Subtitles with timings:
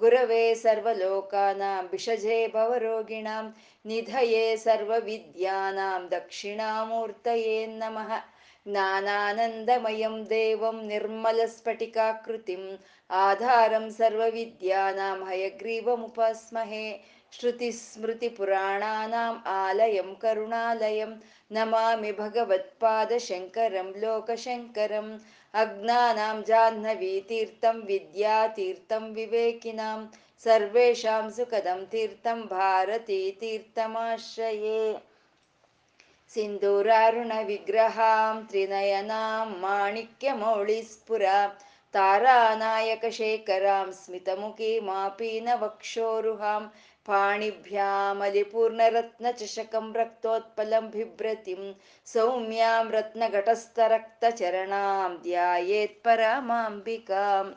[0.00, 3.44] गुरवे सर्वलोकानां भिषजे भवरोगिणां
[3.86, 8.10] निधये सर्वविद्यानां दक्षिणामूर्तये नमः
[8.68, 12.66] ज्ञानानन्दमयं देवं निर्मलस्फटिकाकृतिम्
[13.20, 16.84] आधारं सर्वविद्यानां हयग्रीवमुपस्महे
[17.38, 21.12] श्रुतिस्मृतिपुराणानाम् आलयं करुणालयं
[21.56, 25.12] नमामि भगवत्पादशङ्करं लोकशङ्करम्
[25.63, 29.99] अज्ञानां जाह्नवीतीर्थं विद्यातीर्थं विवेकिनां
[30.43, 34.81] सर्वेषां सुखदं तीर्थं भारतीतीर्थमाश्रये
[36.33, 41.39] सिन्दूरारुणविग्रहां त्रिनयनां माणिक्यमौळिस्फुरा
[41.95, 46.61] तारानायकशेखरां स्मितमुखीमापीनवक्षोरुहां
[47.05, 51.73] पाणिभ्यामलिपूर्णरत्नचषकं रक्तोत्पलं बिभ्रतिं
[52.07, 57.55] सौम्यां रत्नघटस्थरक्तचरणां ಧ್ಯಾಯೇತ್ಪರಮಾಂಬಿಕಾಂ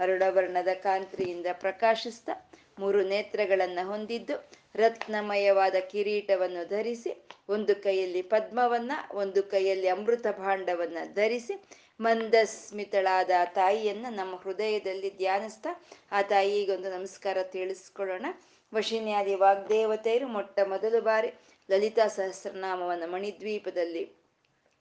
[0.00, 2.30] ಹರಡವರ್ಣದ ಕಾಂತ್ರಿಯಿಂದ ಪ್ರಕಾಶಿಸ್ತ
[2.78, 4.34] ಮೂರು ನೇತ್ರಗಳನ್ನು ಹೊಂದಿದ್ದು
[4.76, 7.12] ರತ್ನಮಯವಾದ ಕಿರೀಟವನ್ನು ಧರಿಸಿ
[7.48, 11.54] ಒಂದು ಕೈಯಲ್ಲಿ ಪದ್ಮವನ್ನ ಒಂದು ಕೈಯಲ್ಲಿ ಅಮೃತ ಭಾಂಡವನ್ನ ಧರಿಸಿ
[12.00, 15.80] ಮಂದಸ್ಮಿತಳಾದ ಆ ತಾಯಿಯನ್ನ ನಮ್ಮ ಹೃದಯದಲ್ಲಿ ಧ್ಯಾನಿಸ್ತಾ
[16.12, 18.26] ಆ ತಾಯಿಗೊಂದು ನಮಸ್ಕಾರ ತಿಳಿಸ್ಕೊಳ್ಳೋಣ
[18.75, 21.29] ವಶಿನ್ಯಾದಿ ವಾಗ್ದೇವತೆಯರು ಮೊಟ್ಟ ಮೊದಲು ಬಾರಿ
[21.71, 24.03] ಲಲಿತಾ ಸಹಸ್ರನಾಮವನ್ನು ಮಣಿದ್ವೀಪದಲ್ಲಿ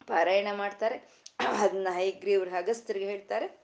[0.06, 0.96] ಪಾರಾಯಣ ಮಾಡ್ತಾರೆ.
[1.48, 3.63] ಅದನ್ನ ಹೈಗ್ರೀವ್ರ ಅಗಸ್ತ್ರಿಗೆ ಹೇಳ್ತಾರೆ.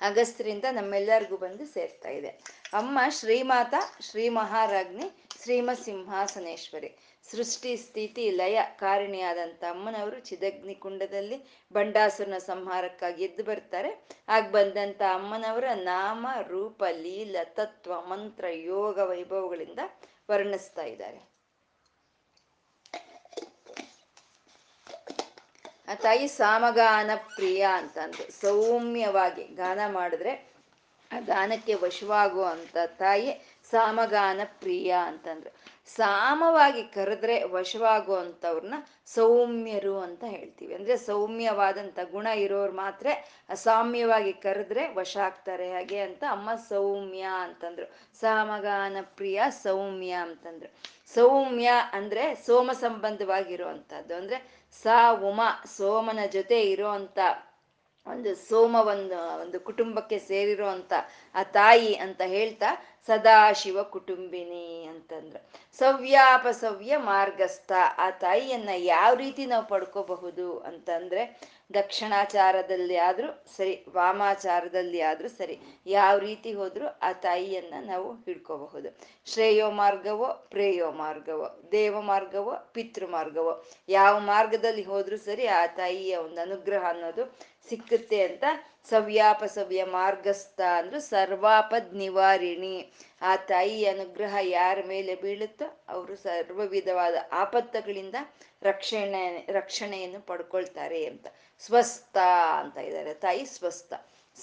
[0.00, 2.28] ಅಗಸ್ತ್ರಿಂದ ನಮ್ಮೆಲ್ಲರಿಗೂ ಬಂದು ಸೇರ್ತಾ ಇದೆ.
[2.72, 5.02] ಅಮ್ಮ ಶ್ರೀಮಾತ ಶ್ರೀ ಮಹಾರಾಜ್ನಿ
[5.42, 6.98] ಶ್ರೀಮ ಸಿಂಹಾಸನೇಶ್ವರಿ
[7.30, 14.08] ಸೃಷ್ಟಿ, ಸ್ಥಿತಿ, ಲಯ ಕಾರಣಿಯಾದಂಥ ಅಮ್ಮನವರು ಚಿದಗ್ನಿ ಕುಂಡದಲ್ಲಿ ಬಂಡಾಸುರನ ಸಂಹಾರಕ್ಕಾಗಿ ಎದ್ದು ಬರ್ತಾರೆ.
[14.28, 19.78] ಆಗ ಬಂದಂಥ ಅಮ್ಮನವರ ನಾಮ, ರೂಪ, ಲೀಲ, ತತ್ವ, ಮಂತ್ರ, ಯೋಗ, ವೈಭವಗಳಿಂದ
[20.30, 21.33] ವರ್ಣಿಸ್ತಾ ಇದ್ದಾರೆ.
[25.88, 30.54] ತಾಯಿ ಸಾಮಗಾನ ಪ್ರಿಯ ಅಂತಂದ್ರು ಸೌಮ್ಯವಾಗಿ ಗಾನ ಮಾಡಿದ್ರೆ
[31.12, 35.50] ಆ ಗಾನಕ್ಕೆ ವಶವಾಗುವಂತ ತಾಯಿ ಸಾಮಗಾನ ಪ್ರಿಯ ಅಂತಂದ್ರು.
[35.86, 38.74] ಸಾಮವಾಗಿ ಕರೆದ್ರೆ ವಶವಾಗುವಂಥವ್ರನ್ನ
[39.06, 40.74] ಸೌಮ್ಯರು ಅಂತ ಹೇಳ್ತೀವಿ.
[40.74, 43.06] ಅಂದ್ರೆ ಸೌಮ್ಯವಾದಂಥ ಗುಣ ಇರೋರು ಮಾತ್ರ
[43.48, 47.86] ಅಸಾಮ್ಯವಾಗಿ ಕರೆದ್ರೆ ವಶ ಆಗ್ತಾರೆ ಹಾಗೆ ಅಂತ ಅಮ್ಮ ಸೌಮ್ಯ ಅಂತಂದ್ರು.
[48.20, 50.94] ಸಾಮಗಾನ ಪ್ರಿಯ ಸೌಮ್ಯ ಅಂತಂದ್ರು.
[51.14, 54.14] ಸೌಮ್ಯ ಅಂದ್ರೆ ಸೋಮ ಸಂಬಂಧವಾಗಿರುವಂಥದ್ದು.
[54.14, 57.18] ಅಂದ್ರೆ ಸಾ, ಉಮಾ, ಸೋಮನ ಜೊತೆ ಇರುವಂತ
[58.06, 58.74] ಒಂದು ಸೋಮ
[59.40, 60.92] ಒಂದು ಕುಟುಂಬಕ್ಕೆ ಸೇರಿರುವಂತ
[61.34, 62.70] ಆ ತಾಯಿ ಅಂತ ಹೇಳ್ತಾ
[63.06, 65.40] ಸದಾಶಿವ ಕುಟುಂಬಿನಿ ಅಂತಂದ್ರು.
[65.78, 71.40] ಸವ್ಯಾಪಸವ್ಯ ಮಾರ್ಗಸ್ಥ, ಆ ತಾಯಿಯನ್ನ ಯಾವ ರೀತಿ ನಾವು ಪಡ್ಕೋಬಹುದು ಅಂತಂದ್ರೆ
[71.74, 78.90] ದಕ್ಷಿಣಾಚಾರದಲ್ಲಿ ಆದರೂ ಸರಿ, ವಾಮಾಚಾರದಲ್ಲಿ ಆದರೂ ಸರಿ, ಯಾವ ರೀತಿ ಹೋದರೂ ಆ ತಾಯಿಯನ್ನ ನಾವು ಹಿಡ್ಕೋಬಹುದು.
[79.24, 83.54] ಶ್ರೇಯೋ ಮಾರ್ಗವೋ, ಪ್ರೇಯೋ ಮಾರ್ಗವೋ, ದೇವ ಮಾರ್ಗವೋ, ಪಿತೃ ಮಾರ್ಗವೋ,
[83.88, 87.24] ಯಾವ ಮಾರ್ಗದಲ್ಲಿ ಹೋದ್ರೂ ಸರಿ ಆ ತಾಯಿಯ ಒಂದು ಅನುಗ್ರಹ ಅನ್ನೋದು
[87.68, 88.44] ಸಿಕ್ಕುತ್ತೆ ಅಂತ
[88.90, 92.92] ಸವ್ಯಾಪ ಸವ್ಯ ಮಾರ್ಗಸ್ಥ ಅಂದ್ರೆ ಸರ್ವಾಪದ್ ನಿವಾರಿಣಿ.
[93.22, 95.84] ಆ ತಾಯಿ ಅನುಗ್ರಹ ಯಾರ ಮೇಲೆ ಬೀಳುತ್ತೋ?
[95.88, 98.14] ಅವರು ಸರ್ವ ವಿಧವಾದ ಆಪತ್ತುಗಳಿಂದ
[98.62, 101.26] ರಕ್ಷಣೆ, ರಕ್ಷಣೆಯನ್ನು ಪಡ್ಕೊಳ್ತಾರೆ ಅಂತ.
[101.60, 102.16] ಸ್ವಸ್ಥ
[102.58, 103.14] ಅಂತ ಇದ್ದಾರೆ.
[103.14, 103.94] ತಾಯಿ ಸ್ವಸ್ಥ.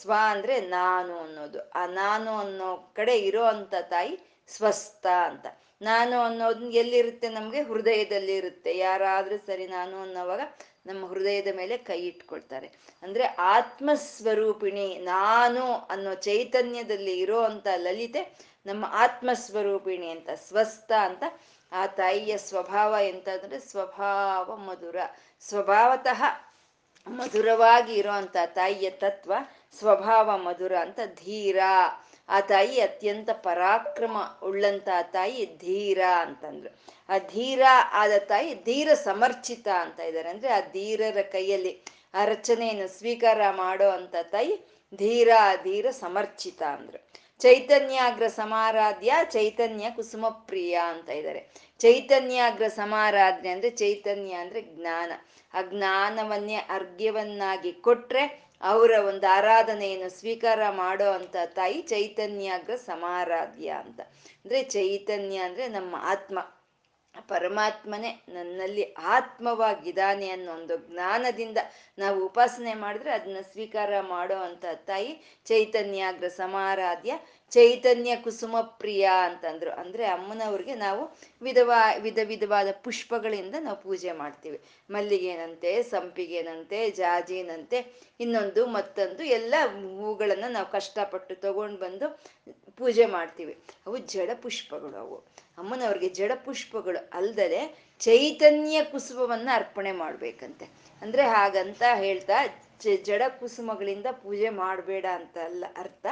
[0.02, 1.70] ಸ್ವ ಅಂದ್ರೆ ನಾನು ಅನ್ನೋದು.
[1.70, 5.46] ಆ ನಾನು ಅನ್ನೋ ಕಡೆ ಇರೋ ಅಂತ ತಾಯಿ ಸ್ವಸ್ಥ ಅಂತ.
[5.82, 7.62] ನಾನು ಅನ್ನೋದು ಎಲ್ಲಿರುತ್ತೆ ನಮ್ಗೆ?
[7.62, 10.42] ಹೃದಯದಲ್ಲಿ ಇರುತ್ತೆ ಯಾರಾದ್ರೂ ಸರಿ ನಾನು ಅನ್ನೋವಾಗ
[10.86, 12.72] ನಮ್ಮ ಹೃದಯದ ಮೇಲೆ ಕೈ ಇಟ್ಕೊಳ್ತಾರೆ.
[13.04, 18.22] ಅಂದ್ರೆ ಆತ್ಮಸ್ವರೂಪಿಣಿ, ನಾನು ಅನ್ನೋ ಚೈತನ್ಯದಲ್ಲಿ ಇರೋ ಅಂತ ಲಲಿತೆ
[18.66, 21.24] ನಮ್ಮ ಆತ್ಮಸ್ವರೂಪಿಣಿ ಅಂತ, ಸ್ವಸ್ಥ ಅಂತ,
[21.72, 24.96] ಆ ತಾಯಿಯ ಸ್ವಭಾವ ಎಂತಂದ್ರೆ ಸ್ವಭಾವ ಮಧುರ,
[25.42, 26.24] ಸ್ವಭಾವತಃ
[27.08, 29.34] ಮಧುರವಾಗಿ ಇರೋಂಥ ತಾಯಿಯ ತತ್ವ
[29.80, 31.58] ಸ್ವಭಾವ ಮಧುರ ಅಂತ ಧೀರ.
[32.30, 36.76] ಆ ತಾಯಿ ಅತ್ಯಂತ ಪರಾಕ್ರಮ ಉಳ್ಳಂತ ತಾಯಿ ಧೀರ ಅಂತಂದ್ರು.
[37.10, 40.30] ಆ ಧೀರ ಆದ ತಾಯಿ ಧೀರ ಸಮರ್ಚಿತ ಅಂತ ಇದ್ದಾರೆ.
[40.30, 41.82] ಅಂದ್ರೆ ಆ ಧೀರರ ಕೈಯಲ್ಲಿ
[42.14, 44.60] ಆ ರಚನೆಯನ್ನು ಸ್ವೀಕಾರ ಮಾಡೋ ಅಂತ ತಾಯಿ
[44.96, 45.30] ಧೀರ
[45.64, 47.12] ಧೀರ ಸಮರ್ಚಿತ ಅಂದ್ರು.
[47.40, 51.50] ಚೈತನ್ಯಾಗ್ರ ಸಮಾರಾಧ್ಯ, ಚೈತನ್ಯ ಕುಸುಮ ಪ್ರಿಯ ಅಂತ ಇದ್ದಾರೆ.
[51.80, 55.12] ಚೈತನ್ಯಾಗ್ರ ಸಮಾರಾಧನೆ ಅಂದ್ರೆ ಚೈತನ್ಯ ಅಂದ್ರೆ ಜ್ಞಾನ.
[55.54, 64.02] ಆ ಜ್ಞಾನವನ್ನೇ ಅರ್ಘ್ಯವನ್ನಾಗಿ ಕೊಟ್ರೆ ಅವರ ಒಂದು ಆರಾಧನೆಯನ್ನು ಸ್ವೀಕಾರ ಮಾಡೋ ಅಂತ ತಾಯಿ ಚೈತನ್ಯಾಗ್ರ ಸಮಾರಾಧ್ಯ ಅಂತ.
[64.46, 66.40] ಅಂದ್ರೆ ಚೈತನ್ಯ ಅಂದ್ರೆ ನಮ್ಮ ಆತ್ಮ.
[67.28, 71.58] ಪರಮಾತ್ಮನೇ ನನ್ನಲ್ಲಿ ಆತ್ಮವಾಗಿದ್ದಾನೆ ಅನ್ನೋ ಒಂದು ಜ್ಞಾನದಿಂದ
[72.00, 77.14] ನಾವು ಉಪಾಸನೆ ಮಾಡಿದ್ರೆ ಅದನ್ನ ಸ್ವೀಕಾರ ಮಾಡೋ ಅಂತ ತಾಯಿ ಚೈತನ್ಯಾಗ್ರ ಸಮಾರಾಧ್ಯ.
[77.52, 79.72] ಚೈತನ್ಯ ಕುಸುಮ ಪ್ರಿಯ ಅಂತಂದ್ರು.
[79.72, 84.62] ಅಂದ್ರೆ ಅಮ್ಮನವ್ರಿಗೆ ನಾವು ವಿಧವಾ, ವಿಧ ವಿಧವಾದ ಪುಷ್ಪಗಳಿಂದ ನಾವು ಪೂಜೆ ಮಾಡ್ತೀವಿ.
[84.92, 87.80] ಮಲ್ಲಿಗೆನಂತೆ, ಸಂಪಿಗೆನಂತೆ, ಜಾಜಿನಂತೆ,
[88.20, 89.56] ಇನ್ನೊಂದು ಮತ್ತೊಂದು ಎಲ್ಲ
[89.98, 92.22] ಹೂಗಳನ್ನ ನಾವು ಕಷ್ಟಪಟ್ಟು ತಗೊಂಡು ಬಂದು
[92.78, 93.58] ಪೂಜೆ ಮಾಡ್ತೀವಿ.
[93.86, 95.16] ಅವು ಜಡ ಪುಷ್ಪಗಳು ಅವು.
[95.58, 100.66] ಅಮ್ಮನವ್ರಿಗೆ ಜಡ ಪುಷ್ಪಗಳು ಅಲ್ದಲೆ ಚೈತನ್ಯ ಕುಸುಮವನ್ನ ಅರ್ಪಣೆ ಮಾಡ್ಬೇಕಂತೆ.
[101.02, 102.34] ಅಂದ್ರೆ ಹಾಗಂತ ಹೇಳ್ತಾ
[103.08, 106.06] ಜಡ ಕುಸುಮಗಳಿಂದ ಪೂಜೆ ಮಾಡಬೇಡ ಅಂತ ಅಲ್ಲ ಅರ್ಥ.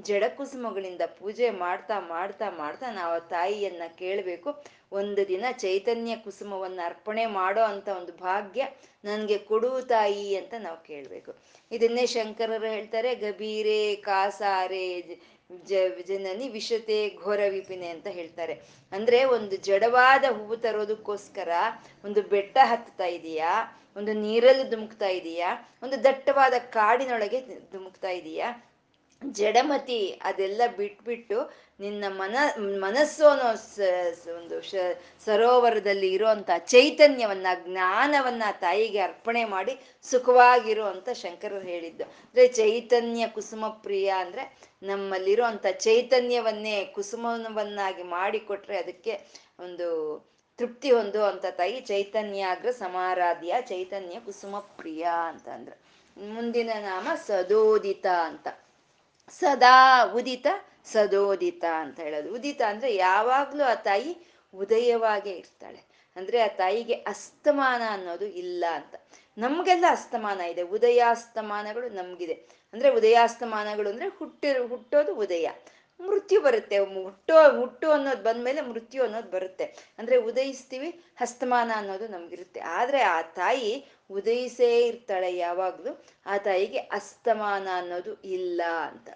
[0.00, 4.50] ಜಡ ಕುಸುಮಗಳಿಂದ ಪೂಜೆ ಮಾಡ್ತಾ ಮಾಡ್ತಾ ಮಾಡ್ತಾ ನಾವು ತಾಯಿಯನ್ನ ಕೇಳಬೇಕು,
[4.92, 8.62] ಒಂದು ದಿನ ಚೈತನ್ಯ ಕುಸುಮವನ್ನ ಅರ್ಪಣೆ ಮಾಡೋ ಅಂತ ಒಂದು ಭಾಗ್ಯ
[9.04, 11.32] ನನಗೆ ಕೊಡು ತಾಯಿ ಅಂತ ನಾವು ಕೇಳಬೇಕು.
[11.70, 14.86] ಇದನ್ನೇ ಶಂಕರರು ಹೇಳ್ತಾರೆ, ಗಭೀರೆ ಕಾಸಾರೆ
[15.68, 15.72] ಜ
[16.08, 18.54] ಜನನಿ ವಿಷತೆ ಘೋರ ವಿಪಿನೆ ಅಂತ ಹೇಳ್ತಾರೆ.
[18.92, 21.50] ಅಂದ್ರೆ ಒಂದು ಜಡವಾದ ಹೂವು ತರೋದಕ್ಕೋಸ್ಕರ
[22.04, 23.52] ಒಂದು ಬೆಟ್ಟ ಹತ್ತುತ್ತಾ ಇದೆಯಾ?
[23.96, 25.50] ಒಂದು ನೀರಲ್ಲಿ ಧುಮುಕ್ತಾ ಇದೆಯಾ?
[25.82, 27.40] ಒಂದು ದಟ್ಟವಾದ ಕಾಡಿನೊಳಗೆ
[27.72, 28.68] ಧುಮುಕ್ತಾ ಇದೆಯಾ?
[29.22, 31.38] ಜಡಮತಿ, ಅದೆಲ್ಲ ಬಿಟ್ಬಿಟ್ಟು
[31.80, 33.50] ನಿನ್ನ ಮನ, ಮನಸ್ಸು ಅನ್ನೋ
[34.36, 34.56] ಒಂದು
[35.24, 42.04] ಸರೋವರದಲ್ಲಿ ಇರುವಂತ ಚೈತನ್ಯವನ್ನ, ಜ್ಞಾನವನ್ನ ತಾಯಿಗೆ ಅರ್ಪಣೆ ಮಾಡಿ ಸುಖವಾಗಿರು ಅಂತ ಶಂಕರರು ಹೇಳಿದ್ದು.
[42.04, 44.44] ಅಂದ್ರೆ ಚೈತನ್ಯ ಕುಸುಮ ಪ್ರಿಯ ಅಂದ್ರೆ
[44.82, 49.14] ನಮ್ಮಲ್ಲಿರುವಂತ ಚೈತನ್ಯವನ್ನೇ ಕುಸುಮವನ್ನಾಗಿ ಮಾಡಿಕೊಟ್ರೆ ಅದಕ್ಕೆ
[49.58, 49.88] ಒಂದು
[50.56, 55.92] ತೃಪ್ತಿ ಹೊಂದು ಅಂತ ತಾಯಿ ಚೈತನ್ಯಾಗ್ರ ಸಮಾರಾಧ್ಯ, ಚೈತನ್ಯ ಕುಸುಮ ಪ್ರಿಯ ಅಂತ ಅಂದ್ರೆ.
[56.34, 58.48] ಮುಂದಿನ ನಾಮ ಸದೋದಿತ ಅಂತ.
[59.30, 60.46] ಸದಾ ಉದಿತ,
[60.84, 62.34] ಸದೋದಿತ ಅಂತ ಹೇಳೋದು.
[62.34, 64.16] ಉದಿತ ಅಂದ್ರೆ ಯಾವಾಗ್ಲೂ ಆ ತಾಯಿ
[64.54, 65.80] ಉದಯವಾಗೇ ಇರ್ತಾಳೆ.
[66.16, 68.94] ಅಂದ್ರೆ ಆ ತಾಯಿಗೆ ಅಸ್ತಮಾನ ಅನ್ನೋದು ಇಲ್ಲ ಅಂತ.
[69.38, 70.62] ನಮ್ಗೆಲ್ಲ ಅಸ್ತಮಾನ ಇದೆ.
[70.62, 72.32] ಉದಯಾಸ್ತಮಾನಗಳು ನಮ್ಗಿದೆ.
[72.72, 75.50] ಅಂದ್ರೆ ಉದಯಾಸ್ತಮಾನಗಳು ಅಂದ್ರೆ ಹುಟ್ಟಿರೋ, ಹುಟ್ಟೋದು ಉದಯ.
[76.06, 76.78] ಮೃತ್ಯು ಬರುತ್ತೆ.
[76.78, 79.64] ಹುಟ್ಟು ಹುಟ್ಟು ಅನ್ನೋದು ಬಂದ್ಮೇಲೆ ಮೃತ್ಯು ಅನ್ನೋದು ಬರುತ್ತೆ.
[79.98, 82.60] ಅಂದ್ರೆ ಉದಯಿಸ್ತೀವಿ, ಹಸ್ತಮಾನ ಅನ್ನೋದು ನಮ್ಗಿರುತ್ತೆ.
[82.60, 86.04] ಆದ್ರೆ ಆ ತಾಯಿ ಉದಯಿಸೇ ಇರ್ತಾಳೆ ಯಾವಾಗ್ಲೂ.
[86.26, 89.10] ಆ ತಾಯಿಗೆ ಅಸ್ತಮಾನ ಅನ್ನೋದು ಇಲ್ಲ ಅಂತ.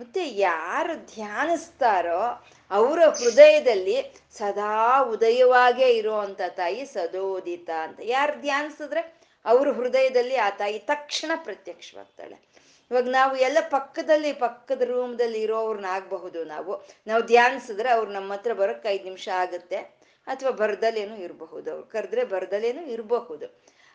[0.00, 8.00] ಮತ್ತೆ ಯಾರು ಧ್ಯಾನಿಸ್ತಾರೋ ಅವರ ಹೃದಯದಲ್ಲಿ ಸದಾ ಉದಯವಾಗೇ ಇರುವಂತ ತಾಯಿ ಸದೋದಿತ ಅಂತ.
[8.02, 12.49] ಯಾರು ಧ್ಯಾನಿಸಿದ್ರೆ ಅವ್ರ ಹೃದಯದಲ್ಲಿ ಆ ತಾಯಿ ತಕ್ಷಣ ಪ್ರತ್ಯಕ್ಷವಾಗ್ತಾಳೆ.
[12.90, 16.72] ಇವಾಗ ನಾವು ಎಲ್ಲ ಪಕ್ಕದಲ್ಲಿ, ಪಕ್ಕದ ರೂಮ್ದಲ್ಲಿ ಇರೋವ್ರನ್ನ ಆಗಬಹುದು ನಾವು.
[17.06, 19.78] ನಾವು ಧ್ಯಾನಿಸಿದ್ರೆ ಅವ್ರು ನಮ್ಮ ಹತ್ರ ಬರೋಕ್ಕೆ ಐದು ನಿಮಿಷ ಆಗುತ್ತೆ,
[20.26, 21.68] ಅಥವಾ ಬರ್ದಲ್ಲೇನು ಇರಬಹುದು.
[21.72, 23.46] ಅವ್ರು ಕರೆದ್ರೆ ಬರ್ದಲ್ಲೇನು ಇರಬಹುದು.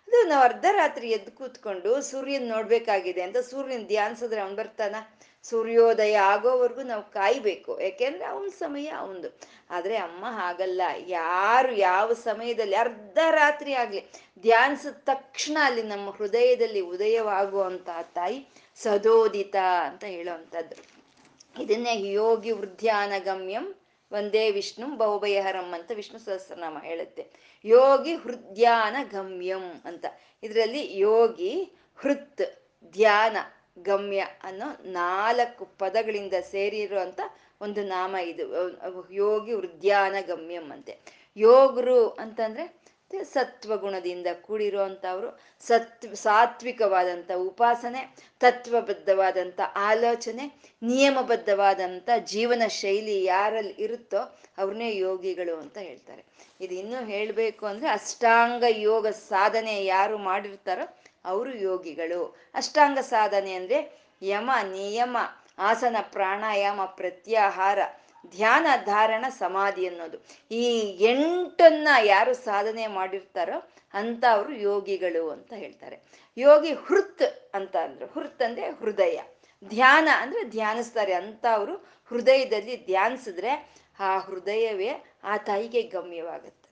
[0.07, 4.95] ಅದು ನಾವು ಅರ್ಧ ರಾತ್ರಿ ಎದ್ದು ಕೂತ್ಕೊಂಡು ಸೂರ್ಯನ ನೋಡ್ಬೇಕಾಗಿದೆ ಅಂತ ಸೂರ್ಯನ ಧ್ಯಾನಿಸಿದ್ರೆ ಅವ್ನು ಬರ್ತಾನ?
[5.43, 7.71] ಸೂರ್ಯೋದಯ ಆಗೋವರೆಗೂ ನಾವು ಕಾಯ್ಬೇಕು.
[7.81, 9.29] ಯಾಕೆಂದ್ರೆ ಅವನ ಸಮಯ ಅವನದು.
[9.69, 10.81] ಆದ್ರೆ ಅಮ್ಮ ಹಾಗಲ್ಲ.
[11.07, 14.01] ಯಾರು ಯಾವ ಸಮಯದಲ್ಲಿ ಅರ್ಧ ರಾತ್ರಿ ಆಗ್ಲಿ
[14.43, 18.39] ಧ್ಯಾನಿಸಿದ ತಕ್ಷಣ ಅಲ್ಲಿ ನಮ್ಮ ಹೃದಯದಲ್ಲಿ ಉದಯವಾಗುವಂತ ತಾಯಿ
[18.75, 20.95] ಸದೋದಿತ ಅಂತ ಹೇಳುವಂಥದ್ದು.
[21.63, 23.75] ಇದನ್ನೇ ಯೋಗಿ ವೃದ್ಧಾನಗಮ್ಯಂ
[24.11, 27.27] ಒಂದೇ ವಿಷ್ಣು ಬಹುಭಯಹರಂ ಅಂತ ವಿಷ್ಣು ಸಹಸ್ರನಾಮ ಹೇಳುತ್ತೆ.
[27.65, 30.05] ಯೋಗಿ ಹೃದ್ಯಾನ ಗಮ್ಯಂ ಅಂತ.
[30.43, 32.41] ಇದರಲ್ಲಿ ಯೋಗಿ ಹೃತ್
[32.91, 33.37] ಧ್ಯಾನ
[33.79, 37.19] ಗಮ್ಯ ಅನ್ನೋ ನಾಲ್ಕು ಪದಗಳಿಂದ ಸೇರಿರುವಂತ
[37.61, 38.71] ಒಂದು ನಾಮ ಇದು.
[39.13, 40.97] ಯೋಗಿ ವೃದ್ಧಾನ ಗಮ್ಯಂ ಅಂತೆ.
[41.37, 42.84] ಯೋಗರು ಅಂತಂದ್ರೆ
[43.23, 50.45] ಸತ್ವಗುಣದಿಂದ ಕೂಡಿರುವಂಥವ್ರು ಸತ್ವ ಸಾತ್ವಿಕವಾದಂಥ ಉಪಾಸನೆ, ತತ್ವಬದ್ಧವಾದಂಥ ಆಲೋಚನೆ,
[50.83, 54.17] ನಿಯಮಬದ್ಧವಾದಂಥ ಜೀವನ ಶೈಲಿ ಯಾರಲ್ಲಿ ಇರುತ್ತೋ
[54.57, 56.25] ಅವ್ರನ್ನೇ ಯೋಗಿಗಳು ಅಂತ ಹೇಳ್ತಾರೆ.
[56.61, 62.37] ಇದು ಇನ್ನೂ ಹೇಳಬೇಕು ಅಂದರೆ ಅಷ್ಟಾಂಗ ಯೋಗ ಸಾಧನೆ ಯಾರು ಮಾಡಿರ್ತಾರೋ ಅವರು ಯೋಗಿಗಳು.
[62.55, 65.17] ಅಷ್ಟಾಂಗ ಸಾಧನೆ ಅಂದರೆ ಯಮ, ನಿಯಮ,
[65.59, 67.79] ಆಸನ, ಪ್ರಾಣಾಯಾಮ, ಪ್ರತ್ಯಾಹಾರ
[68.29, 70.17] ಧ್ಯಾನ, ಧಾರಣ, ಸಮಾಧಿ ಅನ್ನೋದು.
[70.51, 75.99] ಈ ಎಂಟನ್ನ ಯಾರು ಸಾಧನೆ ಮಾಡಿರ್ತಾರೋ ಅಂತ ಅವರು ಯೋಗಿಗಳು ಅಂತ ಹೇಳ್ತಾರೆ.
[76.37, 78.05] ಯೋಗಿ ಹೃತ್ ಅಂತ ಅಂದ್ರು.
[78.05, 79.21] ಹೃತ್ ಅಂದ್ರೆ ಹೃದಯ.
[79.67, 81.13] ಧ್ಯಾನ ಅಂದ್ರೆ ಧ್ಯಾನಿಸ್ತಾರೆ.
[81.13, 81.75] ಅಂತ ಅವರು
[82.09, 84.89] ಹೃದಯದಲ್ಲಿ ಧ್ಯಾನಿಸಿದ್ರೆ ಆ ಹೃದಯವೇ
[85.23, 86.64] ಆ ತಾಯಿಗೆ ಗಮ್ಯವಾಗುತ್ತೆ.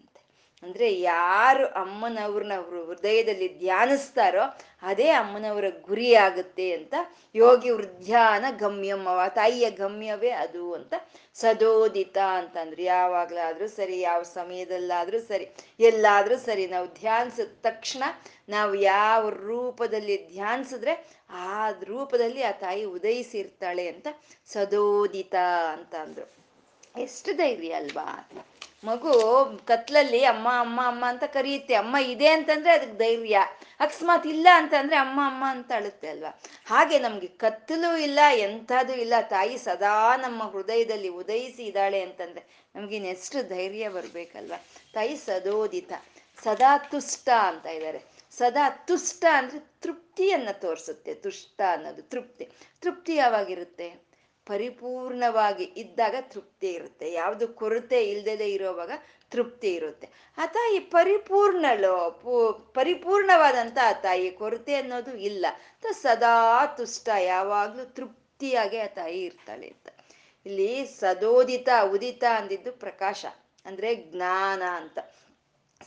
[0.63, 2.55] ಅಂದ್ರೆ ಯಾರು ಅಮ್ಮನವ್ರನ್ನ
[2.87, 4.43] ಹೃದಯದಲ್ಲಿ ಧ್ಯಾನಿಸ್ತಾರೋ
[4.83, 6.93] ಅದೇ ಅಮ್ಮನವರ ಗುರಿ ಆಗುತ್ತೆ ಅಂತ
[7.35, 10.93] ಯೋಗಿ ವೃದ್ಧಾನ ಗಮ್ಯಮ್ಮವ ತಾಯಿಯ ಗಮ್ಯವೇ ಅದು ಅಂತ
[11.35, 12.83] ಸದೋದಿತ ಅಂತಂದ್ರೆ.
[12.85, 15.45] ಯಾವಾಗ್ಲಾದ್ರೂ ಸರಿ, ಯಾವ ಸಮಯದಲ್ಲಾದ್ರೂ ಸರಿ,
[15.79, 18.03] ಎಲ್ಲಾದ್ರೂ ಸರಿ ನಾವು ಧ್ಯಾನಿಸಿದ ತಕ್ಷಣ
[18.49, 20.93] ನಾವು ಯಾವ ರೂಪದಲ್ಲಿ ಧ್ಯಾನಿಸಿದ್ರೆ
[21.47, 24.07] ಆ ರೂಪದಲ್ಲಿ ಆ ತಾಯಿ ಉದಯಿಸಿರ್ತಾಳೆ ಅಂತ
[24.47, 25.35] ಸದೋದಿತ
[25.75, 26.25] ಅಂತ ಅಂದ್ರು
[26.97, 28.29] ಎಷ್ಟು ಧೈರ್ಯ ಅಲ್ವಾ?
[28.83, 29.13] ಮಗು
[29.65, 31.73] ಕತ್ಲಲ್ಲಿ ಅಮ್ಮ ಅಮ್ಮ ಅಮ್ಮ ಅಂತ ಕರೆಯುತ್ತೆ.
[31.73, 33.39] ಅಮ್ಮ ಇದೆ ಅಂತಂದ್ರೆ ಅದಕ್ಕೆ ಧೈರ್ಯ.
[33.79, 36.39] ಅಕಸ್ಮಾತ್ ಇಲ್ಲ ಅಂತಂದ್ರೆ ಅಮ್ಮ ಅಮ್ಮ ಅಂತ ಅಳುತ್ತೆ ಅಲ್ವಾ?
[36.65, 39.13] ಹಾಗೆ ನಮ್ಗೆ ಕತ್ತಲು ಇಲ್ಲ, ಎಂಥದ್ದು ಇಲ್ಲ.
[39.29, 44.65] ತಾಯಿ ಸದಾ ನಮ್ಮ ಹೃದಯದಲ್ಲಿ ಉದಯಿಸಿ ಇದ್ದಾಳೆ ಅಂತಂದ್ರೆ ನಮ್ಗಿನ್ನೆಷ್ಟು ಧೈರ್ಯ ಬರ್ಬೇಕಲ್ವಾ?
[44.93, 45.91] ತಾಯಿ ಸದೋದಿತ,
[46.43, 48.01] ಸದಾ ತುಷ್ಟ ಅಂತ ಇದ್ದಾರೆ.
[48.37, 51.13] ಸದಾ ತುಷ್ಟ ಅಂದ್ರೆ ತೃಪ್ತಿಯನ್ನ ತೋರಿಸುತ್ತೆ.
[51.13, 52.49] ತುಷ್ಟ ಅನ್ನೋದು ತೃಪ್ತಿ.
[52.81, 54.12] ತೃಪ್ತಿ ಯಾವಾಗಿರುತ್ತೆ?
[54.45, 57.11] ಪರಿಪೂರ್ಣವಾಗಿ ಇದ್ದಾಗ ತೃಪ್ತಿ ಇರುತ್ತೆ.
[57.11, 58.91] ಯಾವುದು ಕೊರತೆ ಇಲ್ದದೆ ಇರೋವಾಗ
[59.31, 60.09] ತೃಪ್ತಿ ಇರುತ್ತೆ.
[60.37, 65.45] ಆ ತಾಯಿ ಪರಿಪೂರ್ಣಳು ಪೂ, ಪರಿಪೂರ್ಣವಾದಂಥ ಆ ತಾಯಿ, ಕೊರತೆ ಅನ್ನೋದು ಇಲ್ಲ.
[65.91, 69.89] ಸದಾ ತುಷ್ಟ, ಯಾವಾಗ್ಲೂ ತೃಪ್ತಿಯಾಗಿ ಆ ತಾಯಿ ಇರ್ತಾಳೆ ಅಂತ.
[70.45, 73.25] ಇಲ್ಲಿ ಸದೋದಿತ, ಉದಿತ ಅಂದಿದ್ದು ಪ್ರಕಾಶ,
[73.65, 74.99] ಅಂದ್ರೆ ಜ್ಞಾನ ಅಂತ.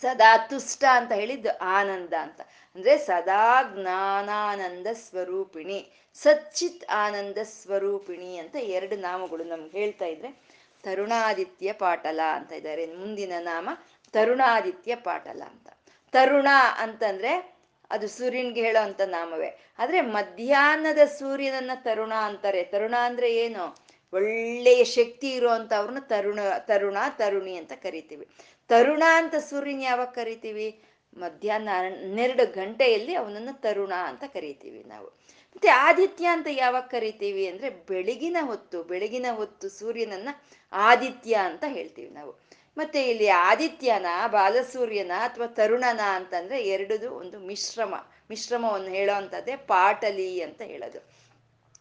[0.01, 2.41] ಸದಾ ತುಷ್ಟ ಅಂತ ಹೇಳಿದ್ದು ಆನಂದ ಅಂತ.
[2.75, 12.21] ಅಂದ್ರೆ ಸದಾ ಜ್ಞಾನಾನಂದ ಸ್ವರೂಪಿಣಿ, ಸಚ್ಚಿತ್ ಆನಂದ ಸ್ವರೂಪಿಣಿ ಅಂತ ಎರಡು ನಾಮಗಳು ನಮ್ಗೆ ಹೇಳ್ತಾ ಇದ್ರೆ ತರುಣಾದಿತ್ಯ ಪಾಟಲ
[12.33, 12.87] ಅಂತ ಇದ್ದಾರೆ.
[12.87, 13.69] ಮುಂದಿನ ನಾಮ
[14.13, 15.69] ತರುಣಾದಿತ್ಯ ಪಾಟಲ ಅಂತ.
[16.13, 16.49] ತರುಣ
[16.79, 17.57] ಅಂತಂದ್ರೆ
[17.91, 19.73] ಅದು ಸೂರ್ಯನ್ಗೆ ಹೇಳೋ ಅಂತ ನಾಮವೇ.
[19.79, 22.65] ಆದ್ರೆ ಮಧ್ಯಾಹ್ನದ ಸೂರ್ಯನನ್ನ ತರುಣ ಅಂತಾರೆ.
[22.65, 23.87] ತರುಣ ಅಂದ್ರೆ ಏನು?
[24.13, 28.29] ಒಳ್ಳೆಯ ಶಕ್ತಿ ಇರುವಂತವ್ರನ್ನ ತರುಣ ತರುಣ, ತರುಣಿ ಅಂತ ಕರಿತೀವಿ.
[28.69, 30.83] ತರುಣ ಅಂತ ಸೂರ್ಯನ ಯಾವಾಗ ಕರಿತೀವಿ?
[31.17, 35.07] ಮಧ್ಯಾಹ್ನ ಹನ್ನೆರಡು ಗಂಟೆಯಲ್ಲಿ ಅವನನ್ನು ತರುಣ ಅಂತ ಕರಿತೀವಿ ನಾವು.
[35.07, 40.29] ಮತ್ತೆ ಆದಿತ್ಯ ಅಂತ ಯಾವಾಗ ಕರಿತೀವಿ ಅಂದ್ರೆ ಬೆಳಗಿನ ಹೊತ್ತು ಬೆಳಗಿನ ಹೊತ್ತು ಸೂರ್ಯನನ್ನ
[40.73, 42.47] ಆದಿತ್ಯ ಅಂತ ಹೇಳ್ತೀವಿ ನಾವು.
[42.79, 47.95] ಮತ್ತೆ ಇಲ್ಲಿ ಆದಿತ್ಯನ, ಬಾಲಸೂರ್ಯನ ಅಥವಾ ತರುಣನ ಅಂತಂದ್ರೆ ಎರಡುದು ಒಂದು ಮಿಶ್ರಮ,
[48.31, 50.99] ಮಿಶ್ರಮವನ್ನು ಹೇಳೋ ಅಂತದ್ದೇ ಪಾಟಲಿ ಅಂತ ಹೇಳೋದು.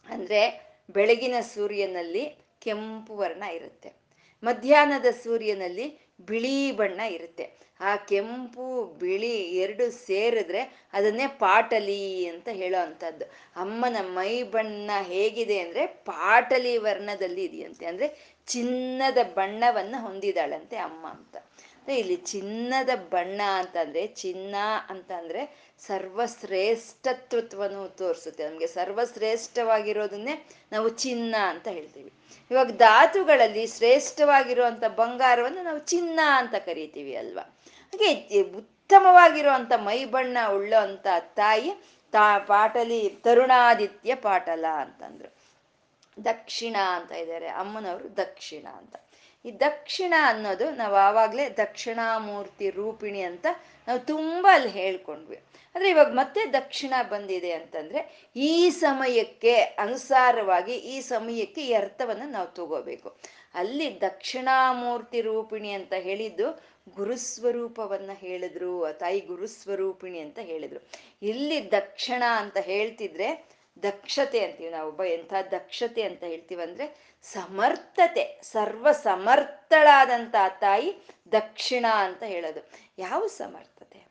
[0.09, 2.25] ಅಂದ್ರೆ ಬೆಳಗಿನ ಸೂರ್ಯನಲ್ಲಿ
[2.59, 3.93] ಕೆಂಪು ವರ್ಣ ಇರುತ್ತೆ.
[4.43, 7.65] ಮಧ್ಯಾಹ್ನದ ಸೂರ್ಯನಲ್ಲಿ ಬಿಳಿ ಬಣ್ಣ ಇರುತ್ತೆ.
[7.81, 13.25] ಆ ಕೆಂಪು, ಬಿಳಿ ಎರಡು ಸೇರಿದ್ರೆ ಅದನ್ನೇ ಪಾಟಲಿ ಅಂತ ಹೇಳೋ ಅಂಥದ್ದು.
[13.55, 17.85] ಅಮ್ಮನ ಮೈ ಬಣ್ಣ ಹೇಗಿದೆ ಅಂದ್ರೆ ಪಾಟಲಿ ವರ್ಣದಲ್ಲಿ ಇದೆಯಂತೆ.
[17.85, 21.37] ಅಂದ್ರೆ ಚಿನ್ನದ ಬಣ್ಣವನ್ನ ಹೊಂದಿದಾಳಂತೆ ಅಮ್ಮ ಅಂತ.
[21.89, 24.55] ಇಲ್ಲಿ ಚಿನ್ನದ ಬಣ್ಣ ಅಂತಂದ್ರೆ ಚಿನ್ನ
[24.89, 28.49] ಅಂತಂದ್ರೆ ಸರ್ವಶ್ರೇಷ್ಠತ್ವವನ್ನು ತೋರಿಸುತ್ತೆ.
[28.49, 32.13] ನಮಗೆ ಸರ್ವಶ್ರೇಷ್ಠವಾಗಿರೋದನ್ನೇ ನಾವು ಚಿನ್ನ ಅಂತ ಹೇಳ್ತೀವಿ.
[32.51, 37.41] ಇವಾಗ ಧಾತುಗಳಲ್ಲಿ ಶ್ರೇಷ್ಠವಾಗಿರುವಂತ ಬಂಗಾರವನ್ನು ನಾವು ಚಿನ್ನ ಅಂತ ಕರಿತೀವಿ ಅಲ್ವಾ?
[37.41, 40.77] ಹಾಗೆ ಉತ್ತಮವಾಗಿರುವಂತ ಮೈ ಬಣ್ಣ ಉಳ್ಳೋ
[41.35, 41.71] ತಾಯಿ
[42.11, 45.35] ತಾ ಪಾಟಲಿ ತರುಣಾದಿತ್ಯ ಪಾಟಲ ಅಂತಂದ್ರು.
[46.25, 48.95] ದಕ್ಷಿಣ ಅಂತ ಇದ್ದಾರೆ, ಅಮ್ಮನವರು ದಕ್ಷಿಣ ಅಂತ.
[49.45, 53.45] ಈ ದಕ್ಷಿಣ ಅನ್ನೋದು ನಾವು ಆವಾಗಲೇ ದಕ್ಷಿಣಾಮೂರ್ತಿ ರೂಪಿಣಿ ಅಂತ
[53.87, 55.43] ನಾವು ತುಂಬ ಅಲ್ಲಿ ಹೇಳ್ಕೊಂಡ್ವಿ.
[55.75, 63.17] ಆದರೆ ಇವಾಗ ಮತ್ತೆ ದಕ್ಷಿಣ ಬಂದಿದೆ ಅಂತಂದ್ರೆ ಈ ಸಮಯಕ್ಕೆ ಅನುಸಾರವಾಗಿ ಈ ಸಮಯಕ್ಕೆ ಈ ಅರ್ಥವನ್ನು ನಾವು ತಗೋಬೇಕು.
[63.53, 66.63] ಅಲ್ಲಿ ದಕ್ಷಿಣಾಮೂರ್ತಿ ರೂಪಿಣಿ ಅಂತ ಹೇಳಿದ್ದು
[66.95, 70.87] ಗುರುಸ್ವರೂಪವನ್ನ ಹೇಳಿದ್ರು, ತಾಯಿ ಗುರುಸ್ವರೂಪಿಣಿ ಅಂತ ಹೇಳಿದ್ರು.
[71.21, 73.45] ಇಲ್ಲಿ ದಕ್ಷಿಣ ಅಂತ ಹೇಳ್ತಿದ್ರೆ
[73.83, 80.95] ದಕ್ಷತೆ ಅಂತೀವಿ ನಾವು, ಒಬ್ಬ ಎಂಥ ದಕ್ಷತೆ ಅಂತ ಹೇಳ್ತೀವಂದ್ರೆ ಸಮರ್ಥತೆ, ಸರ್ವ ಸಮರ್ಥಳಾದಂಥ ತಾಯಿ
[81.31, 82.69] ದಕ್ಷಿಣ ಅಂತ ಹೇಳೋದು.
[82.97, 84.04] ಯಾವ ಸಮರ್ಥತೆ?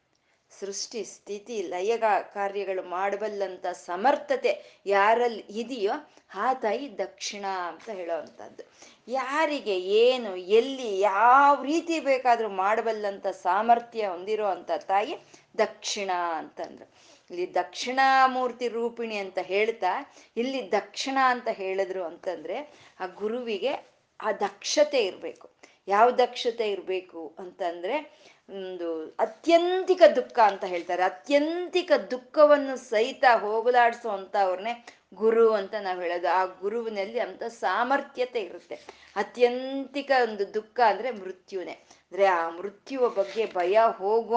[0.64, 2.04] ಸೃಷ್ಟಿ, ಸ್ಥಿತಿ, ಲಯಗ
[2.35, 5.94] ಕಾರ್ಯಗಳು ಮಾಡಬಲ್ಲಂತ ಸಮರ್ಥತೆ ಯಾರಲ್ಲಿ ಇದೆಯೋ
[6.35, 8.62] ಆ ತಾಯಿ ದಕ್ಷಿಣ ಅಂತ ಹೇಳೋವಂಥದ್ದು.
[9.09, 14.47] ಯಾರಿಗೆ ಏನು, ಎಲ್ಲಿ, ಯಾವ ರೀತಿ ಬೇಕಾದ್ರೂ ಮಾಡಬಲ್ಲಂತ ಸಾಮರ್ಥ್ಯ ಹೊಂದಿರೋ
[14.87, 15.14] ತಾಯಿ
[15.59, 16.87] ದಕ್ಷಿಣ ಅಂತಂದ್ರು.
[17.30, 19.92] ಇಲ್ಲಿ ದಕ್ಷಿಣಾಮೂರ್ತಿ ರೂಪಿಣಿ ಅಂತ ಹೇಳ್ತಾ,
[20.37, 22.56] ಇಲ್ಲಿ ದಕ್ಷಿಣ ಅಂತ ಹೇಳಿದ್ರು ಅಂತಂದ್ರೆ
[23.00, 23.73] ಆ ಗುರುವಿಗೆ
[24.21, 25.47] ಆ ದಕ್ಷತೆ ಇರಬೇಕು.
[25.88, 27.97] ಯಾವ ದಕ್ಷತೆ ಇರಬೇಕು ಅಂತಂದ್ರೆ
[28.49, 31.03] ಒಂದು ಅತ್ಯಂತಿಕ ದುಃಖ ಅಂತ ಹೇಳ್ತಾರೆ.
[31.03, 34.09] ಅತ್ಯಂತಿಕ ದುಃಖವನ್ನು ಸಹಿತ ಹೋಗಲಾಡಿಸೋ
[34.41, 36.29] ಅವ್ರನ್ನೇ ಗುರು ಅಂತ ನಾವು ಹೇಳೋದು.
[36.29, 38.75] ಆ ಗುರುವಿನಲ್ಲಿ ಅಂತ ಸಾಮರ್ಥ್ಯತೆ ಇರುತ್ತೆ.
[39.17, 41.73] ಅತ್ಯಂತಿಕ ಒಂದು ದುಃಖ ಅಂದ್ರೆ ಮೃತ್ಯುನೇ.
[41.73, 44.37] ಅಂದ್ರೆ ಆ ಮೃತ್ಯುವ ಬಗ್ಗೆ ಭಯ ಹೋಗೋ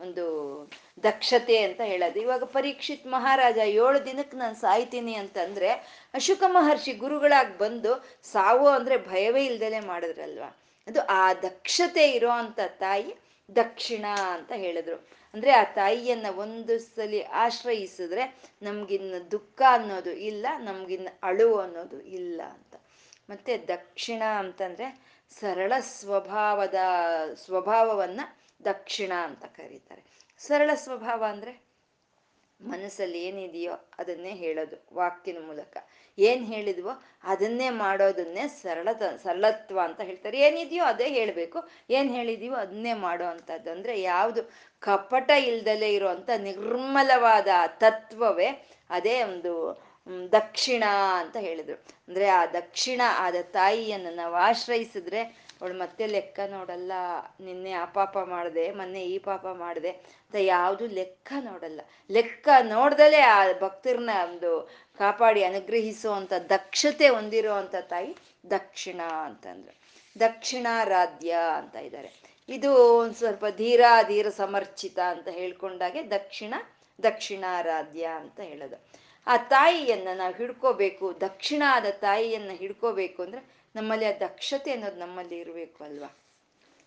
[0.00, 0.64] ಒಂದು
[1.02, 2.20] ದಕ್ಷತೆ ಅಂತ ಹೇಳೋದು.
[2.20, 5.68] ಇವಾಗ ಪರೀಕ್ಷಿತ್ ಮಹಾರಾಜ, ಏಳು ದಿನಕ್ಕೆ ನಾನು ಸಾಯ್ತೀನಿ ಅಂತಂದ್ರೆ
[6.14, 10.63] ಅಶೋಕ ಮಹರ್ಷಿ ಗುರುಗಳಾಗಿ ಬಂದು ಸಾವು ಅಂದ್ರೆ ಭಯವೇ ಇಲ್ದಲೆ ಮಾಡಿದ್ರಲ್ವಾ?
[10.86, 13.14] ಅದು ಆ ದಕ್ಷತೆ ಇರೋ ಅಂತ ತಾಯಿ
[13.56, 15.08] ದಕ್ಷಿಣ ಅಂತ ಹೇಳಿದ್ರು.
[15.34, 22.76] ಅಂದ್ರೆ ಆ ತಾಯಿಯನ್ನ ಒಂದು ಸಲಿ ಆಶ್ರಯಿಸಿದ್ರೆ ನಮ್ಗಿನ್ನ ದುಃಖ ಅನ್ನೋದು ಇಲ್ಲ, ನಮ್ಗಿನ್ನ ಅಳು ಅನ್ನೋದು ಇಲ್ಲ ಅಂತ.
[23.30, 25.00] ಮತ್ತೆ ದಕ್ಷಿಣ ಅಂತಂದ್ರೆ
[25.40, 26.74] ಸರಳ ಸ್ವಭಾವದ,
[27.34, 28.20] ಸ್ವಭಾವವನ್ನ
[28.64, 30.02] ದಕ್ಷಿಣ ಅಂತ ಕರೀತಾರೆ.
[30.38, 31.63] ಸರಳ ಸ್ವಭಾವ ಅಂದ್ರೆ
[32.60, 35.76] ಮನಸ್ಸಲ್ಲಿ ಏನಿದೆಯೋ ಅದನ್ನೇ ಹೇಳೋದು ವಾಕ್ಯನ ಮೂಲಕ.
[36.18, 40.38] ಏನ್ ಹೇಳಿದ್ವೋ ಅದನ್ನೇ ಮಾಡೋದನ್ನೇ ಸರಳತ ಸರಳತ್ವ ಅಂತ ಹೇಳ್ತಾರೆ.
[40.38, 41.68] ಏನಿದೆಯೋ ಅದೇ ಹೇಳಬೇಕು.
[41.90, 43.70] ಏನ್ ಹೇಳಿದೀವೋ ಅದನ್ನೇ ಮಾಡೋ ಅಂಥದ್ದು.
[43.70, 49.52] ಅಂದ್ರೆ ಯಾವುದು ಕಪಟ ಇಲ್ದಲೇ ಇರುವಂತ ನಿರ್ಮಲವಾದ ತತ್ವವೇ ಅದೇ ಒಂದು
[50.32, 50.84] ದಕ್ಷಿಣ
[51.18, 51.84] ಅಂತ ಹೇಳಿದ್ರು.
[52.08, 56.92] ಅಂದ್ರೆ ಆ ದಕ್ಷಿಣ ಆದ ತಾಯಿಯನ್ನು ನಾವು ಆಶ್ರಯಿಸಿದ್ರೆ ಅವಳು ಮತ್ತೆ ಲೆಕ್ಕ ನೋಡಲ್ಲ,
[57.40, 61.80] ನಿನ್ನೆ ಆ ಪಾಪ ಮಾಡಿದೆ, ಮೊನ್ನೆ ಈ ಪಾಪ ಮಾಡಿದೆ ಅಂತ ಯಾವುದು ಲೆಕ್ಕ ನೋಡಲ್ಲ.
[62.10, 68.16] ಲೆಕ್ಕ ನೋಡ್ದಲೇ ಆ ಭಕ್ತರನ್ನ ಒಂದು ಕಾಪಾಡಿ ಅನುಗ್ರಹಿಸುವಂತ ದಕ್ಷತೆ ಹೊಂದಿರೋ ಅಂತ ತಾಯಿ
[68.50, 69.74] ದಕ್ಷಿಣ ಅಂತಂದ್ರು.
[70.20, 72.10] ದಕ್ಷಿಣಾರಾಧ್ಯ ಅಂತ ಇದ್ದಾರೆ.
[72.48, 76.54] ಇದು ಒಂದು ಸ್ವಲ್ಪ ಧೀರ ಧೀರ ಸಮರ್ಚಿತ ಅಂತ ಹೇಳ್ಕೊಂಡಾಗೆ ದಕ್ಷಿಣ,
[77.02, 78.90] ದಕ್ಷಿಣಾರಾಧ್ಯ ಅಂತ ಹೇಳೋದು.
[79.26, 85.84] ಆ ತಾಯಿಯನ್ನ ನಾವು ಹಿಡ್ಕೋಬೇಕು ದಕ್ಷಿಣ ಆದ ತಾಯಿಯನ್ನ ಹಿಡ್ಕೋಬೇಕು ಅಂದ್ರೆ ನಮ್ಮಲ್ಲಿ ಆ ದಕ್ಷತೆ ಅನ್ನೋದು ನಮ್ಮಲ್ಲಿ ಇರಬೇಕು
[85.84, 86.16] ಅಲ್ವಾ?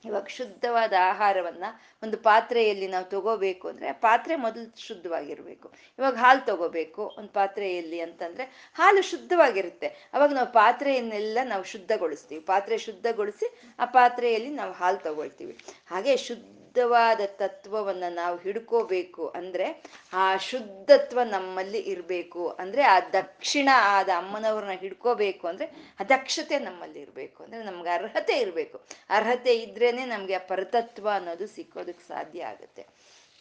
[0.06, 1.64] ಇವಾಗ ಶುದ್ಧವಾದ ಆಹಾರವನ್ನ
[2.04, 5.72] ಒಂದು ಪಾತ್ರೆಯಲ್ಲಿ ನಾವು ತಗೋಬೇಕು ಅಂದ್ರೆ ಪಾತ್ರೆ ಮೊದಲು ಶುದ್ಧವಾಗಿರ್ಬೇಕು.
[6.00, 9.88] ಇವಾಗ ಹಾಲು ತಗೋಬೇಕು ಒಂದು ಪಾತ್ರೆಯಲ್ಲಿ ಅಂತಂದ್ರೆ ಹಾಲು ಶುದ್ಧವಾಗಿರುತ್ತೆ.
[9.88, 12.42] ಅವಾಗ ನಾವು ಪಾತ್ರೆಯನ್ನೆಲ್ಲ ನಾವು ಶುದ್ಧಗೊಳಿಸ್ತೀವಿ.
[12.42, 15.58] ಪಾತ್ರೆ ಶುದ್ಧಗೊಳಿಸಿ ಆ ಪಾತ್ರೆಯಲ್ಲಿ ನಾವು ಹಾಲು ತಗೊಳ್ತೀವಿ.
[15.88, 24.10] ಹಾಗೆ ಶುದ್ಧ ಶುದ್ಧವಾದ ತತ್ವವನ್ನ ನಾವು ಹಿಡ್ಕೋಬೇಕು ಅಂದ್ರೆ ಆ ಶುದ್ಧತ್ವ ನಮ್ಮಲ್ಲಿ ಇರಬೇಕು ಅಂದ್ರೆ ಆ ದಕ್ಷಿಣ ಆದ
[24.18, 28.86] ಅಮ್ಮನವ್ರನ್ನ ಹಿಡ್ಕೋಬೇಕು ಅಂದ್ರೆ ಆ ದಕ್ಷತೆ ನಮ್ಮಲ್ಲಿ ಇರಬೇಕು ಅಂದ್ರೆ ನಮ್ಗೆ ಅರ್ಹತೆ ಇರಬೇಕು.
[29.10, 32.88] ಅರ್ಹತೆ ಇದ್ರೇನೆ ನಮ್ಗೆ ಆ ಪರತತ್ವ ಅನ್ನೋದು ಸಿಕ್ಕೋದಕ್ಕೆ ಸಾಧ್ಯ ಆಗುತ್ತೆ.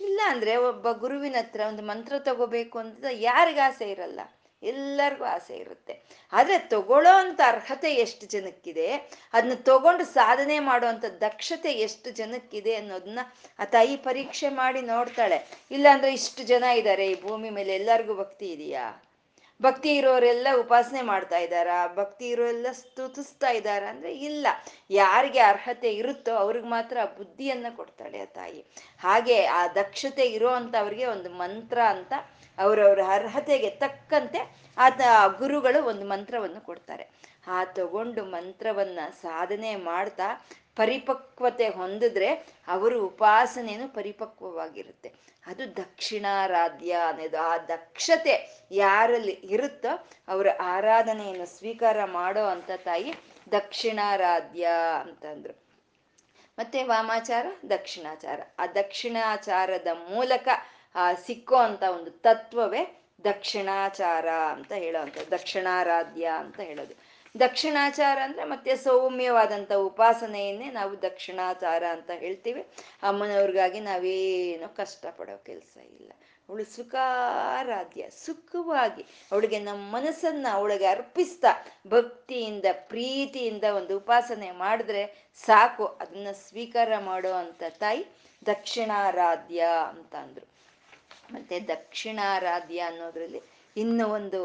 [0.01, 4.21] ಇಲ್ಲ ಅಂದ್ರೆ ಒಬ್ಬ ಗುರುವಿನ ಹತ್ರ ಒಂದು ಮಂತ್ರ ತಗೋಬೇಕು ಅಂತ ಯಾರಿಗ ಆಸೆ ಇರಲ್ಲ.
[4.63, 6.03] ಎಲ್ಲರಿಗೂ ಆಸೆ ಇರುತ್ತೆ.
[6.33, 9.11] ಆದ್ರೆ ತಗೊಳ್ಳೋ ಅಂತ ಅರ್ಹತೆ ಎಷ್ಟು ಜನಕ್ಕಿದೆ?
[9.33, 13.19] ಅದನ್ನ ತಗೊಂಡು ಸಾಧನೆ ಮಾಡುವಂತ ದಕ್ಷತೆ ಎಷ್ಟು ಜನಕ್ಕಿದೆ ಅನ್ನೋದನ್ನ
[13.59, 15.47] ಆ ತಾಯಿ ಪರೀಕ್ಷೆ ಮಾಡಿ ನೋಡ್ತಾಳೆ.
[15.71, 19.06] ಇಲ್ಲಾಂದ್ರೆ ಇಷ್ಟು ಜನ ಇದ್ದಾರೆ ಈ ಭೂಮಿ ಮೇಲೆ ಎಲ್ಲರಿಗೂ ಭಕ್ತಿ ಇದೆಯಾ?
[19.63, 21.69] ಭಕ್ತಿ ಇರೋರೆಲ್ಲ ಉಪಾಸನೆ ಮಾಡ್ತಾ ಇದ್ದಾರ?
[21.95, 24.47] ಭಕ್ತಿ ಇರೋರೆಲ್ಲ ಸ್ತುತಿಸ್ತಾ ಇದ್ದಾರ ಅಂದ್ರೆ ಇಲ್ಲ.
[24.91, 28.65] ಯಾರಿಗೆ ಅರ್ಹತೆ ಇರುತ್ತೋ ಅವ್ರಿಗೆ ಮಾತ್ರ ಬುದ್ಧಿಯನ್ನ ಕೊಡ್ತಾಳೆ ಆ ತಾಯಿ.
[28.99, 30.49] ಹಾಗೆ ಆ ದಕ್ಷತೆ ಇರೋ
[30.79, 32.13] ಅವ್ರಿಗೆ ಒಂದು ಮಂತ್ರ ಅಂತ
[32.59, 35.01] ಅವರವ್ರ ಅರ್ಹತೆಗೆ ತಕ್ಕಂತೆ ಆತ
[35.39, 37.11] ಗುರುಗಳು ಒಂದು ಮಂತ್ರವನ್ನು ಕೊಡ್ತಾರೆ.
[37.47, 40.47] ಆ ತಗೊಂಡು ಮಂತ್ರವನ್ನ ಸಾಧನೆ ಮಾಡ್ತಾ
[40.77, 45.13] ಪರಿಪಕ್ವತೆ ಹೊಂದಿದ್ರೆ ಅವರು ಉಪಾಸನೆಯೂ ಪರಿಪಕ್ವವಾಗಿರುತ್ತೆ.
[45.47, 47.41] ಅದು ದಕ್ಷಿಣಾರಾಧ್ಯ ಅನ್ನೋದು.
[47.41, 53.15] ಆ ದಕ್ಷತೆ ಯಾರಲ್ಲಿ ಇರುತ್ತೋ ಅವರ ಆರಾಧನೆಯನ್ನು ಸ್ವೀಕಾರ ಮಾಡೋ ಅಂತ ತಾಯಿ
[53.53, 54.69] ದಕ್ಷಿಣಾರಾಧ್ಯ
[55.01, 55.67] ಅಂತಂದ್ರು.
[56.59, 58.41] ಮತ್ತೆ ವಾಮಾಚಾರ, ದಕ್ಷಿಣಾಚಾರ.
[58.59, 60.49] ಆ ದಕ್ಷಿಣಾಚಾರದ ಮೂಲಕ,
[60.95, 67.06] ಆ, ಸಿಕ್ಕೋ ಅಂತ ಒಂದು ತತ್ವವೇ ದಕ್ಷಿಣಾಚಾರ ಅಂತ ಹೇಳೋವಂಥ ದಕ್ಷಿಣಾರಾಧ್ಯ ಅಂತ ಹೇಳೋದು.
[67.41, 72.67] ದಕ್ಷಿಣಾಚಾರ ಅಂದ್ರೆ ಮತ್ತೆ ಸೌಮ್ಯವಾದಂಥ ಉಪಾಸನೆಯನ್ನೇ ನಾವು ದಕ್ಷಿಣಾಚಾರ ಅಂತ ಹೇಳ್ತೀವಿ.
[73.03, 76.13] ಅಮ್ಮನವ್ರಿಗಾಗಿ ನಾವೇನೋ ಕಷ್ಟಪಡೋ ಕೆಲಸ ಇಲ್ಲ.
[76.49, 81.49] ಅವಳು ಸುಖಾರಾಧ್ಯ, ಸುಖವಾಗಿ ಅವಳಿಗೆ ನಮ್ಮ ಮನಸ್ಸನ್ನ ಅವಳಿಗೆ ಅರ್ಪಿಸ್ತಾ
[81.89, 85.87] ಭಕ್ತಿಯಿಂದ, ಪ್ರೀತಿಯಿಂದ ಒಂದು ಉಪಾಸನೆ ಮಾಡಿದ್ರೆ ಸಾಕು.
[85.87, 88.07] ಅದನ್ನ ಸ್ವೀಕಾರ ಮಾಡೋ ಅಂತ ತಾಯಿ
[88.47, 90.47] ದಕ್ಷಿಣಾರಾಧ್ಯ ಅಂತ ಅಂದ್ರು.
[91.35, 93.43] ಮತ್ತೆ ದಕ್ಷಿಣಾರಾಧ್ಯ ಅನ್ನೋದ್ರಲ್ಲಿ
[93.77, 94.41] ಇನ್ನು ಒಂದು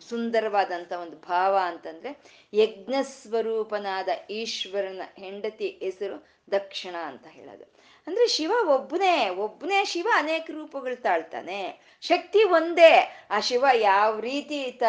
[0.00, 2.22] ಸುಂದರವಾದಂಥ ಒಂದು ಭಾವ ಅಂತಂದ್ರೆ
[2.54, 7.64] ಯಜ್ಞ ಸ್ವರೂಪನಾದ ಈಶ್ವರನ ಹೆಂಡತಿ ಹೆಸರು ದಕ್ಷಿಣ ಅಂತ ಹೇಳೋದು.
[8.06, 11.80] ಅಂದ್ರೆ ಶಿವ ಒಬ್ಬನೇ ಒಬ್ಬನೇ ಶಿವ ಅನೇಕ ರೂಪಗಳು ತಾಳ್ತಾನೆ.
[12.00, 13.26] ಶಕ್ತಿ ಒಂದೇ.
[13.30, 14.82] ಆ ಶಿವ ಯಾವ ರೀತಿ ತ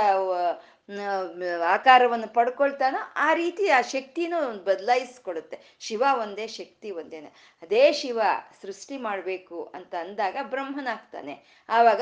[1.66, 5.78] ಆಕಾರವನ್ನು ಪಡ್ಕೊಳ್ತಾನೋ ಆ ರೀತಿ ಆ ಶಕ್ತಿನೂ ಬದಲಾಯಿಸ್ಕೊಡುತ್ತೆ.
[5.80, 8.22] ಶಿವ ಒಂದೇ, ಶಕ್ತಿ ಒಂದೇನೆ ಅದೇ ಶಿವ
[8.62, 12.02] ಸೃಷ್ಟಿ ಮಾಡಬೇಕು ಅಂತ ಅಂದಾಗ ಬ್ರಹ್ಮನಾಗ್ತಾನೆ ಆವಾಗ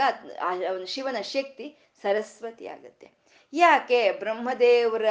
[0.85, 3.11] ಶಿವನ ಶಕ್ತಿ ಸರಸ್ವತಿ ಆಗುತ್ತೆ.
[3.53, 4.11] ಯಾಕೆ?
[4.11, 5.05] ಬ್ರಹ್ಮದೇವರ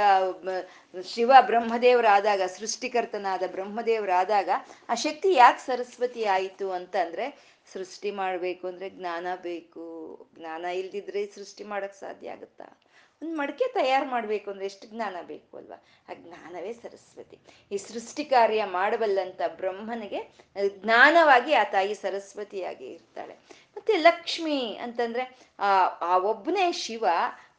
[1.15, 4.51] ಶಿವ ಬ್ರಹ್ಮದೇವರಾದಾಗ, ಸೃಷ್ಟಿಕರ್ತನಾದ ಬ್ರಹ್ಮದೇವರಾದಾಗ
[4.89, 9.87] ಆ ಶಕ್ತಿ ಯಾಕೆ ಸರಸ್ವತಿ ಆಯಿತು ಅಂತಂದ್ರೆ ಸೃಷ್ಟಿ ಮಾಡಬೇಕು ಅಂದ್ರೆ ಜ್ಞಾನ ಬೇಕು.
[10.35, 12.81] ಜ್ಞಾನ ಇಲ್ದಿದ್ರೆ ಸೃಷ್ಟಿ ಮಾಡೋಕ್ಕೆ ಸಾಧ್ಯ ಆಗುತ್ತಾ?
[13.23, 15.85] ಒಂದು ಮಡಿಕೆ ತಯಾರು ಮಾಡಬೇಕು ಅಂದ್ರೆ ಎಷ್ಟು ಜ್ಞಾನ ಬೇಕು ಅಲ್ವಾ?
[16.09, 17.39] ಆ ಜ್ಞಾನವೇ ಸರಸ್ವತಿ.
[17.73, 20.35] ಈ ಸೃಷ್ಟಿ ಕಾರ್ಯ ಮಾಡಬಲ್ಲಂತ ಬ್ರಹ್ಮನಿಗೆ
[20.69, 23.35] ಜ್ಞಾನವಾಗಿ ಆ ತಾಯಿ ಸರಸ್ವತಿಯಾಗಿ ಇರ್ತಾಳೆ.
[23.77, 27.05] ಮತ್ತೆ ಲಕ್ಷ್ಮಿ ಅಂತಂದ್ರೆ, ಆ ಆ ಒಬ್ಬನೇ ಶಿವ,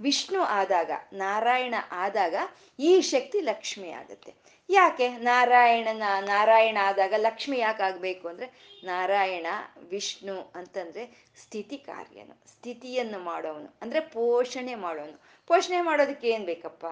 [0.01, 2.35] ವಿಷ್ಣು ಆದಾಗ, ನಾರಾಯಣ ಆದಾಗ
[2.79, 4.33] ಈ ಶಕ್ತಿ ಲಕ್ಷ್ಮಿ ಆಗುತ್ತೆ.
[4.69, 5.09] ಯಾಕೆ?
[5.09, 9.45] ನಾರಾಯಣನ, ನಾರಾಯಣ ಆದಾಗ ಲಕ್ಷ್ಮಿ ಯಾಕೆ ಆಗಬೇಕು ಅಂದ್ರೆ, ನಾರಾಯಣ,
[9.89, 15.38] ವಿಷ್ಣು ಅಂತಂದ್ರೆ ಸ್ಥಿತಿ ಕಾರ್ಯನು, ಸ್ಥಿತಿಯನ್ನು ಮಾಡೋವನು, ಅಂದರೆ ಪೋಷಣೆ ಮಾಡೋನು.
[15.49, 16.85] ಪೋಷಣೆ ಮಾಡೋದಕ್ಕೆ ಏನ್ ಬೇಕಪ್ಪ?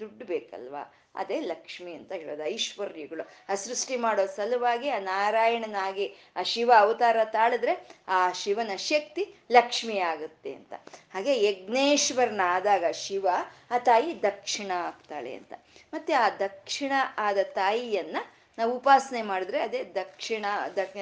[0.00, 0.82] ದುಡ್ಡು ಬೇಕಲ್ವಾ?
[1.20, 3.24] ಅದೇ ಲಕ್ಷ್ಮಿ ಅಂತ ಹೇಳೋದು, ಐಶ್ವರ್ಯಗಳು.
[3.48, 7.74] ಆ ಸೃಷ್ಟಿ ಮಾಡೋ ಸಲುವಾಗಿ ಆ ನಾರಾಯಣನಾಗಿ ಆ ಶಿವ ಅವತಾರ ತಾಳಿದ್ರೆ
[8.08, 10.72] ಆ ಶಿವನ ಶಕ್ತಿ ಲಕ್ಷ್ಮಿ ಆಗುತ್ತೆ ಅಂತ.
[11.14, 13.26] ಹಾಗೆ ಯಜ್ಞೇಶ್ವರನಾದಾಗ ಶಿವ,
[13.70, 15.52] ಆ ತಾಯಿ ದಕ್ಷಿಣ ಆಗ್ತಾಳೆ ಅಂತ.
[15.94, 18.16] ಮತ್ತೆ ಆ ದಕ್ಷಿಣ ಆದ ತಾಯಿಯನ್ನ
[18.58, 20.46] ನಾವು ಉಪಾಸನೆ ಮಾಡಿದ್ರೆ ಅದೇ ದಕ್ಷಿಣ
[20.76, 20.96] ದಕ್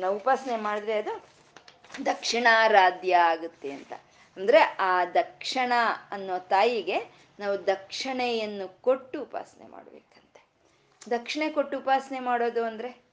[0.00, 1.14] ನಾವು ಉಪಾಸನೆ ಮಾಡಿದ್ರೆ ಅದು
[2.06, 3.92] ದಕ್ಷಿಣಾರಾಧ್ಯ ಆಗುತ್ತೆ ಅಂತ.
[4.36, 5.72] ಅಂದ್ರೆ ಆ ದಕ್ಷಿಣ
[6.10, 6.98] ಅನ್ನೋ ತಾಯಿಗೆ
[7.38, 10.46] ನಾವು ದಕ್ಷಿಣೆಯನ್ನು ಕೊಟ್ಟು ಉಪಾಸನೆ ಮಾಡ್ಬೇಕಂತೆ.
[11.10, 13.04] ದಕ್ಷಿಣೆ ಕೊಟ್ಟು ಉಪಾಸನೆ ಮಾಡೋದು ಅಂದ್ರೆ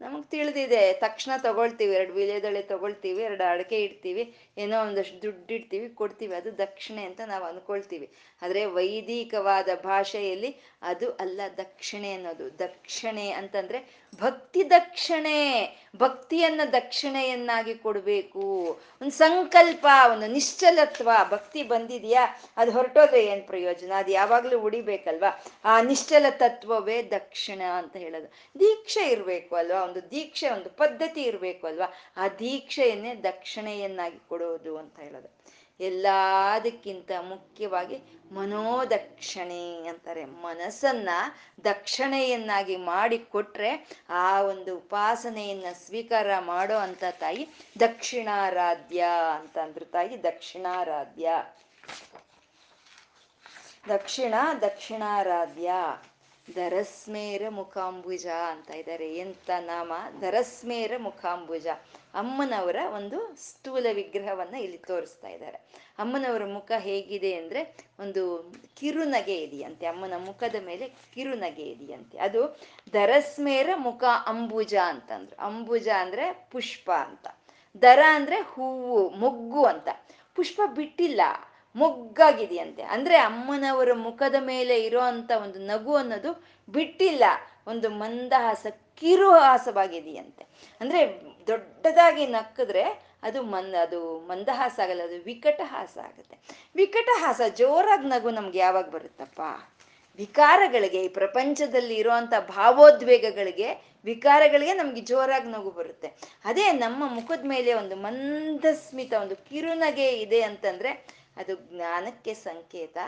[0.00, 6.34] ನಮಗೆ ತಿಳಿದಿದೆ, ತಕ್ಷಣ ತಗೊಳ್ತೀವಿ, ಎರಡು ವೀಳ್ಯದಳೆ ತಗೊಳ್ತೀವಿ, ಎರಡು ಅಡಕೆ ಇಡ್ತೀವಿ, ಏನೋ ಒಂದಷ್ಟು ದುಡ್ಡು ಇಡ್ತೀವಿ, ಕೊಡ್ತೀವಿ,
[6.34, 8.10] ಅದು ದಕ್ಷಿಣೆ ಅಂತ ನಾವು ಅನ್ಕೊಳ್ತೀವಿ.
[8.42, 12.58] ಆದರೆ ವೈದಿಕವಾದ ಭಾಷೆಯಲ್ಲಿ ಅದು ಅಲ್ಲ ದಕ್ಷಿಣೆ ಅನ್ನೋದು.
[12.58, 18.40] ದಕ್ಷಿಣೆ ಅಂತಂದ್ರೆ ಭಕ್ತಿ ದಕ್ಷಿಣೆ, ಭಕ್ತಿಯನ್ನ ದಕ್ಷಿಣೆಯನ್ನಾಗಿ ಕೊಡಬೇಕು.
[19.02, 23.92] ಒಂದು ಸಂಕಲ್ಪ, ಒಂದು ನಿಶ್ಚಲತ್ವ, ಭಕ್ತಿ ಬಂದಿದೆಯಾ, ಅದು ಹೊರಟೋದ್ರೆ ಏನ್ ಪ್ರಯೋಜನ?
[23.96, 25.44] ಅದು ಯಾವಾಗ್ಲೂ ಉಡಿಬೇಕಲ್ವಾ?
[25.64, 28.26] ಆ ನಿಶ್ಚಲ ತತ್ವವೇ ದಕ್ಷಿಣ ಅಂತ ಹೇಳೋದು.
[28.60, 29.84] ದೀಕ್ಷೆ ಇರಬೇಕು ಅಲ್ವಾ?
[29.84, 31.94] ಒಂದು ದೀಕ್ಷೆ, ಒಂದು ಪದ್ಧತಿ ಇರಬೇಕು ಅಲ್ವಾ?
[32.16, 35.39] ಆ ದೀಕ್ಷೆಯನ್ನೇ ದಕ್ಷಿಣೆಯನ್ನಾಗಿ ಕೊಡೋದು ಅಂತ ಹೇಳೋದು.
[35.80, 40.24] ಎಲ್ಲದಕ್ಕಿಂತ ಮುಖ್ಯವಾಗಿ ಮನೋದಕ್ಷಿಣೆ ಅಂತಾರೆ.
[40.24, 41.10] ಮನಸ್ಸನ್ನ
[41.64, 47.48] ದಕ್ಷಿಣೆಯನ್ನಾಗಿ ಮಾಡಿ ಕೊಟ್ರೆ ಆ ಒಂದು ಉಪಾಸನೆಯನ್ನ ಸ್ವೀಕಾರ ಮಾಡೋ ಅಂತ ತಾಯಿ
[47.80, 51.30] ದಕ್ಷಿಣಾರಾಧ್ಯ ಅಂತ ಅಂದ್ರು ತಾಯಿ, ದಕ್ಷಿಣಾರಾಧ್ಯ.
[53.88, 55.70] ದಕ್ಷಿಣ, ದಕ್ಷಿಣಾರಾಧ್ಯ.
[56.54, 59.92] ಧರಸ್ಮೇರ ಮುಖಾಂಬುಜ ಅಂತ ಇದ್ದಾರೆ ಎಂತ ನಾಮ?
[60.20, 61.66] ಧರಸ್ಮೇರ ಮುಖಾಂಬುಜ.
[62.14, 65.58] ಅಮ್ಮನವರ ಒಂದು ಸ್ಥೂಲ ವಿಗ್ರಹವನ್ನ ಇಲ್ಲಿ ತೋರಿಸ್ತಾ ಇದ್ದಾರೆ
[65.98, 69.86] ಅಮ್ಮನವರ ಮುಖ ಹೇಗಿದೆ ಅಂದ್ರೆ ಒಂದು ಕಿರುನಗೆ ಇದೆಯಂತೆ.
[69.86, 72.18] ಅಮ್ಮನ ಮುಖದ ಮೇಲೆ ಕಿರುನಗೆ ಇದೆಯಂತೆ.
[72.18, 72.60] ಅದು
[72.92, 75.44] ದರಸ್ಮೇರ ಮುಖ ಅಂಬುಜ ಅಂತಂದ್ರು.
[75.44, 77.26] ಅಂಬುಜ ಅಂದ್ರೆ ಪುಷ್ಪ ಅಂತ.
[77.82, 79.88] ದರ ಅಂದ್ರೆ ಹೂವು, ಮೊಗ್ಗು ಅಂತ.
[80.34, 81.20] ಪುಷ್ಪ ಬಿಟ್ಟಿಲ್ಲ.
[81.76, 82.82] ಮೊಗ್ಗಾಗಿದೆಯಂತೆ.
[82.82, 85.00] ಅಂದ್ರೆ ಅಮ್ಮನವರ ಮುಖದ ಮೇಲೆ ಇರೋ
[85.42, 86.32] ಒಂದು ನಗು ಅನ್ನೋದು
[86.68, 87.24] ಬಿಟ್ಟಿಲ್ಲ,
[87.66, 90.44] ಒಂದು ಮಂದಹಾಸ, ಕಿರುಹಾಸವಾಗಿದೆಯಂತೆ.
[90.80, 91.00] ಅಂದ್ರೆ
[91.46, 96.36] ದೊಡ್ಡದಾಗಿ ನಕ್ಕಿದ್ರೆ ಅದು ಮಂದ, ಅದು ಮಂದಹಾಸ ಆಗಲ್ಲ, ಅದು ವಿಕಟ ಹಾಸ ಆಗುತ್ತೆ.
[96.76, 99.40] ವಿಕಟಹಾಸ ಜೋರಾಗಿ ನಗು ನಮ್ಗೆ ಯಾವಾಗ ಬರುತ್ತಪ್ಪ?
[100.16, 106.08] ವಿಕಾರಗಳಿಗೆ, ಈ ಪ್ರಪಂಚದಲ್ಲಿ ಇರುವಂತ ಭಾವೋದ್ವೇಗಗಳಿಗೆ ವಿಕಾರಗಳಿಗೆ ನಮ್ಗೆ ಜೋರಾಗಿ ನಗು ಬರುತ್ತೆ.
[106.44, 112.98] ಅದೇ ನಮ್ಮ ಮುಖದ ಮೇಲೆ ಒಂದು ಮಂದಸ್ಮಿತ, ಒಂದು ಕಿರುನಗೆ ಇದೆ ಅಂತಂದ್ರೆ ಅದು ಜ್ಞಾನಕ್ಕೆ ಸಂಕೇತ,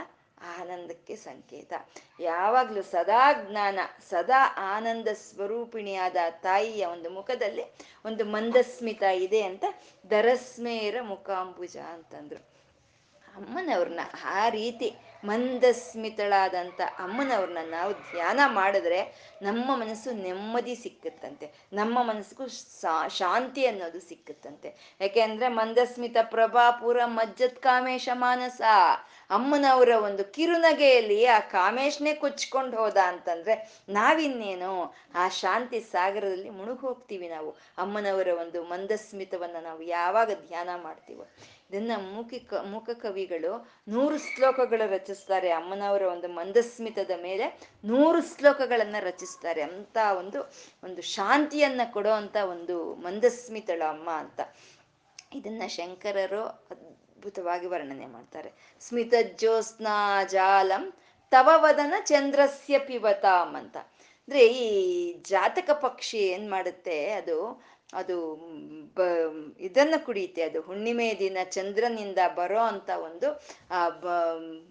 [0.61, 1.72] ಆನಂದಕ್ಕೆ ಸಂಕೇತ.
[2.20, 3.78] ಯಾವಾಗ್ಲೂ ಸದಾ ಜ್ಞಾನ,
[4.11, 7.64] ಸದಾ ಆನಂದ ಸ್ವರೂಪಿಣಿಯಾದ ತಾಯಿಯ ಒಂದು ಮುಖದಲ್ಲಿ
[8.04, 9.64] ಒಂದು ಮಂದಸ್ಮಿತ ಇದೆ ಅಂತ
[10.11, 12.40] ದರಸ್ಮೇರ ಮುಖಾಂಬುಜ ಅಂತಂದ್ರು.
[13.37, 19.00] ಅಮ್ಮನವ್ರನ್ನ ಆ ರೀತಿ ಮಂದಸ್ಮಿತಳಾದಂಥ ಅಮ್ಮನವ್ರನ್ನ ನಾವು ಧ್ಯಾನ ಮಾಡಿದ್ರೆ
[19.42, 21.52] ನಮ್ಮ ಮನಸ್ಸು ನೆಮ್ಮದಿ ಸಿಕ್ಕುತ್ತಂತೆ.
[21.72, 22.46] ನಮ್ಮ ಮನಸ್ಸಿಗೂ
[23.08, 24.96] ಶಾಂತಿ ಅನ್ನೋದು ಸಿಕ್ಕುತ್ತಂತೆ.
[25.00, 28.61] ಯಾಕೆಂದ್ರೆ ಮಂದಸ್ಮಿತ ಪ್ರಭಾ ಪೂರ ಮಜ್ಜತ್ ಕಾಮೇಶ ಮಾನಸ.
[29.30, 37.50] ಅಮ್ಮನವರ ಒಂದು ಕಿರುನಗೆಯಲ್ಲಿ ಆ ಕಾಮೇಶ್ನೇ ಕೊಚ್ಕೊಂಡು ಹೋದ ಅಂತಂದ್ರೆ ನಾವಿನ್ನೇನು ಆ ಶಾಂತಿ ಸಾಗರದಲ್ಲಿ ಮುಳುಗೋಗ್ತೀವಿ ನಾವು.
[37.78, 41.26] ಅಮ್ಮನವರ ಒಂದು ಮಂದಸ್ಮಿತವನ್ನ ನಾವು ಯಾವಾಗ ಧ್ಯಾನ ಮಾಡ್ತೀವೋ.
[41.70, 45.50] ಇದನ್ನ ಮೂಕಿಕ ಮೂಕ ಕವಿಗಳು ನೂರು ಶ್ಲೋಕಗಳು ರಚಿಸ್ತಾರೆ.
[45.50, 49.62] ಅಮ್ಮನವರ ಒಂದು ಮಂದಸ್ಮಿತದ ಮೇಲೆ ನೂರು ಶ್ಲೋಕಗಳನ್ನ ರಚಿಸ್ತಾರೆ.
[49.62, 50.52] ಅಂತ ಒಂದು
[50.85, 54.40] ಒಂದು ಶಾಂತಿಯನ್ನ ಕೊಡೋ ಅಂತ ಒಂದು ಮಂದಸ್ಮಿತಳು ಅಮ್ಮ ಅಂತ.
[55.35, 56.66] ಇದನ್ನ ಶಂಕರರು
[57.22, 58.50] ಅದ್ಭುತವಾಗಿ ವರ್ಣನೆ ಮಾಡ್ತಾರೆ.
[58.80, 60.92] ಸ್ಮಿತ ಜ್ಯೋತ್ಸ್ನಾ ಜಾಲಂ
[61.30, 63.76] ತವವದನ ಚಂದ್ರಸ್ಯ ಪಿಬತಾಮ್ ಅಂತ.
[64.28, 64.66] ಅಂದ್ರೆ ಈ
[65.22, 68.35] ಜಾತಕ ಪಕ್ಷಿ ಏನ್ ಮಾಡುತ್ತೆ ಅದು ಅದು,
[68.94, 69.00] ಬ,
[69.61, 74.07] ಇದನ್ನ ಕುಡಿಯುತ್ತೆ, ಅದು ಹುಣ್ಣಿಮೆ ದಿನ ಚಂದ್ರನಿಂದ ಬರೋ ಅಂತ ಒಂದು, ಆ, ಬ,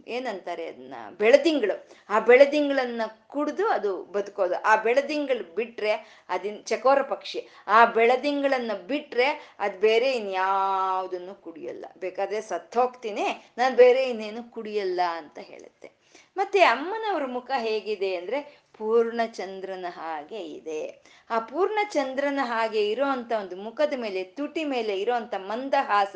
[0.08, 1.88] ಏನಂತಾರೆ ಅದನ್ನ ಬೆಳದಿಂಗಳು.
[2.10, 4.62] ಆ ಬೆಳದಿಂಗಳನ್ನ ಕುಡಿದು ಅದು ಬದುಕೋದು.
[4.62, 5.92] ಆ ಬೆಳದಿಂಗಳು ಬಿಟ್ರೆ
[6.30, 7.48] ಅದಿನ್, ಚಕೋರ ಪಕ್ಷಿ.
[7.68, 11.86] ಆ ಬೆಳದಿಂಗಳನ್ನ ಬಿಟ್ರೆ ಅದು ಬೇರೆ ಇನ್ಯಾವುದನ್ನು ಕುಡಿಯಲ್ಲ.
[11.98, 16.02] ಬೇಕಾದ್ರೆ ಸತ್ತೋಗ್ತೀನಿ, ನಾನು ಬೇರೆ ಇನ್ನೇನು ಕುಡಿಯಲ್ಲ ಅಂತ ಹೇಳುತ್ತೆ.
[16.38, 20.82] ಮತ್ತೆ ಅಮ್ಮನವ್ರ ಮುಖ ಹೇಗಿದೆ ಅಂದ್ರೆ ಪೂರ್ಣ ಚಂದ್ರನ ಹಾಗೆ ಇದೆ.
[21.30, 26.16] ಆ ಪೂರ್ಣ ಚಂದ್ರನ ಹಾಗೆ ಇರೋ ಅಂತ ಒಂದು ಮುಖದ ಮೇಲೆ, ತುಟಿ ಮೇಲೆ ಇರೋ ಅಂತ ಮಂದಹಾಸ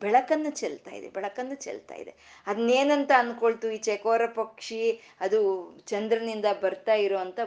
[0.00, 2.14] ಬೆಳಕನ್ನು ಚೆಲ್ತಾ ಇದೆ, ಬೆಳಕನ್ನು ಚೆಲ್ತಾ ಇದೆ.
[2.46, 4.82] ಅದನ್ನೇನಂತ ಅನ್ಕೊಳ್ತು ಈ ಚಕೋರ ಪಕ್ಷಿ
[5.20, 5.40] ಅದು
[5.86, 7.40] ಚಂದ್ರನಿಂದ ಬರ್ತಾ ಇರೋಂಥ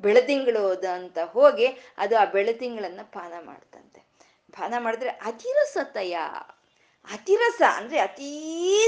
[0.00, 4.00] ಬೆಳದಿಂಗಳು ಅಂತ ಹೋಗಿ ಅದು ಆ ಬೆಳದಿಂಗಳನ್ನ ಪಾನ ಮಾಡ್ತಂತೆ.
[4.58, 6.16] ಪಾನ ಮಾಡಿದ್ರೆ ಅತಿರಸತಯ.
[7.10, 8.30] ಅತಿರಸ ಅಂದ್ರೆ ಅತೀ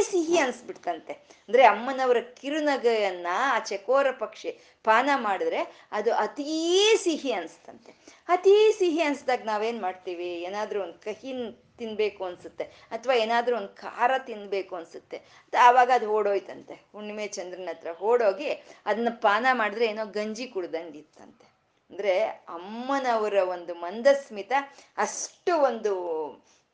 [0.03, 1.13] ಸಿಹಿ ಅನ್ಸ್ಬಿಡ್ತಂತೆ.
[1.13, 4.51] ಅಂದ್ರೆ ಅಮ್ಮನವರ ಕಿರುನಗೆಯನ್ನ ಆ ಚಕೋರ ಪಕ್ಷಿ
[4.85, 7.93] ಪಾನ ಮಾಡಿದ್ರೆ ಅದು ಅತೀ ಸಿಹಿ ಅನ್ಸ್ತಂತೆ.
[8.29, 10.27] ಅತೀ ಸಿಹಿ ಅನ್ಸ್ದಾಗ ನಾವೇನ್ ಮಾಡ್ತೀವಿ?
[10.27, 11.33] ಏನಾದ್ರೂ ಒಂದು ಕಹಿ
[11.79, 12.65] ತಿನ್ಬೇಕು ಅನ್ಸುತ್ತೆ.
[12.65, 15.23] ಅಥವಾ ಏನಾದ್ರೂ ಒಂದು ಖಾರ ತಿನ್ಬೇಕು ಅನ್ಸುತ್ತೆ.
[15.61, 18.51] ಆವಾಗ ಅದು ಓಡೋಯ್ತಂತೆ ಹುಣ್ಣಿಮೆ ಚಂದ್ರನ ಹತ್ರ ಓಡೋಗಿ
[18.87, 21.55] ಅದನ್ನ ಪಾನ ಮಾಡಿದ್ರೆ ಏನೋ ಗಂಜಿ ಕುಡ್ದಂಗಿತ್ತಂತೆ
[21.91, 24.53] ಅಂದ್ರೆ ಅಮ್ಮನವರ ಒಂದು ಮಂದಸ್ಮಿತ
[24.97, 25.95] ಅಷ್ಟು ಒಂದು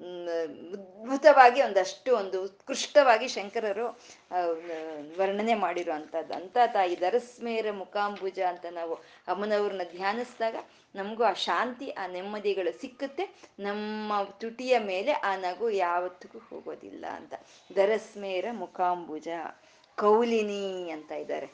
[0.00, 3.86] ಅದ್ಭುತವಾಗಿ ಒಂದಷ್ಟು ಒಂದು ಉತ್ಕೃಷ್ಟವಾಗಿ ಶಂಕರರು
[5.18, 8.94] ವರ್ಣನೆ ಮಾಡಿರೋ ಅಂಥದ್ದು ಅಂತ ತಾಯಿ ದರಸ್ಮೇರ ಮುಖಾಂಬುಜ ಅಂತ ನಾವು
[9.28, 10.56] ಅಮ್ಮನವ್ರನ್ನ ಧ್ಯಾನಿಸಿದಾಗ
[10.94, 13.34] ನಮಗೂ ಆ ಶಾಂತಿ, ಆ ನೆಮ್ಮದಿಗಳು ಸಿಕ್ಕುತ್ತೆ.
[13.58, 17.34] ನಮ್ಮ ತುಟಿಯ ಮೇಲೆ ಆ ನಗು ಯಾವತ್ತಿಗೂ ಹೋಗೋದಿಲ್ಲ ಅಂತ.
[17.76, 19.28] ದರಸ್ಮೇರ ಮುಖಾಂಬುಜ,
[19.98, 21.48] ಕೌಲಿನಿ ಅಂತ ಇದ್ದಾರೆ.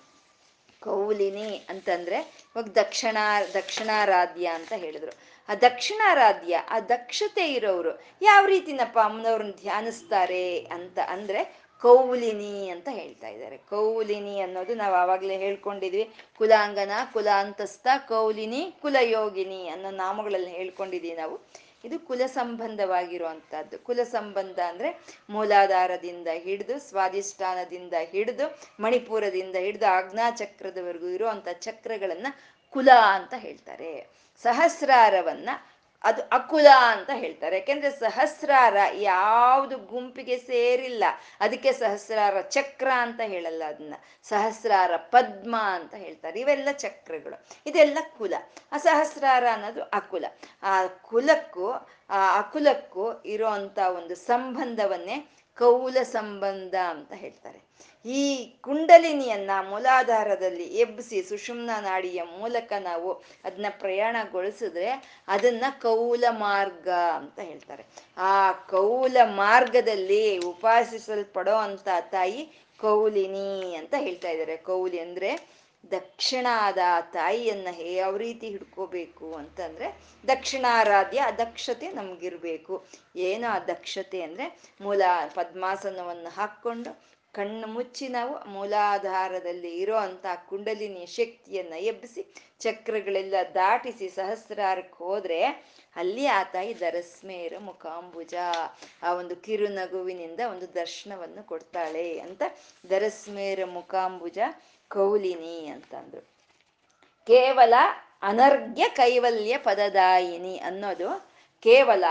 [0.81, 3.17] ಕೌಲಿನಿ ಅಂತಂದ್ರೆ ಇವಾಗ ದಕ್ಷಿಣ,
[3.55, 5.36] ದಕ್ಷಿಣಾರಾಧ್ಯ ಅಂತ ಹೇಳಿದ್ರು.
[5.49, 13.57] ಆ ದಕ್ಷಿಣಾರಾಧ್ಯ, ಆ ದಕ್ಷತೆ ಇರೋರು ಯಾವ ರೀತಿನಪ್ಪ ಅಮ್ಮನವ್ರನ್ನ ಧ್ಯಾನಿಸ್ತಾರೆ ಅಂತ ಅಂದ್ರೆ ಕೌಲಿನಿ ಅಂತ ಹೇಳ್ತಾ ಇದ್ದಾರೆ.
[13.57, 16.11] ಕೌಲಿನಿ ಅನ್ನೋದು ನಾವು ಆವಾಗಲೇ ಹೇಳ್ಕೊಂಡಿದ್ವಿ.
[16.39, 21.41] ಕುಲಾಂಗನ ಕುಲಾಂತಸ್ಥ ಕೌಲಿನಿ, ಕುಲಯೋಗಿನಿ ಅನ್ನೋ ನಾಮಗಳಲ್ಲಿ ಹೇಳ್ಕೊಂಡಿದ್ದೀವಿ ನಾವು.
[21.85, 23.79] ಇದು ಕುಲ ಸಂಬಂಧವಾಗಿರುವಂತಹದ್ದು.
[23.79, 24.99] ಕುಲ ಸಂಬಂಧ ಅಂದ್ರೆ
[25.31, 32.27] ಮೂಲಾಧಾರದಿಂದ ಹಿಡಿದು, ಸ್ವಾಧಿಷ್ಠಾನದಿಂದ ಹಿಡಿದು, ಮಣಿಪುರದಿಂದ ಹಿಡಿದು ಆಜ್ಞಾ ಚಕ್ರದವರೆಗೂ ಇರುವಂತ ಚಕ್ರಗಳನ್ನ
[32.71, 34.26] ಕುಲ ಅಂತ ಹೇಳ್ತಾರೆ.
[34.43, 35.49] ಸಹಸ್ರಾರವನ್ನ
[36.05, 37.57] ಅದು ಅಕುಲ ಅಂತ ಹೇಳ್ತಾರೆ.
[37.57, 41.05] ಯಾಕೆಂದ್ರೆ ಸಹಸ್ರಾರ ಯಾವುದು ಗುಂಪಿಗೆ ಸೇರಿಲ್ಲ.
[41.41, 43.95] ಅದಕ್ಕೆ ಸಹಸ್ರಾರ ಚಕ್ರ ಅಂತ ಹೇಳಲ್ಲ ಅದನ್ನ.
[44.23, 46.41] ಸಹಸ್ರಾರ ಪದ್ಮ ಅಂತ ಹೇಳ್ತಾರೆ.
[46.41, 47.47] ಇವೆಲ್ಲ ಚಕ್ರಗಳು.
[47.67, 48.35] ಇದೆಲ್ಲ ಕುಲ.
[48.73, 50.25] ಆ ಸಹಸ್ರಾರ ಅನ್ನೋದು ಅಕುಲ.
[50.63, 51.71] ಆ ಕುಲಕ್ಕೂ,
[52.11, 53.51] ಆ ಅಕುಲಕ್ಕೂ ಇರೋ
[53.97, 57.66] ಒಂದು ಸಂಬಂಧವನ್ನೇ ಕೌಲ ಸಂಬಂಧ ಅಂತ ಹೇಳ್ತಾರೆ.
[58.05, 63.13] ಈ ಕುಂಡಲಿನಿಯನ್ನ ಮೂಲಾಧಾರದಲ್ಲಿ ಎಬ್ಬಿಸಿ ಸುಷುಮ್ನ ನಾಡಿಯ ಮೂಲಕ ನಾವು
[63.45, 64.91] ಅದನ್ನ ಪ್ರಯಾಣಗೊಳಿಸಿದ್ರೆ
[65.29, 67.87] ಅದನ್ನ ಕೌಲ ಮಾರ್ಗ ಅಂತ ಹೇಳ್ತಾರೆ.
[68.17, 72.43] ಆ ಕೌಲ ಮಾರ್ಗದಲ್ಲಿ ಉಪಾಸಿಸಲ್ಪಡೋ ಅಂತ ತಾಯಿ
[72.81, 74.57] ಕೌಲಿನಿ ಅಂತ ಹೇಳ್ತಾ ಇದ್ದಾರೆ.
[74.57, 75.57] ಕೌಲಿ ಅಂದ್ರೆ
[75.91, 76.79] ದಕ್ಷಿಣಾದ
[77.13, 79.97] ತಾಯಿಯನ್ನ ಯಾವ ರೀತಿ ಹಿಡ್ಕೋಬೇಕು ಅಂತಂದ್ರೆ
[80.29, 82.87] ದಕ್ಷಿಣಾರಾಧ್ಯ ಅದಕ್ಷತೆ ನಮ್ಗಿರ್ಬೇಕು.
[83.17, 85.03] ಏನು ಆ ದಕ್ಷತೆ ಅಂದ್ರೆ ಮೂಲ
[85.35, 92.23] ಪದ್ಮಾಸನವನ್ನು ಹಾಕ್ಕೊಂಡು ಕಣ್ಣು ಮುಚ್ಚಿ ನಾವು ಮೂಲಾಧಾರದಲ್ಲಿ ಇರೋ ಅಂತ ಕುಂಡಲಿನಿ ಶಕ್ತಿಯನ್ನ ಎಬ್ಬಿಸಿ
[92.61, 95.41] ಚಕ್ರಗಳೆಲ್ಲ ದಾಟಿಸಿ ಸಹಸ್ರಾರಕ್ಕೆ ಹೋದ್ರೆ
[95.97, 98.35] ಅಲ್ಲಿ ಆ ತಾಯಿ ದರಸ್ಮೇರ ಮುಖಾಂಬುಜ,
[99.03, 102.43] ಆ ಒಂದು ಕಿರುನಗುವಿನಿಂದ ಒಂದು ದರ್ಶನವನ್ನು ಕೊಡ್ತಾಳೆ ಅಂತ
[102.91, 104.39] ದರಸ್ಮೇರ ಮುಖಾಂಬುಜ
[104.91, 106.23] ಕೌಲಿನಿ ಅಂತಂದ್ರು.
[107.27, 107.75] ಕೇವಲ
[108.23, 111.09] ಅನರ್ಘ್ಯ ಕೈವಲ್ಯ ಪದದಾಯಿನಿ ಅನ್ನೋದು
[111.63, 112.05] ಕೇವಲ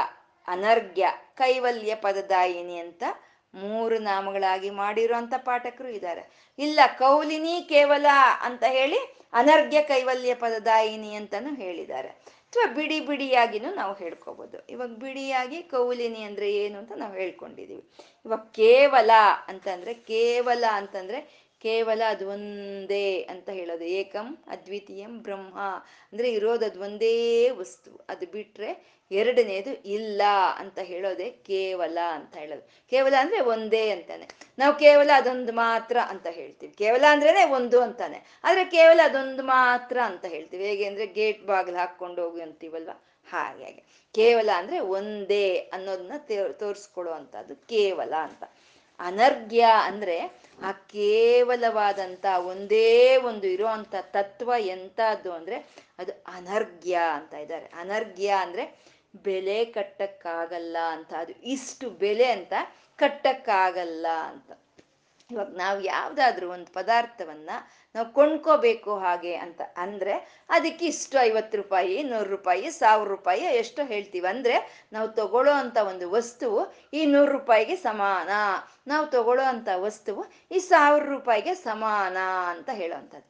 [0.48, 3.04] ಅನರ್ಘ್ಯ ಕೈವಲ್ಯ ಪದದಾಯಿನಿ ಅಂತ
[3.63, 6.24] ಮೂರು ನಾಮಗಳಾಗಿ ಮಾಡಿರುವಂತ ಪಾಠಕರು ಇದ್ದಾರೆ
[6.60, 8.08] ಇಲ್ಲ, ಕೌಲಿನಿ ಕೇವಲ
[8.41, 9.00] ಅಂತ ಹೇಳಿ
[9.34, 12.12] ಅನರ್ಘ್ಯ ಕೈವಲ್ಯ ಪದದಾಯಿನಿ ಅಂತಾನು ಹೇಳಿದ್ದಾರೆ.
[12.48, 17.84] ಅಥವಾ ಬಿಡಿ ಬಿಡಿಯಾಗಿನೂ ನಾವು ಹೇಳ್ಕೋಬಹುದು ಇವಾಗ ಬಿಡಿಯಾಗಿ ಕೌಲಿನಿ ಅಂದ್ರೆ ಏನು ಅಂತ ನಾವು ಹೇಳ್ಕೊಂಡಿದೀವಿ.
[18.26, 19.12] ಇವಾಗ ಕೇವಲ
[19.48, 21.20] ಅಂತಂದ್ರೆ ಕೇವಲ ಅಂತಂದ್ರೆ
[21.65, 23.84] ಕೇವಲ ಅದು ಒಂದೇ ಅಂತ ಹೇಳೋದು.
[23.84, 25.60] ಏಕಂ ಅದ್ವಿತೀಯಂ ಬ್ರಹ್ಮ.
[26.12, 28.06] ಅಂದ್ರೆ ಇರೋದು ಒಂದೇ ವಸ್ತು.
[28.10, 30.21] ಅದು ಬಿಟ್ರೆ ಎರಡನೇದು ಇಲ್ಲ
[30.58, 32.62] ಅಂತ ಹೇಳೋದೆ ಕೇವಲ ಅಂತ ಹೇಳೋದು.
[32.89, 34.28] ಕೇವಲ ಅಂದ್ರೆ ಒಂದೇ ಅಂತಾನೆ.
[34.60, 36.73] ನಾವು ಕೇವಲ ಅದೊಂದು ಮಾತ್ರ ಅಂತ ಹೇಳ್ತೀವಿ.
[36.78, 38.21] ಕೇವಲ ಅಂದ್ರೇನೆ ಒಂದು ಅಂತಾನೆ.
[38.43, 40.65] ಆದ್ರೆ ಕೇವಲ ಅದೊಂದು ಮಾತ್ರ ಅಂತ ಹೇಳ್ತೀವಿ.
[40.65, 43.06] ಹೇಗೆ ಅಂದ್ರೆ ಗೇಟ್ ಬಾಗಿಲು ಹಾಕೊಂಡು ಹೋಗಿ ಅಂತೀವಲ್ವಾ?
[43.30, 43.84] ಹಾಗೆ ಹಾಗೆ.
[44.15, 46.12] ಕೇವಲ ಅಂದ್ರೆ ಒಂದೇ ಅನ್ನೋದನ್ನ
[46.51, 47.12] ತೋರಿಸ್ಕೊಡೋ
[47.69, 48.43] ಕೇವಲ ಅಂತ.
[48.99, 50.17] ಅನರ್ಘ್ಯ ಅಂದ್ರೆ
[50.63, 55.55] ಆ ಕೇವಲವಾದಂತ ಒಂದೇ ಒಂದು ಇರುವಂತ ತತ್ವ ಎಂತದ್ದು ಅಂದ್ರೆ
[55.99, 57.65] ಅದು ಅನರ್ಘ್ಯ ಅಂತ ಇದ್ದಾರೆ.
[57.65, 62.53] ಅನರ್ಘ್ಯ ಅಂದ್ರೆ ಬೆಲೆ ಕಟ್ಟಕ್ಕಾಗಲ್ಲ ಅಂತ, ಅದು ಇಷ್ಟು ಬೆಲೆ ಅಂತ
[62.95, 64.64] ಕಟ್ಟಕ್ಕಾಗಲ್ಲ ಅಂತ.
[65.32, 67.50] ಇವಾಗ ನಾವು ಯಾವ್ದಾದ್ರು ಒಂದು ಪದಾರ್ಥವನ್ನ
[67.96, 70.14] ನಾವು ಕೊಂಡ್ಕೋಬೇಕು ಹಾಗೆ ಅಂತ ಅಂದ್ರೆ
[70.50, 74.28] ಅದಕ್ಕೆ ಇಷ್ಟು ಐವತ್ತು ರೂಪಾಯಿ ನೂರು ರೂಪಾಯಿ, ಸಾವಿರ ರೂಪಾಯಿ ಎಷ್ಟು ಹೇಳ್ತೀವಿ.
[74.28, 76.62] ಅಂದ್ರೆ ನಾವು ತಗೊಳ್ಳೋ ಅಂತ ಒಂದು ವಸ್ತುವು
[76.94, 78.30] ಈ ನೂರು ರೂಪಾಯಿಗೆ ಸಮಾನ.
[78.88, 82.18] ನಾವು ತಗೊಳ್ಳೋ ಅಂತ ವಸ್ತುವು ಈ ಸಾವಿರ ರೂಪಾಯಿಗೆ ಸಮಾನ
[82.50, 83.30] ಅಂತ ಹೇಳೋವಂಥದ್ದು.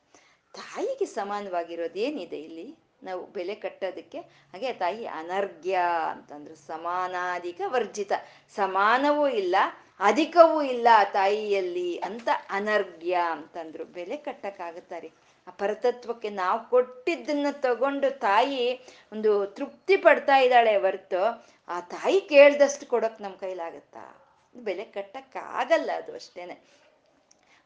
[0.54, 2.68] ತಾಯಿಗೆ ಸಮಾನವಾಗಿರೋದು ಏನಿದೆ ಇಲ್ಲಿ?
[3.04, 4.20] ನಾವು ಬೆಲೆ ಕಟ್ಟೋದಕ್ಕೆ
[4.52, 5.80] ಹಾಗೆ ತಾಯಿ ಅನರ್ಘ್ಯ
[6.12, 8.14] ಅಂತಂದ್ರು ಸಮಾನಾಧಿಕ ವರ್ಜಿತ.
[8.56, 9.56] ಸಮಾನವೂ ಇಲ್ಲ
[10.00, 13.86] ಅಧಿಕವೂ ಇಲ್ಲ ತಾಯಿಯಲ್ಲಿ ಅಂತ ಅನರ್ಘ್ಯ ಅಂತಂದ್ರು.
[13.86, 15.12] ಬೆಲೆ ಕಟ್ಟಕ್ಕಾಗುತ್ತಾರೆ.
[15.48, 18.80] ಆ ಪರತತ್ವಕ್ಕೆ ನಾವು ಕೊಟ್ಟಿದ್ದನ್ನ ತಗೊಂಡು ತಾಯಿ
[19.12, 24.22] ಒಂದು ತೃಪ್ತಿ ಪಡ್ತಾ ಇದ್ದಾಳೆ ಹೊರ್ತು ಆ ತಾಯಿ ಕೇಳ್ದಷ್ಟು ಕೊಡೋಕೆ ನಮ್ಮ ಕೈಲಾಗತ್ತಾ?
[24.56, 26.76] ಬೆಲೆ ಕಟ್ಟಕ್ಕಾಗಲ್ಲ ಅದು ಅಷ್ಟೇನೆ.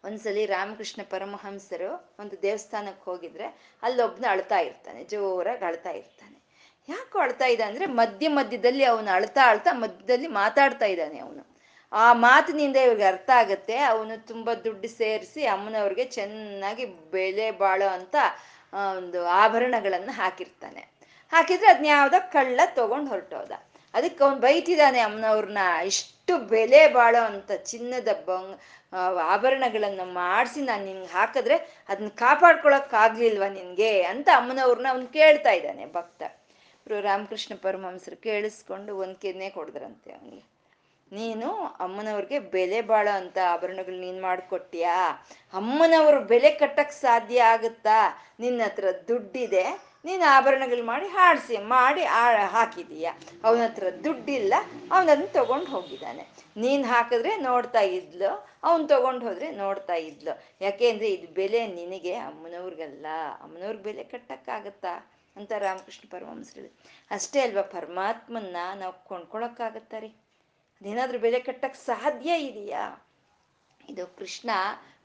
[0.04, 6.42] ಒಂದ್ಸಲಿ ರಾಮಕೃಷ್ಣ ಪರಮಹಂಸರು ಒಂದು ದೇವಸ್ಥಾನಕ್ಕೆ ಹೋಗಿದ್ರೆ ಅಲ್ಲೊಬ್ನ ಅಳ್ತಾ ಇರ್ತಾನೆ, ಜೋರಾಗಿ ಅಳ್ತಾ ಇರ್ತಾನೆ.
[6.90, 11.49] ಯಾಕೋ ಅಳ್ತಾ ಇದ್ದ ಅಂದ್ರೆ ಮಧ್ಯ ಮಧ್ಯದಲ್ಲಿ ಅವನು ಅಳ್ತಾ ಅಳ್ತಾ ಮಧ್ಯದಲ್ಲಿ ಮಾತಾಡ್ತಾ ಇದ್ದಾನೆ ಅವನು.
[11.92, 13.78] ಆ ಮಾತಿನಿಂದ ಇವ್ರಿಗೆ ಅರ್ಥ ಆಗುತ್ತೆ.
[13.92, 18.16] ಅವನು ತುಂಬಾ ದುಡ್ಡು ಸೇರಿಸಿ ಅಮ್ಮನವ್ರಿಗೆ ಚೆನ್ನಾಗಿ ಬೆಲೆ ಬಾಳೋ ಅಂತ
[18.98, 20.82] ಒಂದು ಆಭರಣಗಳನ್ನ ಹಾಕಿರ್ತಾನೆ.
[21.32, 23.52] ಹಾಕಿದ್ರೆ ಅದನ್ನ ಯಾವ್ದೋ ಕಳ್ಳ ತಗೊಂಡು ಹೊರಟೋದ.
[23.94, 28.54] ಅದಕ್ಕೆ ಅವ್ನು ಬೈತಿದ್ದಾನೆ ಅಮ್ಮನವ್ರನ್ನ, ಇಷ್ಟು ಬೆಲೆ ಬಾಳೋ ಅಂತ ಚಿನ್ನದ ಬಂಗ್
[29.34, 31.56] ಆಭರಣಗಳನ್ನು ಮಾಡಿಸಿ ನಾನು ನಿನ್ಗೆ ಹಾಕಿದ್ರೆ
[31.90, 33.92] ಅದನ್ನ ಕಾಪಾಡ್ಕೊಳಕ್ ಆಗ್ಲಿಲ್ವಾ ನಿನ್ಗೆ?
[34.04, 36.22] ಅಂತ ಅಮ್ಮನವ್ರನ್ನ ಅವ್ನು ಕೇಳ್ತಾ ಇದ್ದಾನೆ ಭಕ್ತ.
[37.04, 40.44] ರಾಮಕೃಷ್ಣ ಪರಮಹಂಸರು ಕೇಳಿಸ್ಕೊಂಡು ಒಂದ್ ಕೆನ್ನೆ ಕೊಡಿದ್ರಂತೆ ಅವನಿಗೆ.
[41.12, 41.50] ನೀನು
[41.84, 44.96] ಅಮ್ಮನವ್ರಿಗೆ ಬೆಲೆ ಬಾಳೋ ಅಂತ ಆಭರಣಗಳು ನೀನ್ ಮಾಡ್ಕೊಟ್ಟಿಯಾ?
[45.54, 48.00] ಅಮ್ಮನವ್ರು ಬೆಲೆ ಕಟ್ಟಕ್ ಸಾಧ್ಯ ಆಗುತ್ತಾ?
[48.44, 49.64] ನಿನ್ನ ಹತ್ರ ದುಡ್ಡಿದೆ,
[50.08, 52.04] ನೀನು ಆಭರಣಗಳು ಮಾಡಿ ಹಾಡಿಸಿ, ಮಾಡಿ
[52.56, 53.08] ಹಾಕಿದೀಯ?
[53.46, 54.54] ಅವನ ಹತ್ರ ದುಡ್ಡಿಲ್ಲ
[54.94, 56.24] ಅವನದನ್ನ ತಗೊಂಡು ಹೋಗಿದ್ದಾನೆ.
[56.64, 58.32] ನೀನ್ ಹಾಕಿದ್ರೆ ನೋಡ್ತಾ ಇದ್ಲು,
[58.68, 60.34] ಅವನ್ ತಗೊಂಡು ಹೋದ್ರೆ ನೋಡ್ತಾ ಇದ್ಲು.
[60.62, 63.08] ಯಾಕೆ ಅಂದ್ರೆ ಇದು ಬೆಲೆ ನಿನಗೆ, ಅಮ್ಮನವ್ರಿಗಲ್ಲ.
[63.44, 64.94] ಅಮ್ಮನವ್ರಿಗೆ ಬೆಲೆ ಕಟ್ಟಕ್ಕಾಗತ್ತಾ
[65.36, 66.70] ಅಂತ ರಾಮಕೃಷ್ಣ ಪರಮಹಂಸರು
[67.12, 70.10] ಅಷ್ಟೇ ಅಲ್ವಾ, ಪರಮಾತ್ಮನ್ನ ನಾವು ಕೊಂಡ್ಕೊಳಕ್ಕಾಗತ್ತಾರೆ
[70.82, 73.08] ಅದೇನಾದ್ರೂ ಬೆಲೆ ಕಟ್ಟಕ್ ಸಾಧ್ಯ ಇದೆಯಾ?
[73.90, 74.50] ಇದು ಕೃಷ್ಣ,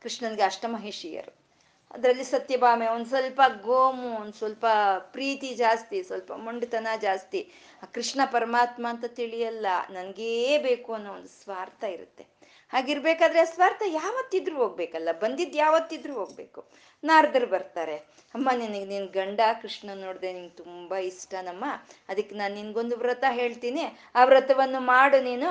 [0.03, 1.45] ಕೃಷ್ಣನ್ಗೆ ಅಷ್ಟಮಹಿಷಿಯರು.
[1.91, 4.67] ಅದರಲ್ಲಿ ಸತ್ಯಭಾಮೆ, ಒಂದು ಸ್ವಲ್ಪ ಗೋಮು, ಒಂದು ಸ್ವಲ್ಪ
[4.99, 7.53] ಪ್ರೀತಿ ಜಾಸ್ತಿ, ಸ್ವಲ್ಪ ಮೊಂಡತನ ಜಾಸ್ತಿ.
[7.83, 12.27] ಆ ಕೃಷ್ಣ ಪರಮಾತ್ಮ ಅಂತ ತಿಳಿಯಲ್ಲ, ನನಗೇ ಬೇಕು ಅನ್ನೋ ಒಂದು ಸ್ವಾರ್ಥ ಇರುತ್ತೆ.
[12.73, 16.61] ಹಾಗಿರ್ಬೇಕಾದ್ರೆ ಸ್ವಾರ್ಥ ಯಾವತ್ತಿದ್ರು ಹೋಗ್ಬೇಕಲ್ಲ, ಬಂದಿದ್ ಯಾವತ್ತಿದ್ರು ಹೋಗ್ಬೇಕು.
[17.03, 17.97] ನಾರದರು ಬರ್ತಾರೆ,
[18.35, 21.65] ಅಮ್ಮ, ನಿನಗೆ ನಿನ್ ಗಂಡ ಕೃಷ್ಣ ನೋಡ್ದೆ ನಿಂಗೆ ತುಂಬಾ ಇಷ್ಟನಮ್ಮ
[22.11, 25.51] ಅದಕ್ಕೆ ನಾನು ನಿನ್ಗೊಂದು ವ್ರತ ಹೇಳ್ತೀನಿ, ಆ ವ್ರತವನ್ನು ಮಾಡು ನೀನು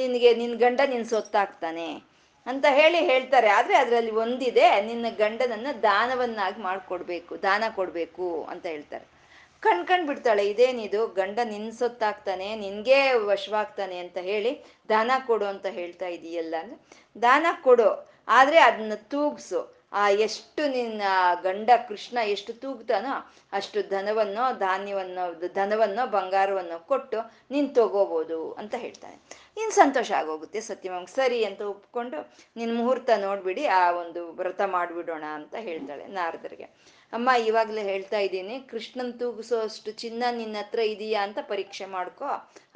[0.00, 1.88] ನಿನಗೆ ನಿನ್ ಗಂಡ ನಿನ್ ಸೊತ್ತಾಗ್ತಾನೆ.
[2.46, 3.48] ಅಂತ ಹೇಳಿ ಹೇಳ್ತಾರೆ.
[3.58, 9.06] ಆದ್ರೆ ಅದರಲ್ಲಿ ಒಂದಿದೆ, ನಿನ್ನ ಗಂಡನನ್ನ ದಾನವನ್ನಾಗಿ ಮಾಡ್ಕೊಡ್ಬೇಕು, ದಾನ ಕೊಡ್ಬೇಕು ಅಂತ ಹೇಳ್ತಾರೆ.
[9.62, 14.52] ಕಣ್ ಬಿಡ್ತಾಳೆ ಇದೇನಿದು ಗಂಡ ನಿನ್ ಸೊತ್ತಾಗ್ತಾನೆ, ನಿನ್ಗೆ ವಶವಾಗ್ತಾನೆ ಅಂತ ಹೇಳಿ
[14.88, 16.78] ದಾನ ಕೊಡು ಅಂತ ಹೇಳ್ತಾ ಇದೀಯಲ್ಲ ಅಂದ್ರೆ,
[17.22, 17.88] ದಾನ ಕೊಡು,
[18.28, 19.78] ಆದ್ರೆ ಅದನ್ನ ತೂಗ್ಸು.
[19.92, 21.02] ಆ ಎಷ್ಟು ನಿನ್ನ
[21.42, 27.18] ಗಂಡ ಕೃಷ್ಣ ಎಷ್ಟು ತೂಗ್ತಾನೋ ಅಷ್ಟು ಧನವನ್ನೋ, ಧಾನ್ಯವನ್ನೋ, ಧನವನ್ನೋ, ಬಂಗಾರವನ್ನೋ ಕೊಟ್ಟು
[27.50, 29.16] ನೀನ್ ತಗೋಬೋದು ಅಂತ ಹೇಳ್ತಾನೆ.
[29.56, 32.18] ಇನ್ ಸಂತೋಷ ಆಗೋಗುತ್ತೆ ಸತ್ಯಮಂಗ್ ಸರಿ ಅಂತ ಒಪ್ಕೊಂಡು
[32.56, 36.97] ನಿನ್ ಮುಹೂರ್ತ ನೋಡ್ಬಿಡಿ, ಆ ಒಂದು ವ್ರತ ಮಾಡ್ಬಿಡೋಣ ಅಂತ ಹೇಳ್ತಾಳೆ ನಾರದರಿಗೆ.
[37.12, 42.28] ಅಮ್ಮ, ಇವಾಗ್ಲೇ ಹೇಳ್ತಾ ಇದ್ದೀನಿ ಕೃಷ್ಣನ್ ತೂಗಿಸೋ ಅಷ್ಟು ಚಿನ್ನ ನಿನ್ನ ಹತ್ರ ಇದೆಯಾ ಅಂತ ಪರೀಕ್ಷೆ ಮಾಡ್ಕೊ,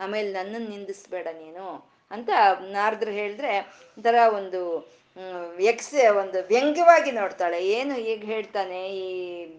[0.02, 1.66] ಆಮೇಲೆ ನನ್ನನ್ನು ನಿಂದಿಸ್ಬೇಡ ನೀನು
[2.10, 2.30] ಅಂತ
[2.76, 3.52] ನಾರದ್ರು ಹೇಳಿದ್ರೆ
[3.96, 4.60] ಒಂಥರ ಒಂದು
[5.70, 7.58] ಎಕ್ಸ್ ಒಂದು ವ್ಯಂಗ್ಯವಾಗಿ ನೋಡ್ತಾಳೆ.
[7.78, 9.08] ಏನು ಈಗ ಹೇಳ್ತಾನೆ ಈ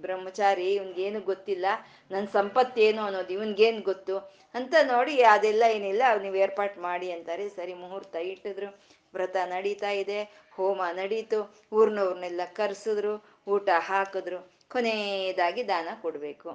[0.06, 1.66] ಬ್ರಹ್ಮಚಾರಿ, ಇವನ್ಗೇನು ಗೊತ್ತಿಲ್ಲ
[2.14, 4.16] ನನ್ನ ಸಂಪತ್ತೇನು ಅನ್ನೋದು ಇವನ್ಗೇನು ಗೊತ್ತು
[4.56, 7.46] ಅಂತ ನೋಡಿ ಅದೆಲ್ಲ ಏನಿಲ್ಲ ನೀವು ಏರ್ಪಾಟ್ ಮಾಡಿ ಅಂತಾರೆ.
[7.58, 8.70] ಸರಿ, ಮುಹೂರ್ತ ಇಟ್ಟಿದ್ರು,
[9.14, 10.20] ವ್ರತ ನಡೀತಾ ಇದೆ,
[10.58, 11.40] ಹೋಮ ನಡೀತು
[11.78, 13.14] ಊರ್ನವ್ರನ್ನೆಲ್ಲ ಕರೆಸಿದ್ರು,
[13.54, 14.40] ಊಟ ಹಾಕಿದ್ರು.
[14.74, 16.50] ಕೊನೆಯದಾಗಿ ದಾನ ಕೊಡಬೇಕು.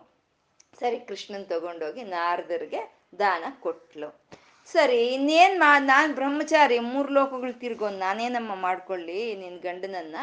[0.81, 2.81] ಸರಿ, ಕೃಷ್ಣನ್ ತಗೊಂಡೋಗಿ ನಾರದರಿಗೆ
[3.19, 4.09] ದಾನ ಕೊಟ್ಲು.
[4.73, 9.35] ಸರಿ, ಇನ್ನೇನ್ ಮಾ, ನಾನ್ ಬ್ರಹ್ಮಚಾರಿ, ಮೂರು ಲೋಕಗಳು ತಿರ್ಗೊಂಡು ನಾನೇನಮ್ಮ ಮಾಡ್ಕೊಳ್ಳಿ?
[9.35, 10.17] ನಿನ್ ಗಂಡನನ್ನ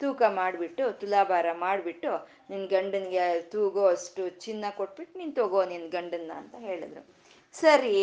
[0.00, 2.12] ತೂಕ ಮಾಡಿಬಿಟ್ಟು, ತುಲಾಭಾರ ಮಾಡಿಬಿಟ್ಟು
[2.50, 7.21] ನಿನ್ನ ಗಂಡನಿಗೆ ತೂಗೋ ಅಷ್ಟು ಚಿನ್ನ ಕೊಟ್ಬಿಟ್ಟು ನೀನು ತಗೋ ನಿನ್ನ ಗಂಡನ್ನ ಅಂತ ಹೇಳಿದ್ರು.
[7.54, 7.96] ಸರಿ,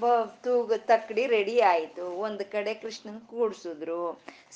[0.00, 0.10] ಬ
[0.44, 2.04] ತೂಗ ತಕ್ಕಡಿ ರೆಡಿ ಆಯಿತು.
[2.26, 3.98] ಒಂದು ಕಡೆ ಕೃಷ್ಣನ್ ಕೂಡ್ಸಿದ್ರು.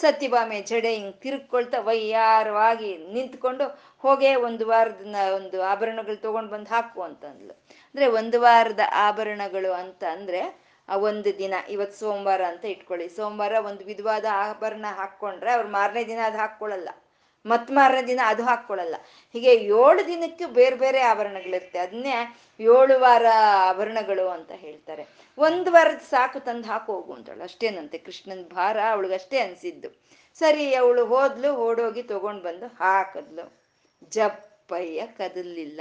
[0.02, 3.64] ಸತ್ಯಭಾಮೆ ಜಡೆ ಹಿಂಗೆ ತಿರುಗ್ಕೊಳ್ತಾ ವಯ್ಯಾರವಾಗಿ ನಿಂತ್ಕೊಂಡು
[4.04, 5.02] ಹೋಗೇ ಒಂದು ವಾರದ
[5.38, 7.54] ಒಂದು ಆಭರಣಗಳು ತೊಗೊಂಡು ಬಂದು ಹಾಕು ಅಂತಂದ್ಲು.
[7.88, 10.40] ಅಂದರೆ ಒಂದು ವಾರದ ಆಭರಣಗಳು ಅಂತ ಅಂದರೆ,
[10.88, 13.08] ಆ ಒಂದು ದಿನ ಇವತ್ತು ಸೋಮವಾರ ಅಂತ ಇಟ್ಕೊಳ್ಳಿ.
[13.18, 16.90] ಸೋಮವಾರ ಒಂದು ವಿಧವಾದ ಆಭರಣ ಹಾಕ್ಕೊಂಡ್ರೆ ಅವ್ರು ಮಾರನೇ ದಿನ ಅದು ಹಾಕ್ಕೊಳ್ಳಲ್ಲ
[17.48, 18.94] ಮತ್ ಮಾರನೇ ದಿನ ಅದು ಹಾಕ್ಕೊಳ್ಳಲ್ಲ
[19.32, 21.78] ಹೀಗೆ ಏಳು ದಿನಕ್ಕೆ ಬೇರೆ ಬೇರೆ ಆಭರಣಗಳಿರುತ್ತೆ.
[21.78, 22.14] ಅದನ್ನೇ
[22.60, 23.26] ಏಳು ವಾರ
[23.68, 25.06] ಆಭರಣಗಳು ಅಂತ ಹೇಳ್ತಾರೆ.
[25.38, 27.98] ಒಂದು ವಾರದ ಸಾಕು ತಂದು ಹಾಕು ಹೋಗು ಅಂತೇಳು ಅಷ್ಟೇನಂತೆ.
[27.98, 29.88] ಕೃಷ್ಣನ್ ಭಾರ ಅವಳಿಗಷ್ಟೇ ಅನ್ಸಿದ್ದು.
[30.38, 33.52] ಸರಿ, ಅವಳು ಹೋದ್ಲು, ಓಡೋಗಿ ತಗೊಂಡು ಬಂದು ಹಾಕದ್ಲು.
[34.10, 35.80] ಜಪ್ಪಯ್ಯ ಕದಲಿಲ್ಲ.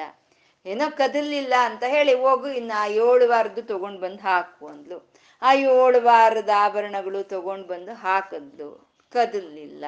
[0.65, 5.11] ಏನೋ ಕದಲಿಲ್ಲ ಅಂತ ಹೇಳಿ ಹೋಗು, ಇನ್ನು ಆ ಏಳು ವಾರದ್ದು ತಗೊಂಡು ಬಂದು ಹಾಕು ಅಂದ್ಲು.
[5.41, 8.89] ಆ ಏಳು ವಾರದ ಆಭರಣಗಳು ತಗೊಂಡು ಬಂದು ಹಾಕಿದ್ಲು.
[9.11, 9.85] ಕದಲಿಲ್ಲ.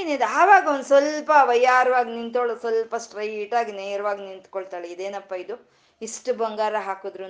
[0.00, 4.88] ಏನಿದೆ ಆವಾಗ ಒಂದು ಸ್ವಲ್ಪ ವಯ್ಯಾರವಾಗಿ ನಿಂತೋಳು, ಸ್ವಲ್ಪ ಸ್ಟ್ರೈಟಾಗಿ ನೇರವಾಗಿ ನಿಂತ್ಕೊಳ್ತಾಳೆ.
[4.94, 5.56] ಇದೇನಪ್ಪ ಇದು?
[6.02, 7.26] ಇಷ್ಟು ಬಂಗಾರ ಹಾಕಿದ್ರು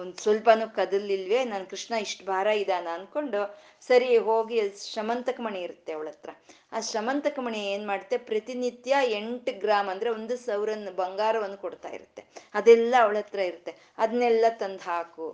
[0.00, 1.40] ಒಂದು ಸ್ವಲ್ಪನೂ ಕದಲಿಲ್ವೇ?
[1.44, 3.40] ನಾನು ಕೃಷ್ಣ ಇಷ್ಟು ಭಾರ ಇದಾನ ಅಂದ್ಕೊಂಡು
[3.88, 4.56] ಸರಿ ಹೋಗಿ
[4.92, 6.30] ಶ್ರಮಂತಕ ಮಣಿ ಇರುತ್ತೆ ಅವಳ ಹತ್ರ.
[6.72, 10.70] ಆ ಶ್ರಮಂತಕ ಮಣಿ ಏನು ಮಾಡುತ್ತೆ ಪ್ರತಿನಿತ್ಯ ಎಂಟು ಗ್ರಾಮ್ ಅಂದರೆ ಒಂದು ಸಾವಿರ
[11.02, 12.24] ಬಂಗಾರವನ್ನು ಕೊಡ್ತಾ ಇರುತ್ತೆ.
[12.54, 13.74] ಅದೆಲ್ಲ ಅವಳ ಹತ್ರ ಇರುತ್ತೆ.
[13.98, 15.28] ಅದನ್ನೆಲ್ಲ ತಂದು ಹಾಕು.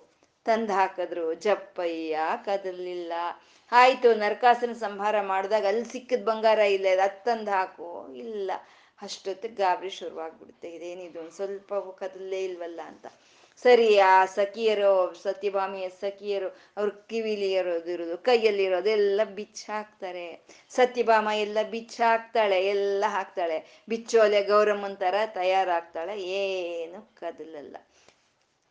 [0.47, 3.13] ತಂದು ಹಾಕಿದ್ರು, ಜಪ್ಪಯ್ಯ ಕದಲಿಲ್ಲ
[3.73, 7.89] ಆಯ್ತು ನರಕಾಸನ ಸಂಹಾರ ಮಾಡಿದಾಗ ಅಲ್ಲಿ ಸಿಕ್ಕಿದ ಬಂಗಾರ ಇಲ್ಲ, ಅದು ತಂದು ಹಾಕು.
[8.15, 8.51] ಇಲ್ಲ,
[9.03, 10.69] ಅಷ್ಟೊತ್ತಿಗೆ ಗಾಬರಿ ಶುರುವಾಗ್ಬಿಡುತ್ತೆ.
[10.71, 13.07] ಇದೇನಿದು ಒಂದು ಸ್ವಲ್ಪ ಕದಲೇ ಇಲ್ವಲ್ಲ ಅಂತ.
[13.63, 20.27] ಸರಿ, ಆ ಸಖಿಯರು, ಸತ್ಯಭಾಮಿಯ ಸಖಿಯರು, ಅವ್ರ ಕಿವಿಲಿ ಇರೋದು, ಕೈಯಲ್ಲಿ ಇರೋದು, ಎಲ್ಲ ಬಿಚ್ಚ ಹಾಕ್ತಾರೆ.
[20.71, 23.59] ಸತ್ಯಭಾಮ ಎಲ್ಲ ಬಿಚ್ಚ ಹಾಕ್ತಾಳೆ, ಎಲ್ಲ ಹಾಕ್ತಾಳೆ.
[23.89, 26.23] ಬಿಚ್ಚೋಲೆ ಗೌರಮ್ಮನ್ ತರ ತಯಾರಾಗ್ತಾಳೆ.
[26.23, 27.77] ಏನು ಕದಲಲ್ಲ.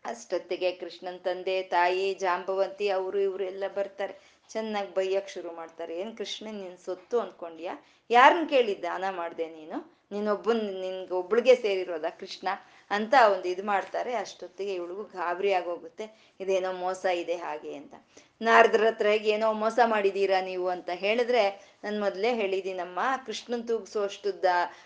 [0.05, 4.35] ಅಷ್ಟೊತ್ತಿಗೆ ಕೃಷ್ಣನ್ ತಂದೆ, ತಾಯಿ, ಜಾಂಬವಂತಿ, ಅವರು ಇವರು ಎಲ್ಲ ಬರ್ತಾರೆ.
[4.49, 5.97] ಚೆನ್ನಾಗಿ ಬೈಯಕ್ ಶುರು ಮಾಡ್ತಾರೆ.
[5.97, 7.85] ಏನು ಕೃಷ್ಣನ್ ನಿನ್ ಸೊತ್ತು ಅನ್ಕೊಂಡ್ಯಾ?
[8.09, 8.85] ಯಾರನ್ನ ಕೇಳಿದ್ದ?
[8.85, 9.99] ದಾನ ಮಾಡ್ದೆ ನೀನು.
[10.11, 12.47] ನೀನೊಬ್ಬನ್, ನಿನ್ಗೆ ಒಬ್ಳಿಗೆ ಸೇರಿರೋದ ಕೃಷ್ಣ?
[12.91, 14.13] ಅಂತ ಒಂದು ಇದು ಮಾಡ್ತಾರೆ.
[14.13, 16.35] ಅಷ್ಟೊತ್ತಿಗೆ ಇವಳಿಗೂ ಗಾಬರಿ ಆಗೋಗುತ್ತೆ.
[16.39, 17.93] ಇದೇನೋ ಮೋಸ ಇದೆ ಹಾಗೆ ಅಂತ.
[18.41, 21.43] ನಾರದ್ರ ಹತ್ರ ಏನೋ ಮೋಸ ಮಾಡಿದೀರಾ ನೀವು ಅಂತ ಹೇಳಿದ್ರೆ,
[21.83, 22.99] ನಾನು ಮೊದಲೇ ಹೇಳಿದ್ದೀನಮ್ಮ.
[23.25, 24.45] ಕೃಷ್ಣನ್ ತೂಗಿಸೋ ಅಷ್ಟುದ್ದ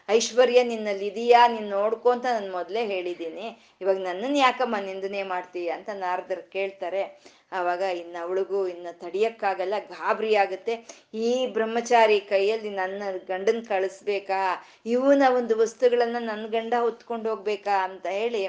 [0.09, 1.47] ಐಶ್ವರ್ಯ ನಿನ್ನಲ್ಲಿ ಇದೆಯಾ?
[1.47, 3.75] ನೀನ್ ನೋಡ್ಕೊ ಅಂತ ನಾನು ಮೊದಲೇ ಹೇಳಿದ್ದೀನಿ.
[3.81, 5.69] ಇವಾಗ ನನ್ನನ್ನು ಯಾಕಮ್ಮ ನಿಂದನೆ ಮಾಡ್ತೀಯ?
[5.69, 7.03] ಅಂತ ನಾರದ್ರ ಕೇಳ್ತಾರೆ.
[7.51, 10.73] ಆವಾಗ ಇನ್ನು ಅವಳಿಗೂ ಇನ್ನು ತಡಿಯಕ್ಕಾಗಲ್ಲ ಗಾಬರಿ ಆಗುತ್ತೆ
[11.21, 14.41] ಈ ಬ್ರಹ್ಮಚಾರಿ ಕೈಯಲ್ಲಿ ನನ್ನ ಗಂಡನ್ ಕಳಿಸ್ಬೇಕಾ?
[14.85, 18.43] ಇವನ ಒಂದು ವಸ್ತುಗಳನ್ನ ನನ್ನ ಗಂಡ ಹೊತ್ಕೊಂಡು ಹೋಗ್ಬೇಕಾ ಅಂತ ಹೇಳಿ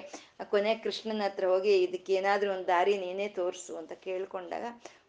[0.50, 4.66] ಕೊನೆ ಕೃಷ್ಣನ ಹತ್ರ ಹೋಗಿ ಇದಕ್ಕೆ ಏನಾದ್ರೂ ಒಂದು ದಾರಿ ನೀನೇ ತೋರಿಸು ಅಂತ ಕೇಳ್ಕೊಂಡಾಗ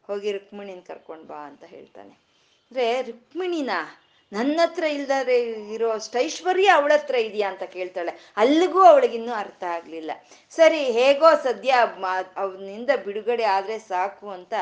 [0.07, 2.13] ಹೋಗಿ ರುಕ್ಮಿಣಿನ ಕರ್ಕೊಂಡ್ ಬಾ ಅಂತ ಹೇಳ್ತಾನೆ.
[2.71, 3.71] ಅಂದ್ರೆ ರುಕ್ಮಿಣಿನ?
[4.31, 5.35] ನನ್ನ ಹತ್ರ ಇಲ್ದಾರೆ
[5.75, 8.11] ಇರೋ ಅಷ್ಟು ಐಶ್ವರ್ಯ ಅವಳ ಹತ್ರ ಇದೆಯಾ ಅಂತ ಕೇಳ್ತಾಳೆ.
[8.37, 10.11] ಅಲ್ಲಿಗೂ ಅವಳಿಗಿನ್ನೂ ಅರ್ಥ ಆಗ್ಲಿಲ್ಲ.
[10.57, 11.71] ಸರಿ, ಹೇಗೋ ಸದ್ಯ
[12.43, 14.53] ಅವನಿಂದ ಬಿಡುಗಡೆ ಆದ್ರೆ ಸಾಕು ಅಂತ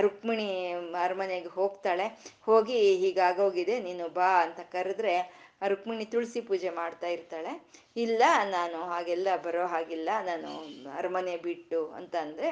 [0.00, 0.48] ರುಕ್ಮಿಣಿ
[1.04, 2.06] ಅರಮನೆಗೆ ಹೋಗ್ತಾಳೆ.
[2.48, 5.14] ಹೋಗಿ ಹೀಗಾಗೋಗಿದೆ, ನೀನು ಬಾ ಅಂತ ಕರೆದ್ರೆ
[5.62, 7.52] ರುಕ್ಮಿಣಿ ತುಳಸಿ ಪೂಜೆ ಮಾಡ್ತಾ ಇರ್ತಾಳೆ.
[7.96, 8.22] ಇಲ್ಲ,
[8.56, 10.50] ನಾನು ಹಾಗೆಲ್ಲ ಬರೋ ಹಾಗಿಲ್ಲ, ನಾನು
[10.98, 12.48] ಅರಮನೆ ಬಿಟ್ಟು ಅಂತ ಅಂದ್ರೆ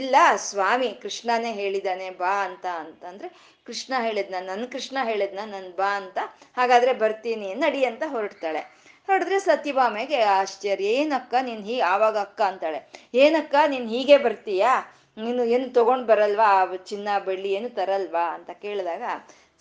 [0.00, 3.28] ಇಲ್ಲ, ಸ್ವಾಮಿ ಕೃಷ್ಣನೇ ಹೇಳಿದಾನೆ, ಬಾ ಅಂತ ಅಂತಂದ್ರೆ
[3.66, 6.18] ಕೃಷ್ಣ ಹೇಳಿದ್ನ ನನ್ನ ಕೃಷ್ಣ ಹೇಳಿದ್ನ, ನನ್ ಬಾ ಅಂತ,
[6.56, 8.62] ಹಾಗಾದ್ರೆ ಬರ್ತೀನಿ, ನಡಿ ಅಂತ ಹೊರಡ್ತಾಳೆ.
[9.08, 12.80] ಹೊರಡಿದ್ರೆ ಸತ್ಯಭಾಮೆಗೆ ಆಶ್ಚರ್ಯ, ಏನಕ್ಕ ನೀನ್ ಹೀ, ಆವಾಗ ಅಕ್ಕ ಅಂತಾಳೆ.
[13.14, 14.72] ಏನಕ್ಕ, ನೀನ್ ಹೀಗೆ ಬರ್ತೀಯಾ?
[15.16, 16.50] ನೀನು ಏನು ತಗೊಂಡ್ ಬರಲ್ವಾ?
[16.90, 18.26] ಚಿನ್ನ, ಬೆಳ್ಳಿ ಏನು ತರಲ್ವಾ?
[18.36, 19.02] ಅಂತ ಕೇಳಿದಾಗ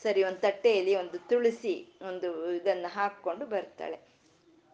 [0.04, 1.74] ಸರಿ, ಒಂದು ತಟ್ಟೆಯಲ್ಲಿ ಒಂದು ತುಳಸಿ
[2.10, 3.98] ಒಂದು ಇದನ್ನ ಹಾಕ್ಕೊಂಡು ಬರ್ತಾಳೆ.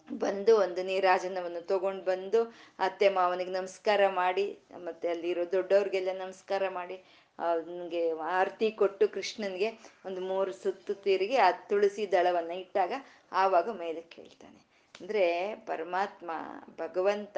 [0.09, 2.39] ಬಂದು ಒಂದು ನೀರಾಜನವನ್ನು ತಗೊಂಡು ಬಂದು
[2.79, 4.45] ಅತ್ತೆ ಮಾವನಿಗೆ ನಮಸ್ಕಾರ ಮಾಡಿ,
[4.87, 6.97] ಮತ್ತೆ ಅಲ್ಲಿರೋ ದೊಡ್ಡವ್ರಿಗೆಲ್ಲ ನಮಸ್ಕಾರ ಮಾಡಿ,
[7.39, 8.03] ಅವನಿಗೆ
[8.37, 9.71] ಆರತಿ ಕೊಟ್ಟು ಕೃಷ್ಣನ್ಗೆ
[10.05, 12.93] ಒಂದು ಮೂರು ಸುತ್ತು ತಿರುಗಿ ಆ ತುಳಸಿ ದಳವನ್ನ ಇಟ್ಟಾಗ
[13.31, 14.59] ಆವಾಗ ಮೇಲೆ ಕೇಳ್ತಾನೆ.
[15.01, 16.31] ಅಂದ್ರೆ ಪರಮಾತ್ಮ,
[16.77, 17.37] ಭಗವಂತ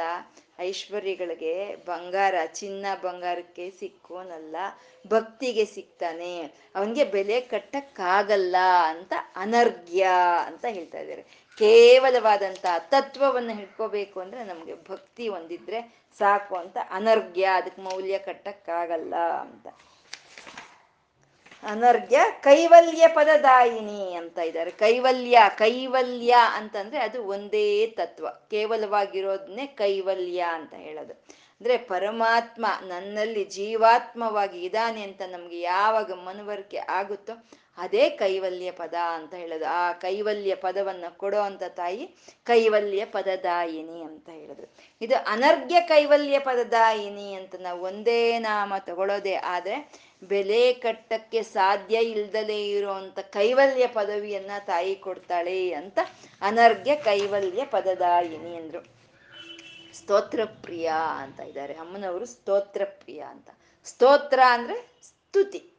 [0.59, 4.55] ಐಶ್ವರ್ಯಗಳಿಗೆ ಬಂಗಾರ, ಚಿನ್ನ ಬಂಗಾರಕ್ಕೆ ಸಿಕ್ಕೋನಲ್ಲ
[5.07, 6.33] ಭಕ್ತಿಗೆ ಸಿಗ್ತಾನೆ.
[6.75, 8.55] ಅವನಿಗೆ ಬೆಲೆ ಕಟ್ಟಕ್ಕಾಗಲ್ಲ
[8.87, 10.07] ಅಂತ ಅನರ್ಘ್ಯ
[10.45, 11.21] ಅಂತ ಹೇಳ್ತಾ ಇದ್ದಾರೆ.
[11.57, 15.79] ಕೇವಲವಾದಂತ ತತ್ವವನ್ನು ಹಿಡ್ಕೋಬೇಕು ಅಂದ್ರೆ ನಮ್ಗೆ ಭಕ್ತಿ ಒಂದಿದ್ರೆ
[16.19, 19.67] ಸಾಕು ಅಂತ ಅನರ್ಘ್ಯ, ಅದಕ್ಕೆ ಮೌಲ್ಯ ಕಟ್ಟಕ್ಕಾಗಲ್ಲ ಅಂತ.
[21.63, 24.71] ಅನರ್ಘ್ಯ ಕೈವಲ್ಯ ಪದದಾಯಿನಿ ಅಂತ ಇದ್ದಾರೆ.
[24.71, 28.27] ಕೈವಲ್ಯ ಕೈವಲ್ಯ ಅಂತಂದ್ರೆ ಅದು ಒಂದೇ ತತ್ವ.
[28.29, 31.13] ಕೇವಲವಾಗಿರೋದನ್ನೇ ಕೈವಲ್ಯ ಅಂತ ಹೇಳೋದು.
[31.61, 37.33] ಅಂದ್ರೆ ಪರಮಾತ್ಮ ನನ್ನಲ್ಲಿ ಜೀವಾತ್ಮವಾಗಿ ಇದ್ದಾನೆ ಅಂತ ನಮ್ಗೆ ಯಾವಾಗ ಮನವರಿಕೆ ಆಗುತ್ತೋ
[37.77, 39.65] ಅದೇ ಕೈವಲ್ಯ ಪದ ಅಂತ ಹೇಳೋದು.
[39.65, 44.67] ಆ ಕೈವಲ್ಯ ಪದವನ್ನು ಕೊಡೋ ಅಂತ ತಾಯಿ ಕೈವಲ್ಯ ಪದದಾಯಿನಿ ಅಂತ ಹೇಳಿದ್ರು
[45.01, 53.19] ಇದು ಅನರ್ಘ್ಯ ಕೈವಲ್ಯ ಪದದಾಯಿನಿ ಅಂತ ನಾವು ಒಂದೇ ನಾಮ ತಗೊಳ್ಳೋದೇ ಆದ್ರೆ ಬೆಲೆ ಕಟ್ಟಕ್ಕೆ ಸಾಧ್ಯ ಇಲ್ದಲೇ ಇರುವಂತ
[53.19, 55.99] ಕೈವಲ್ಯ ಪದವಿಯನ್ನ ತಾಯಿ ಕೊಡ್ತಾಳೆ ಅಂತ
[56.41, 58.97] ಅನರ್ಘ್ಯ ಕೈವಲ್ಯ ಪದದಾಯಿನಿ ಅಂದ್ರು.
[59.97, 61.73] ಸ್ತೋತ್ರ ಪ್ರಿಯ ಅಂತ ಇದ್ದಾರೆ.
[61.73, 63.49] ಅಮ್ಮನವರು ಸ್ತೋತ್ರ ಪ್ರಿಯ ಅಂತ.
[63.85, 65.73] ಸ್ತೋತ್ರ ಅಂದ್ರೆ ಸ್ತುತಿ.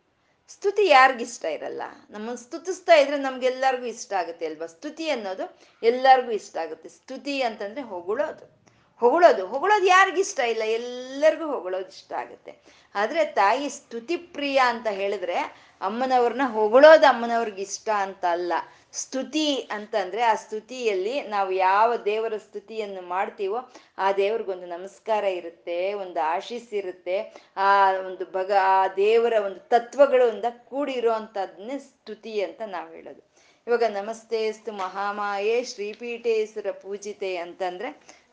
[0.49, 1.83] ಸ್ತುತಿ ಯಾರಿಗಿಷ್ಟ ಇರಲ್ಲ?
[2.11, 4.67] ನಮ್ಮನ್ನು ಸ್ತುತಿಸ್ತಾ ಇದ್ರೆ ನಮ್ಗೆಲ್ಲರಿಗೂ ಇಷ್ಟ ಆಗುತ್ತೆ ಅಲ್ವಾ?
[4.67, 6.89] ಸ್ತುತಿ ಅನ್ನೋದು ಎಲ್ಲರಿಗೂ ಇಷ್ಟ ಆಗುತ್ತೆ.
[6.89, 8.58] ಸ್ತುತಿ ಅಂತಂದ್ರೆ ಹೊಗಳೋದು.
[9.03, 12.53] ಹೊಗಳೋದು ಹೊಗಳೋದು ಯಾರಿಗಿಷ್ಟ ಇಲ್ಲ, ಎಲ್ಲರಿಗೂ ಹೊಗಳೋದು ಇಷ್ಟ ಆಗುತ್ತೆ.
[12.95, 15.39] ಆದರೆ ತಾಯಿ ಸ್ತುತಿ ಪ್ರಿಯ ಅಂತ ಹೇಳಿದ್ರೆ
[15.81, 18.53] ಅಮ್ಮನವ್ರನ್ನ ಹೊಗಳೋದು ಅಮ್ಮನವ್ರಿಗೆ ಇಷ್ಟ ಅಂತ ಅಲ್ಲ.
[19.01, 19.47] ಸ್ತುತಿ
[19.77, 23.59] ಅಂತಂದ್ರೆ ಆ ಸ್ತುತಿಯಲ್ಲಿ ನಾವು ಯಾವ ದೇವರ ಸ್ತುತಿಯನ್ನು ಮಾಡ್ತೀವೋ
[23.99, 27.17] ಆ ದೇವ್ರಿಗೊಂದು ನಮಸ್ಕಾರ ಇರುತ್ತೆ, ಒಂದು ಆಶೀಸ್ ಇರುತ್ತೆ,
[27.57, 27.71] ಆ
[28.09, 33.23] ಒಂದು ಭಗ, ಆ ದೇವರ ಒಂದು ತತ್ವಗಳಿಂದ ಕೂಡಿರೋ ಅಂಥದ್ದನ್ನೇ ಸ್ತುತಿ ಅಂತ ನಾವು ಹೇಳೋದು.
[33.67, 37.89] ಇವಾಗ ನಮಸ್ತೇಸ್ತು ಮಹಾಮಾಯೇ ಶ್ರೀಪೀಠೇಶ್ವರ ಪೂಜಿತೆ ಅಂತಂದ್ರೆ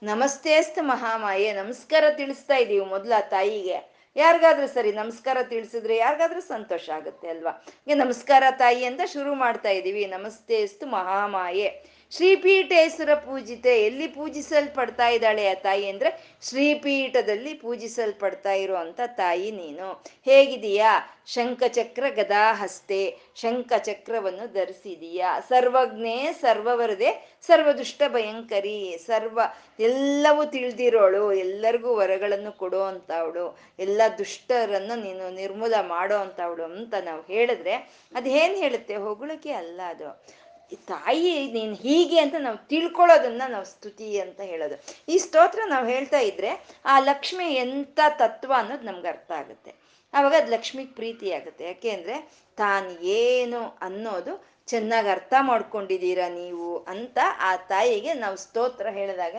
[0.06, 1.53] ನಮಸ್ತೇಸ್ತು ಮಹಾಮಾಯೆ.
[1.53, 3.78] ನಮಸ್ಕಾರ ತಿಳಿಸ್ತಾ ಇದೀವಿ ಮೊದ್ಲ ತಾಯಿಗೆ.
[4.16, 7.53] ಯಾರಿಗಾದ್ರೂ ಸರಿ ನಮಸ್ಕಾರ ತಿಳಿಸಿದ್ರೆ ಯಾರಿಗಾದ್ರೂ ಸಂತೋಷ ಆಗುತ್ತೆ ಅಲ್ವಾ?
[7.95, 10.06] ನಮಸ್ಕಾರ ತಾಯಿ ಅಂತ ಶುರು ಮಾಡ್ತಾ ಇದೀವಿ.
[10.06, 11.68] ನಮಸ್ತೇಸ್ತು ಮಹಾಮಾಯೆ.
[12.16, 20.03] ಶ್ರೀಪೀಠೇಶ್ವರ ಪೂಜಿತೆ ಎಲ್ಲಿ ಪೂಜಿಸಲ್ಪಡ್ತಾ ಇದ್ದಾಳೆ ಆ ತಾಯಿ ಅಂದ್ರೆ ಶ್ರೀಪೀಠದಲ್ಲಿ ಪೂಜಿಸಲ್ಪಡ್ತಾ ಇರುವಂತ ತಾಯಿ ನೀನು.
[20.26, 21.22] ಹೇಗಿದೀಯಾ?
[21.28, 25.39] ಶಂಖಚಕ್ರ ಗದಾಹಸ್ತೆ, ಶಂಖಚಕ್ರವನ್ನು ಧರಿಸಿದೀಯಾ?
[25.39, 29.39] ಸರ್ವಜ್ಞೆ ಸರ್ವವರದೆ, ಸರ್ವದುಷ್ಟ ಭಯಂಕರಿ, ಸರ್ವ
[29.80, 37.74] ಎಲ್ಲವೂ ತಿಳಿದಿರೋಳು, ಎಲ್ಲರಿಗೂ ವರಗಳನ್ನು ಕೊಡೋ ಅಂತವಳು, ಎಲ್ಲ ದುಷ್ಟರನ್ನು ನೀನು ನಿರ್ಮೂಲ ಮಾಡೋ ಅಂತವಳು ಅಂತ ನಾವು ಹೇಳಿದ್ರೆ
[38.16, 38.95] ಅದೇನ್ ಹೇಳುತ್ತೆ?
[38.95, 40.45] ಹೊಗಳಕ್ಕೆ ಅಲ್ಲ ಅದು.
[40.74, 44.78] ತಾಯಿ, ನೀನು ಹೀಗೆ ಅಂತ ನಾವು ತಿಳ್ಕೊಳ್ಳೋದನ್ನ ನಾವು ಸ್ತುತಿ ಅಂತ ಹೇಳೋದು.
[45.09, 46.51] ಈ ಸ್ತೋತ್ರ ನಾವು ಹೇಳ್ತಾ ಇದ್ರೆ
[46.86, 49.74] ಆ ಲಕ್ಷ್ಮಿ ಎಂತ ತತ್ವ ಅನ್ನೋದು ನಮ್ಗೆ ಅರ್ಥ ಆಗುತ್ತೆ.
[50.13, 51.63] ಆವಾಗ ಅದು ಲಕ್ಷ್ಮಿಗೆ ಪ್ರೀತಿ ಆಗುತ್ತೆ.
[51.66, 52.18] ಯಾಕೆ ಅಂದ್ರೆ
[52.57, 52.89] ತಾನು
[53.22, 54.34] ಏನು ಅನ್ನೋದು
[54.68, 59.36] ಚೆನ್ನಾಗಿ ಅರ್ಥ ಮಾಡ್ಕೊಂಡಿದ್ದೀರಾ ನೀವು ಅಂತ ಆ ತಾಯಿಗೆ ನಾವು ಸ್ತೋತ್ರ ಹೇಳಿದಾಗ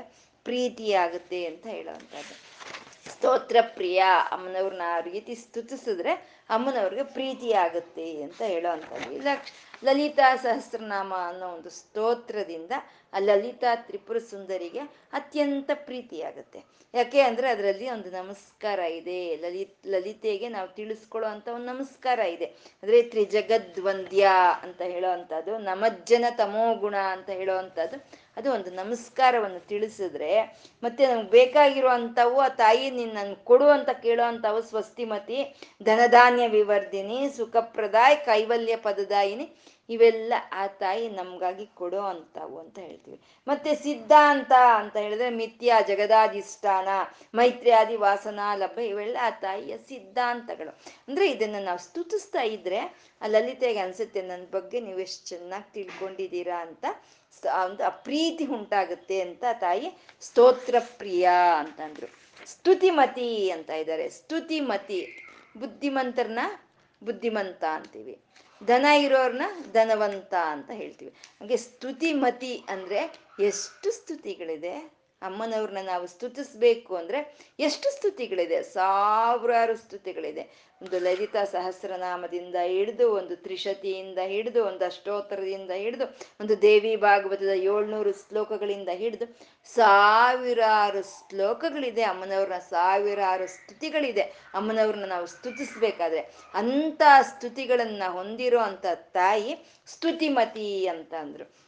[0.47, 2.35] ಪ್ರೀತಿ ಆಗುತ್ತೆ ಅಂತ ಹೇಳೋವಂಥದ್ದು.
[3.13, 4.01] ಸ್ತೋತ್ರ ಪ್ರಿಯ
[4.35, 6.13] ಅಮ್ಮನವ್ರನ್ನ ಆ ರೀತಿ ಸ್ತುತಿಸಿದ್ರೆ
[6.51, 9.29] ಅಮ್ಮನವ್ರಿಗೆ ಪ್ರೀತಿ ಆಗುತ್ತೆ ಅಂತ ಹೇಳೋ ಅಂಥದ್ದು ಇಲ್ಲ
[9.85, 12.73] ಲಲಿತಾ ಸಹಸ್ರನಾಮ ಅನ್ನೋ ಒಂದು ಸ್ತೋತ್ರದಿಂದ
[13.13, 14.79] ಆ ಲಲಿತಾ ತ್ರಿಪುರ ಸುಂದರಿಗೆ
[15.13, 19.37] ಅತ್ಯಂತ ಪ್ರೀತಿ ಆಗುತ್ತೆ ಯಾಕೆ ಅಂದ್ರೆ ಅದರಲ್ಲಿ ಒಂದು ನಮಸ್ಕಾರ ಇದೆ.
[19.37, 22.45] ಲಲಿತ್ ಲಲಿತೆಗೆ ನಾವು ತಿಳಿಸ್ಕೊಳ್ಳೋ ಅಂತ ಒಂದು ನಮಸ್ಕಾರ ಇದೆ.
[22.83, 24.29] ಅಂದ್ರೆ ತ್ರಿಜಗದ್ವಂದ್ಯ
[24.63, 30.43] ಅಂತ ಹೇಳೋ ಅಂಥದ್ದು ನಮಜ್ಜನ ತಮೋಗುಣ ಅಂತ ಹೇಳೋ ಅಂಥದ್ದು ಅದು ಒಂದು ನಮಸ್ಕಾರವನ್ನು ತಿಳಿಸಿದ್ರೆ
[30.83, 34.25] ಮತ್ತೆ ನಮ್ಗೆ ಬೇಕಾಗಿರುವಂಥವು ಆ ತಾಯಿ ನಿನ್ನ ನನ್ ಕೊಡು ಅಂತ ಕೇಳೋ
[34.61, 39.47] ಸ್ವಸ್ತಿಮತಿ, ಧನಧಾನ್ಯ ವಿವರ್ಧಿನಿ, ಸುಖಪ್ರದಾಯ್, ಕೈವಲ್ಯ ಪದದಾಯಿನಿ
[39.89, 43.19] ಇವೆಲ್ಲ ಆ ತಾಯಿ ನಮ್ಗಾಗಿ ಕೊಡೋ ಅಂಥವು ಅಂತ ಹೇಳ್ತೀವಿ.
[43.47, 46.89] ಮತ್ತೆ ಸಿದ್ಧಾಂತ ಅಂತ ಹೇಳಿದ್ರೆ ಮಿಥ್ಯ, ಜಗದಾಧಿಷ್ಠಾನ,
[47.35, 50.73] ಮೈತ್ರಿಯಾದಿ ವಾಸನಾ ಲಭ್ಯ ಇವೆಲ್ಲ ಆ ತಾಯಿಯ ಸಿದ್ಧಾಂತಗಳು.
[51.09, 52.81] ಅಂದ್ರೆ ಇದನ್ನ ನಾವು ಸ್ತುತಿಸ್ತಾ ಇದ್ರೆ
[53.23, 56.85] ಆ ಲಲಿತೆಗೆ ಅನ್ಸುತ್ತೆ ನನ್ನ ಬಗ್ಗೆ ನೀವು ಎಷ್ಟು ಚೆನ್ನಾಗಿ ತಿಳ್ಕೊಂಡಿದ್ದೀರಾ ಅಂತ
[57.65, 59.89] ಒಂದು ಪ್ರೀತಿ ಉಂಟಾಗುತ್ತೆ ಅಂತ ತಾಯಿ
[60.21, 61.29] ಸ್ತೋತ್ರ ಪ್ರಿಯ
[61.59, 62.09] ಅಂತಂದ್ರು.
[62.47, 65.01] ಸ್ತುತಿಮತಿ ಅಂತ ಇದ್ದಾರೆ ಸ್ತುತಿಮತಿ,
[65.57, 66.45] ಬುದ್ಧಿಮಂತರನ್ನ
[67.03, 68.15] ಬುದ್ಧಿಮಂತ ಅಂತೀವಿ.
[68.69, 69.43] ದನ ಇರೋರ್ನ
[69.73, 71.11] ಧನವಂತ ಅಂತ ಹೇಳ್ತೀವಿ.
[71.41, 74.96] ಹಾಗೆ ಸ್ತುತಿಮತಿ ಅಂದ್ರೆ ಎಷ್ಟು ಸ್ತುತಿಗಳಿದೆ?
[75.27, 77.19] ಅಮ್ಮನವ್ರನ್ನ ನಾವು ಸ್ತುತಿಸ್ಬೇಕು ಅಂದ್ರೆ
[77.61, 78.63] ಎಷ್ಟು ಸ್ತುತಿಗಳಿದೆ?
[78.63, 80.45] ಸಾವಿರಾರು ಸ್ತುತಿಗಳಿದೆ.
[80.83, 86.07] ಒಂದು ಲಲಿತಾ ಸಹಸ್ರನಾಮದಿಂದ ಹಿಡಿದು, ಒಂದು ತ್ರಿಶತಿಯಿಂದ ಹಿಡಿದು, ಒಂದು ಅಷ್ಟೋತ್ತರದಿಂದ ಹಿಡಿದು,
[86.41, 89.27] ಒಂದು ದೇವಿ ಭಾಗವತದ ಏಳ್ನೂರು ಶ್ಲೋಕಗಳಿಂದ ಹಿಡಿದು
[89.75, 92.03] ಸಾವಿರಾರು ಶ್ಲೋಕಗಳಿದೆ.
[92.03, 94.23] ಅಮ್ಮನವ್ರನ್ನ ಸಾವಿರಾರು ಸ್ತುತಿಗಳಿದೆ.
[94.55, 96.23] ಅಮ್ಮನವ್ರನ್ನ ನಾವು ಸ್ತುತಿಸ್ಬೇಕಾದ್ರೆ
[96.55, 99.57] ಅಂತ ಸ್ತುತಿಗಳನ್ನ ಹೊಂದಿರೋ ಅಂತ ತಾಯಿ
[99.87, 101.66] ಸ್ತುತಿಮತಿ ಅಂತ ಅಂದ್ರು.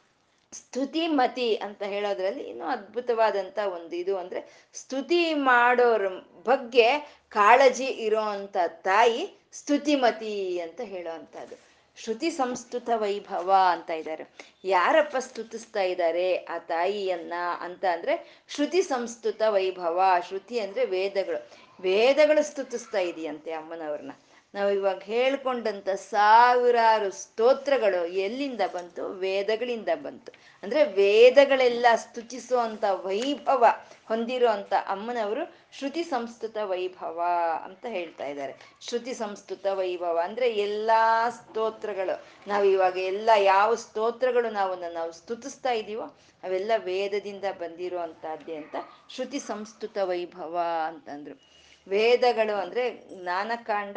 [0.53, 6.09] ಸ್ತುತಿಮತಿ ಅಂತ ಹೇಳೋದ್ರಲ್ಲಿ ಇನ್ನೂ ಅದ್ಭುತವಾದಂತ ಒಂದು ಇದು ಅಂದ್ರೆ ಸ್ತುತಿ ಮಾಡೋರ
[6.44, 11.57] ಬಗ್ಗೆ ಕಾಳಜಿ ಇರೋ ಅಂತ ತಾಯಿ ಸ್ತುತಿಮತಿ ಅಂತ ಹೇಳೋವಂಥದ್ದು.
[11.96, 14.24] ಶ್ರುತಿ ಸಂಸ್ತುತ ವೈಭವ ಅಂತ ಇದ್ದಾರೆ.
[14.64, 21.49] ಯಾರಪ್ಪ ಸ್ತುತಿಸ್ತಾ ಇದ್ದಾರೆ ಆ ತಾಯಿಯನ್ನ ಅಂತ ಅಂದ್ರೆ ಶ್ರುತಿ ಸಂಸ್ತುತ ವೈಭವ, ಶ್ರುತಿ ಅಂದ್ರೆ ವೇದಗಳು.
[21.80, 24.12] ವೇದಗಳು ಸ್ತುತಿಸ್ತಾ ಇದೆಯಂತೆ ಅಮ್ಮನವ್ರನ್ನ.
[24.55, 29.09] ನಾವು ಇವಾಗ ಹೇಳ್ಕೊಂಡಂತ ಸಾವಿರಾರು ಸ್ತೋತ್ರಗಳು ಎಲ್ಲಿಂದ ಬಂತು?
[29.09, 30.32] ವೇದಗಳಿಂದ ಬಂತು.
[30.62, 33.64] ಅಂದ್ರೆ ವೇದಗಳೆಲ್ಲ ಸ್ತುತಿಸುವಂತ ವೈಭವ
[34.05, 37.22] ಹೊಂದಿರೋ ಅಂತ ಅಮ್ಮನವರು ಶ್ರುತಿ ಸಂಸ್ಕೃತ ವೈಭವ
[37.64, 38.55] ಅಂತ ಹೇಳ್ತಾ ಇದ್ದಾರೆ.
[38.80, 42.24] ಶ್ರುತಿ ಸಂಸ್ಕೃತ ವೈಭವ ಅಂದ್ರೆ ಎಲ್ಲಾ ಸ್ತೋತ್ರಗಳು.
[42.46, 48.76] ನಾವು ಇವಾಗ ಎಲ್ಲ ಯಾವ ಸ್ತೋತ್ರಗಳು ನಾವು ನಾವು ಸ್ತುತಿಸ್ತಾ ಇದೀವೋ ಅವೆಲ್ಲ ವೇದದಿಂದ ಬಂದಿರೋ ಅಂತ
[49.09, 51.40] ಶ್ರುತಿ ಸಂಸ್ಕೃತ ವೈಭವ ಅಂತಂದ್ರು.
[51.88, 52.90] ವೇದಗಳು ಅಂದ್ರೆ
[53.22, 53.96] ಜ್ಞಾನಕಾಂಡ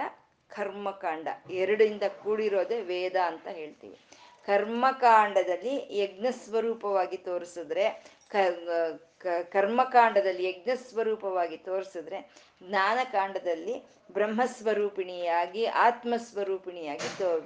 [0.56, 1.28] ಕರ್ಮಕಾಂಡ.
[1.62, 3.97] ಎರಡಿಂದ ಕೂಡಿರೋದೇ ವೇದ ಅಂತ ಹೇಳ್ತೀವಿ.
[4.47, 7.86] ಕರ್ಮಕಾಂಡದಲ್ಲಿ ಯಜ್ಞ ಸ್ವರೂಪವಾಗಿ ತೋರಿಸಿದ್ರೆ
[9.49, 12.20] ಕರ್ಮಕಾಂಡದಲ್ಲಿ ಯಜ್ಞ ಸ್ವರೂಪವಾಗಿ ತೋರಿಸಿದ್ರೆ,
[12.68, 13.76] ಜ್ಞಾನಕಾಂಡದಲ್ಲಿ
[14.14, 17.45] ಬ್ರಹ್ಮಸ್ವರೂಪಿಣಿಯಾಗಿ, ಆತ್ಮಸ್ವರೂಪಿಣಿಯಾಗಿ ತೋರ್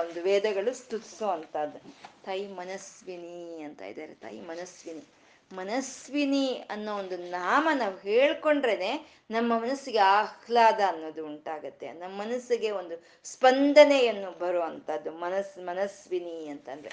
[0.00, 1.80] ಒಂದು ವೇದಗಳು ಸ್ತುತಿಸೋ ಅಂತದ್ದು
[2.24, 5.04] ತಾಯಿ ಮನಸ್ವಿನಿ ಅಂತ ಇದ್ದಾರೆ ತಾಯಿ ಮನಸ್ವಿನಿ
[5.52, 11.92] ಮನಸ್ವಿನಿ ಅನ್ನೋ ಒಂದು ನಾಮ ನಾವು ಹೇಳ್ಕೊಂಡ್ರೇನೆ ನಮ್ಮ ಮನಸ್ಸಿಗೆ ಆಹ್ಲಾದ ಅನ್ನೋದು ಉಂಟಾಗತ್ತೆ.
[11.92, 16.90] ನಮ್ಮ ಮನಸ್ಸಿಗೆ ಒಂದು ಸ್ಪಂದನೆಯನ್ನು ಬರುವಂಥದ್ದು ಮನಸ್, ಮನಸ್ವಿನಿ ಅಂತಂದ್ರೆ.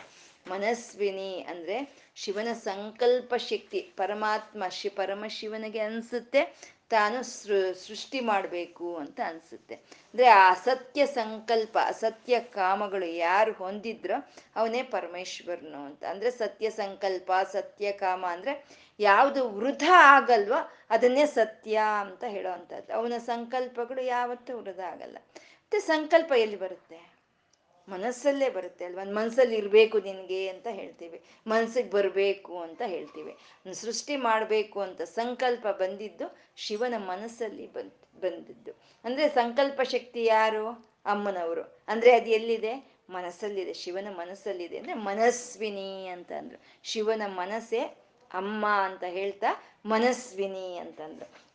[0.47, 3.79] ಮನಸ್ವಿನಿ ಅಂದ್ರೆ ಶಿವನ ಸಂಕಲ್ಪ ಶಕ್ತಿ.
[3.79, 6.73] ಪರಮಾತ್ಮ ಶಿ ಪರಮಶಿವನಿಗೆ ಅನ್ಸುತ್ತೆ.
[6.93, 7.23] ತಾನು
[7.87, 9.75] ಸೃಷ್ಟಿ ಮಾಡಬೇಕು ಅಂತ ಅನ್ಸುತ್ತೆ.
[9.75, 16.03] ಅಂದ್ರೆ ಆ ಅಸತ್ಯ ಸಂಕಲ್ಪ, ಅಸತ್ಯ ಕಾಮಗಳು ಯಾರು ಹೊಂದಿದ್ರೋ ಅವನೇ ಪರಮೇಶ್ವರನು ಅಂತ.
[16.03, 18.65] ಅಂದ್ರೆ ಸತ್ಯ ಸಂಕಲ್ಪ, ಸತ್ಯ ಕಾಮ ಅಂದ್ರೆ
[18.99, 25.17] ಯಾವುದು ವೃಧ ಆಗಲ್ವೋ ಅದನ್ನೇ ಸತ್ಯ ಅಂತ ಹೇಳೋವಂಥದ್ದು ಅವನ ಸಂಕಲ್ಪಗಳು ಯಾವತ್ತೂ ವೃಧ ಆಗಲ್ಲ.
[25.35, 27.12] ಮತ್ತು ಸಂಕಲ್ಪ ಎಲ್ಲಿ ಬರುತ್ತೆ?
[27.89, 29.03] ಮನಸ್ಸಲ್ಲೇ ಬರುತ್ತೆ ಅಲ್ವಾ?
[29.03, 31.23] ಮನಸ್ಸಲ್ಲಿ ಇರಬೇಕು ನಿನಗೆ ಅಂತ ಹೇಳ್ತೀವಿ.
[31.47, 33.35] ಮನಸ್ಸಿಗೆ ಬರಬೇಕು ಅಂತ ಹೇಳ್ತೀವಿ.
[33.73, 38.71] ಸೃಷ್ಟಿ ಮಾಡಬೇಕು ಅಂತ ಸಂಕಲ್ಪ ಬಂದಿದ್ದು ಶಿವನ ಮನಸ್ಸಲ್ಲಿ ಬಂದ್, ಬಂದಿದ್ದು.
[39.03, 40.93] ಅಂದ್ರೆ ಸಂಕಲ್ಪ ಶಕ್ತಿ ಯಾರು?
[41.05, 41.83] ಅಮ್ಮನವರು.
[41.87, 42.93] ಅಂದ್ರೆ ಅದು ಎಲ್ಲಿದೆ?
[43.09, 43.73] ಮನಸ್ಸಲ್ಲಿದೆ.
[43.73, 44.77] ಶಿವನ ಮನಸ್ಸಲ್ಲಿದೆ.
[44.77, 47.79] ಅಂದ್ರೆ ಮನಸ್ವಿನಿ ಅಂತ ಅಂದ್ರು ಶಿವನ ಮನಸ್ಸೇ
[48.33, 49.47] ಅಮ್ಮ ಅಂತ ಹೇಳ್ತಾ
[49.85, 51.53] ಮನಸ್ವಿನಿ ಅಂತಂದ್ರು.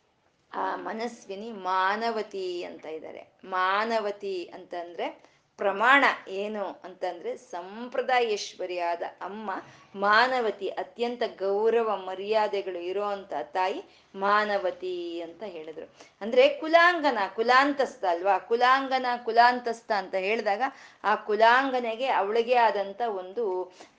[0.53, 5.28] ಆ ಮನಸ್ವಿನಿ ಮಾನವತಿ ಅಂತ ಇದ್ದಾರೆ ಮಾನವತಿ ಅಂತಂದ್ರೆ
[5.59, 9.51] ಪ್ರಮಾಣ ಏನು ಅಂತಂದ್ರೆ ಸಂಪ್ರದಾಯೇಶ್ವರಿಯಾದ ಅಮ್ಮ
[9.95, 13.79] ಮಾನವತಿ, ಅತ್ಯಂತ ಗೌರವ ಮರ್ಯಾದೆಗಳು ಇರೋವಂಥ ತಾಯಿ
[14.15, 15.87] ಮಾನವತಿ ಅಂತ ಹೇಳಿದ್ರು.
[16.21, 18.35] ಅಂದ್ರೆ ಕುಲಾಂಗನ, ಕುಲಾಂತಸ್ಥ ಅಲ್ವಾ?
[18.39, 20.63] ಕುಲಾಂಗನ, ಕುಲಾಂತಸ್ಥ ಅಂತ ಹೇಳಿದಾಗ
[21.03, 23.45] ಆ ಕುಲಾಂಗನೆಗೆ ಅವಳಿಗೆ ಆದಂತ ಒಂದು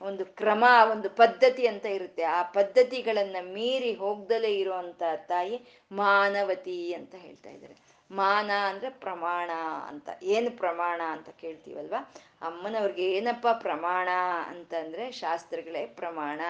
[0.01, 2.23] ಒಂದು ಕ್ರಮ, ಒಂದು ಪದ್ಧತಿ ಅಂತ ಇರುತ್ತೆ.
[2.23, 5.57] ಆ ಪದ್ಧತಿಗಳನ್ನ ಮೀರಿ ಹೋಗ್ದಲೇ ಇರುವಂತ ತಾಯಿ
[5.91, 7.90] ಮಾನವತಿ ಅಂತ ಹೇಳ್ತಾ ಇದ್ದಾರೆ.
[8.11, 9.51] ಮಾನ ಅಂದ್ರೆ ಪ್ರಮಾಣ
[9.87, 10.09] ಅಂತ.
[10.23, 12.13] ಏನು ಪ್ರಮಾಣ ಅಂತ ಕೇಳ್ತೀವಲ್ವಾ?
[12.41, 14.09] ಅಮ್ಮನವ್ರಿಗೆ ಏನಪ್ಪ ಪ್ರಮಾಣ
[14.47, 16.41] ಅಂತಂದ್ರೆ ಶಾಸ್ತ್ರಗಳೇ ಪ್ರಮಾಣ.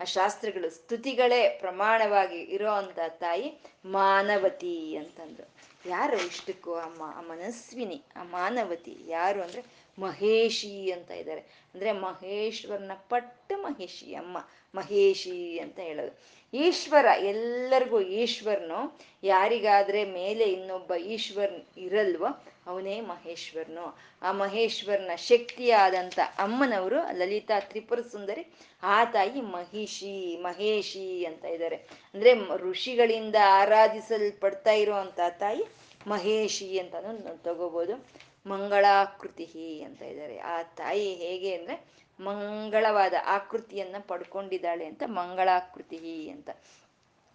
[0.00, 2.68] ಆ ಶಾಸ್ತ್ರಗಳು, ಸ್ತುತಿಗಳೇ ಪ್ರಮಾಣವಾಗಿ ಇರೋ
[3.08, 5.70] ತಾಯಿ ಮಾನವತಿ ಅಂತಂದ್ರು.
[5.88, 7.02] ಯಾರು ಇಷ್ಟಕ್ಕೂ ಅಮ್ಮ?
[7.16, 11.40] ಆ ಮನಸ್ವಿನಿ, ಆ ಮಾನವತಿ ಯಾರು ಅಂದ್ರೆ ಮಹೇಶಿ ಅಂತ ಇದ್ದಾರೆ.
[11.40, 14.38] ಅಂದ್ರೆ ಮಹೇಶ್ವರನ ಪಟ್ಟ ಮಹೇಶಿ ಅಮ್ಮ,
[14.74, 16.40] ಮಹೇಶಿ ಅಂತ ಹೇಳೋದು.
[16.54, 19.00] ಈಶ್ವರ, ಎಲ್ಲರಿಗೂ ಈಶ್ವರನು.
[19.22, 23.98] ಯಾರಿಗಾದ್ರೆ ಮೇಲೆ ಇನ್ನೊಬ್ಬ ಈಶ್ವರ್ ಇರಲ್ವೋ, ಅವನೇ ಮಹೇಶ್ವರನು.
[24.22, 31.76] ಆ ಮಹೇಶ್ವರನ ಶಕ್ತಿಯಾದಂಥ ಅಮ್ಮನವರು ಲಲಿತಾ ತ್ರಿಪುರ ಸುಂದರಿ, ಆ ತಾಯಿ ಮಹಿಷಿ, ಮಹೇಶಿ ಅಂತ ಇದ್ದಾರೆ.
[32.14, 35.64] ಅಂದ್ರೆ ಋಷಿಗಳಿಂದ ಆರಾಧಿಸಲ್ಪಡ್ತಾ ಇರುವಂತ ತಾಯಿ
[36.06, 36.94] ಮಹೇಶಿ ಅಂತ
[37.42, 38.06] ತಗೋಬಹುದು
[38.50, 40.38] ಮಂಗಳಾಕೃತಿ ಅಂತ ಇದ್ದಾರೆ.
[40.38, 41.84] ಆ ತಾಯಿ ಹೇಗೆ ಅಂದ್ರೆ
[42.20, 46.50] ಮಂಗಳವಾದ ಆಕೃತಿಯನ್ನ ಪಡ್ಕೊಂಡಿದ್ದಾಳೆ ಅಂತ ಮಂಗಳಾಕೃತಿ ಅಂತ.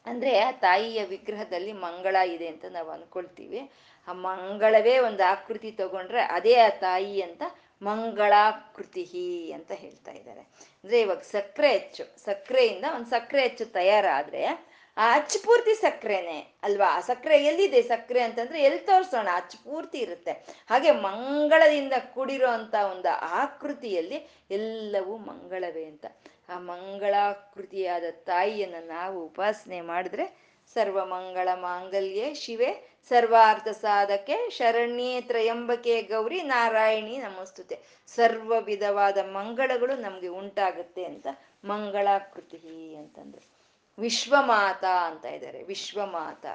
[0.06, 3.72] ಅಂದ್ರೆ ಆ ತಾಯಿಯ ವಿಗ್ರಹದಲ್ಲಿ ಮಂಗಳ ಇದೆ ಅಂತ ನಾವು ಅನ್ಕೊಳ್ತೀವಿ.
[4.08, 7.44] ಆ ಮಂಗಳವೇ ಒಂದು ಆಕೃತಿ ತಗೊಂಡ್ರೆ ಅದೇ ಆ ತಾಯಿ ಅಂತ
[7.82, 10.40] ಮಂಗಳಾಕೃತಿ ಅಂತ ಹೇಳ್ತಾ ಇದ್ದಾರೆ.
[10.40, 12.04] ಅಂದ್ರೆ ಇವಾಗ ಸಕ್ಕರೆ ಹೆಚ್ಚು.
[12.26, 16.98] ಸಕ್ಕರೆಯಿಂದ ಒಂದು ಸಕ್ಕರೆ ಹೆಚ್ಚು ತಯಾರಾದ್ರೆ ಆ ಪೂರ್ತಿ ಸಕ್ಕರೆನೆ ಅಲ್ವಾ?
[16.98, 17.82] ಆ ಸಕ್ಕರೆ ಎಲ್ಲಿದೆ?
[17.82, 19.28] ಸಕ್ಕರೆ ಅಂತಂದ್ರೆ ಎಲ್ಲಿ ತೋರಿಸೋಣ?
[19.34, 20.32] ಅಚ್ಚು ಪೂರ್ತಿ ಇರುತ್ತೆ.
[20.70, 22.50] ಹಾಗೆ ಮಂಗಳದಿಂದ ಕೂಡಿರೋ
[22.92, 26.06] ಒಂದು ಆಕೃತಿಯಲ್ಲಿ ಎಲ್ಲವೂ ಮಂಗಳವೇ ಅಂತ.
[26.50, 36.42] ಆ ಮಂಗಳಾಕೃತಿಯಾದ ತಾಯಿಯನ್ನು ನಾವು ಉಪಾಸನೆ ಮಾಡಿದ್ರೆ ಸರ್ವ ಮಂಗಳ ಮಾಂಗಲ್ಯೆ ಶಿವೆ, ಸರ್ವಾರ್ಥ ಸಾಧಕೆ, ಶರಣ್ಯೇ ತ್ರಯಂಬಕೆ ಗೌರಿ
[36.42, 37.80] ನಾರಾಯಣಿ ನಮಸ್ತುತೆ.
[38.08, 41.28] ಸರ್ವ ವಿಧವಾದ ಮಂಗಳಗಳು ನಮಗೆ ಉಂಟಾಗುತ್ತೆ ಅಂತ
[41.66, 43.55] ಮಂಗಳಾಕೃತಿ ಅಂತಂದ್ರು.
[44.00, 46.46] ವಿಶ್ವಮಾತಾ ಅಂತ ಇದ್ದಾರೆ, ವಿಶ್ವಮಾತ.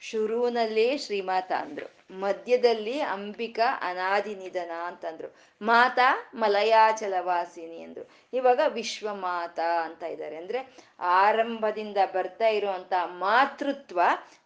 [0.00, 8.10] ಶುರುವಿನಲ್ಲೇ ಶ್ರೀಮಾತ ಅಂದ್ರು, ಮಧ್ಯದಲ್ಲಿ ಅಂಬಿಕಾ ಅನಾದಿ ನಿಧನ ಅಂತಂದ್ರು, ಮಾತಾ ಮಲಯಾಚಲವಾಸಿನಿ ಅಂದ್ರು.
[8.32, 10.36] ಇವಾಗ ವಿಶ್ವಮಾತಾ ಅಂತ ಇದ್ದಾರೆ.
[10.36, 14.00] ಅಂದ್ರೆ ಆರಂಭದಿಂದ ಬರ್ತಾ ಇರುವಂತ ಮಾತೃತ್ವ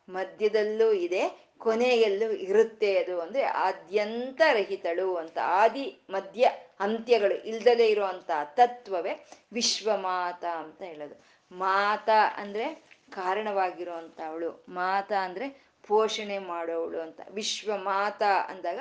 [0.08, 3.20] ಮಧ್ಯದಲ್ಲೂ ಇದೆ, ಕೊನೆಯಲ್ಲೂ ಇರುತ್ತೆ ಅದು.
[3.20, 11.35] ಅಂದ್ರೆ ಆದ್ಯಂತ ರಹಿತಳು ಅಂತ, ಆದಿ, ಮಧ್ಯ ಅಂತ್ಯಗಳು ಇಲ್ದಲೇ ಇರುವಂತ ತತ್ವವೇ ವಿಶ್ವಮಾತಾ ಅಂತ ಹೇಳೋದು.
[11.52, 17.20] ಮಾತಾ ಅಂದ್ರೆ ಕಾರಣವಾಗಿರುವಂತ ಅವಳು ಮಾತಾ ಅಂದ್ರೆ ಪೋಷಣೆ ಮಾಡೋವಳು ಅಂತ.
[17.30, 18.80] ವಿಶ್ವ ಮಾತ ಅಂದಾಗ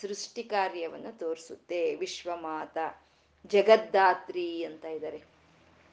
[0.00, 1.94] ಸೃಷ್ಟಿ ಕಾರ್ಯವನ್ನು ತೋರಿಸುತ್ತೆ.
[1.94, 2.78] ವಿಶ್ವ ಮಾತ
[3.46, 5.22] ಜಗದ್ದಾತ್ರಿ ಅಂತ ಇದ್ದಾರೆ.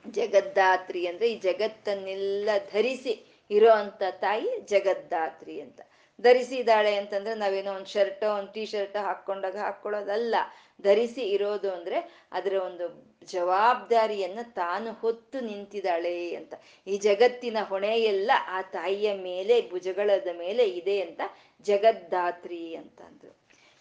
[0.06, 5.82] ಜಗದ್ದಾತ್ರಿ ಅಂದ್ರೆ ಈ ಜಗತ್ತನ್ನೆಲ್ಲ ಧರಿಸಿ ಇರೋ ಅಂತ ತಾಯಿ ಜಗದ್ದಾತ್ರಿ ಅಂತ.
[6.20, 10.36] ಧರಿಸಿದಾಳೆ ಅಂತಂದ್ರೆ ನಾವೇನೋ ಒಂದು ಶರ್ಟ್, ಒಂದು ಟೀ ಶರ್ಟ್ ಹಾಕೊಂಡಾಗ ಹಾಕೊಳ್ಳೋದಲ್ಲ
[10.82, 16.54] ಧರಿಸಿ ಇರೋದು ಅಂದ್ರೆ ಅದರ ಒಂದು ಜವಾಬ್ದಾರಿಯನ್ನ ತಾನು ಹೊತ್ತು ನಿಂತಿದ್ದಾಳೆ ಅಂತ.
[16.88, 21.22] ಈ ಜಗತ್ತಿನ ಹೊಣೆ ಎಲ್ಲ ಆ ತಾಯಿಯ ಮೇಲೆ, ಭುಜಗಳದ ಮೇಲೆ ಇದೆ ಅಂತ
[21.62, 23.38] ಜಗದ್ದಾತ್ರಿ ಅಂತಂದ್ರು.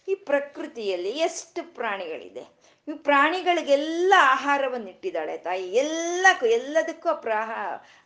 [0.08, 2.61] ಈ ಪ್ರಕೃತಿಯಲ್ಲಿ ಎಷ್ಟು ಪ್ರಾಣಿಗಳಿದೆ?
[2.88, 5.74] ಇವು ಪ್ರಾಣಿಗಳಿಗೆಲ್ಲ ಆಹಾರವನ್ನು ಇಟ್ಟಿದ್ದಾಳೆ ತಾಯಿ.
[5.74, 7.50] ಎಲ್ಲಕ್ಕೂ, ಎಲ್ಲದಕ್ಕೂ ಪ್ರಾಹ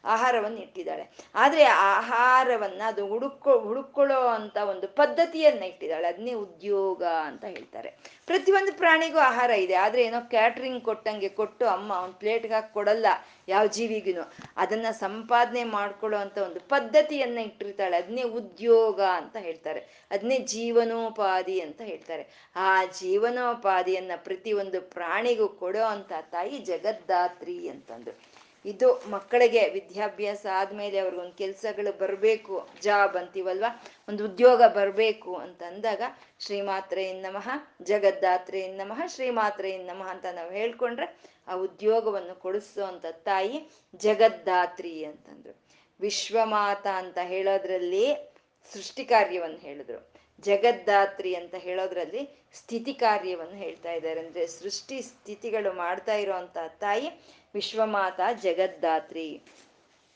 [0.05, 6.09] ಆಹಾರವನ್ನು ಇಟ್ಟಿದ್ದಾಳೆ ಆದರೆ ಆಹಾರವನ್ನ ಅದು ಹುಡುಕೊ, ಹುಡುಕೊಳ್ಳೋ ಅಂತ ಒಂದು ಪದ್ಧತಿಯನ್ನ ಇಟ್ಟಿದ್ದಾಳೆ.
[6.09, 7.95] ಅದನ್ನೇ ಉದ್ಯೋಗ ಅಂತ ಹೇಳ್ತಾರೆ.
[8.27, 9.74] ಪ್ರತಿಯೊಂದು ಪ್ರಾಣಿಗೂ ಆಹಾರ ಇದೆ.
[9.74, 13.07] ಆದ್ರೆ ಏನೋ ಕ್ಯಾಟ್ರಿಂಗ್ ಕೊಟ್ಟಂಗೆ ಕೊಟ್ಟು ಅಮ್ಮ ಒಂದು ಪ್ಲೇಟ್ಗೆ ಹಾಕಿ ಕೊಡಲ್ಲ
[13.49, 17.97] ಯಾವ ಜೀವಿಗೂ ಅದನ್ನ ಸಂಪಾದನೆ ಮಾಡ್ಕೊಳ್ಳೋ ಅಂತ ಒಂದು ಪದ್ಧತಿಯನ್ನ ಇಟ್ಟಿರ್ತಾಳೆ.
[17.97, 20.07] ಅದನ್ನೇ ಉದ್ಯೋಗ ಅಂತ ಹೇಳ್ತಾರೆ.
[20.11, 22.53] ಅದನ್ನೇ ಜೀವನೋಪಾಧಿ ಅಂತ ಹೇಳ್ತಾರೆ.
[22.57, 28.37] ಆ ಜೀವನೋಪಾಧಿಯನ್ನ ಪ್ರತಿಯೊಂದು ಪ್ರಾಣಿಗೂ ಕೊಡೋ ಅಂತ ತಾಯಿ ಜಗದ್ದಾತ್ರಿ ಅಂತಂದ್ರು.
[28.67, 33.85] ಇದು ಮಕ್ಕಳಿಗೆ ವಿದ್ಯಾಭ್ಯಾಸ ಆದ್ಮೇಲೆ ಅವ್ರಿಗೊಂದು ಕೆಲ್ಸಗಳು ಬರಬೇಕು, ಜಾಬ್ ಅಂತೀವಲ್ವಾ?
[34.09, 36.03] ಒಂದು ಉದ್ಯೋಗ ಬರಬೇಕು ಅಂತ ಅಂದಾಗ
[36.39, 37.49] ಶ್ರೀಮಾತ್ರೆ ನಮಃ
[37.83, 45.67] ಜಗದ್ದಾತ್ರೆ ನಮಃ ಶ್ರೀಮಾತ್ರೆ ನಮಃ ಅಂತ ನಾವು ಹೇಳ್ಕೊಂಡ್ರೆ ಆ ಉದ್ಯೋಗವನ್ನು ಕೊಡಿಸೋ ತಾಯಿ ಜಗದ್ದಾತ್ರಿ ಅಂತಂದ್ರು.
[46.01, 48.37] ವಿಶ್ವಮಾತ ಅಂತ ಹೇಳೋದ್ರಲ್ಲಿ
[48.73, 50.16] ಸೃಷ್ಟಿ ಕಾರ್ಯವನ್ನು ಹೇಳಿದ್ರು.
[50.43, 54.20] ಜಗದ್ದಾತ್ರಿ ಅಂತ ಹೇಳೋದ್ರಲ್ಲಿ ಸ್ಥಿತಿ ಕಾರ್ಯವನ್ನು ಹೇಳ್ತಾ ಇದ್ದಾರೆ.
[54.20, 57.09] ಅಂದ್ರೆ ಸೃಷ್ಟಿ ಸ್ಥಿತಿಗಳು ಮಾಡ್ತಾ ಇರುವಂತ ತಾಯಿ
[57.55, 59.43] ವಿಶ್ವಮಾತ ಜಗದ್ದಾತ್ರಿ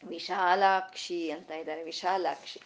[0.04, 1.84] ವಿಶಾಲಾಕ್ಷಿ ಅಂತ ಇದ್ದಾರೆ.
[1.84, 2.60] ವಿಶಾಲಾಕ್ಷಿ.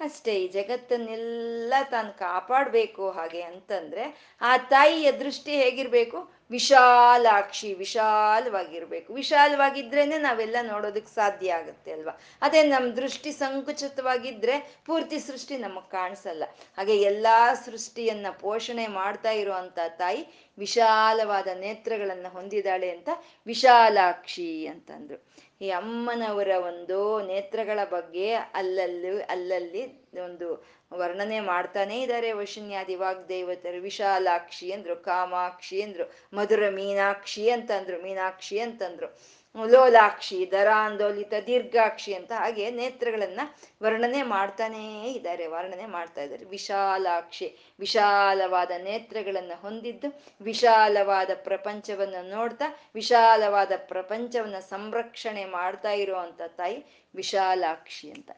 [0.00, 6.39] ಅಷ್ಟೇ, ಈ ಜಗತ್ತನ್ನೆಲ್ಲ ತಾನು ಕಾಪಾಡಬೇಕು ಹಾಗೆ ಅಂತಂದ್ರೆ ಆ ತಾಯಿಯ ದೃಷ್ಟಿ ಹೇಗಿರ್ಬೇಕು?
[6.50, 9.14] ವಿಶಾಲಾಕ್ಷಿ, ವಿಶಾಲವಾಗಿರ್ಬೇಕು.
[9.14, 12.20] ವಿಶಾಲವಾಗಿದ್ರೇನೆ ನಾವೆಲ್ಲ ನೋಡೋದಕ್ಕೆ ಸಾಧ್ಯ ಆಗುತ್ತೆ ಅಲ್ವಾ?
[12.42, 16.44] ಅದೇ ನಮ್ಮ ದೃಷ್ಟಿ ಸಂಕುಚಿತವಾಗಿದ್ರೆ ಪೂರ್ತಿ ಸೃಷ್ಟಿ ನಮಗೆ ಕಾಣಿಸಲ್ಲ.
[16.76, 23.08] ಹಾಗೆ ಎಲ್ಲಾ ಸೃಷ್ಟಿಯನ್ನ ಪೋಷಣೆ ಮಾಡ್ತಾ ಇರುವಂತ ತಾಯಿ ವಿಶಾಲವಾದ ನೇತ್ರಗಳನ್ನ ಹೊಂದಿದಾಳೆ ಅಂತ
[23.46, 25.18] ವಿಶಾಲಾಕ್ಷಿ ಅಂತಂದ್ರು.
[25.60, 29.82] ಈ ಅಮ್ಮನವರ ಒಂದು ನೇತ್ರಗಳ ಬಗ್ಗೆ ಅಲ್ಲಲ್ಲಿ ಅಲ್ಲಲ್ಲಿ
[30.24, 30.48] ಒಂದು
[30.92, 40.50] ವರ್ಣನೆ ಮಾಡ್ತಾನೇ ಇದ್ದಾರೆ ವಶನ್ಯಾದಿ, ವಾಗ್ದೇವತರು, ವಿಶಾಲಾಕ್ಷಿ ಅಂದ್ರು, ಕಾಮಾಕ್ಷಿ ಅಂದ್ರು, ಮಧುರ ಮೀನಾಕ್ಷಿ ಅಂತಂದ್ರು ಮೀನಾಕ್ಷಿ ಅಂತಂದ್ರು, ಲೋಲಾಕ್ಷಿ,
[40.50, 43.40] ದರಾಂದೋಲಿತ, ದೀರ್ಘಾಕ್ಷಿ ಅಂತ ಹಾಗೆ ನೇತ್ರಗಳನ್ನ
[43.82, 52.64] ವರ್ಣನೆ ಮಾಡ್ತಾನೇ ಇದ್ದಾರೆ ವರ್ಣನೆ ಮಾಡ್ತಾ ಇದ್ದಾರೆ ವಿಶಾಲಾಕ್ಷಿ, ವಿಶಾಲವಾದ ನೇತ್ರಗಳನ್ನ ಹೊಂದಿದ್ದು, ವಿಶಾಲವಾದ ಪ್ರಪಂಚವನ್ನ ನೋಡ್ತಾ,
[52.94, 58.30] ವಿಶಾಲವಾದ ಪ್ರಪಂಚವನ್ನ ಸಂರಕ್ಷಣೆ ಮಾಡ್ತಾ ಇರುವಂತ ತಾಯಿ ವಿಶಾಲಾಕ್ಷಿ ಅಂತ.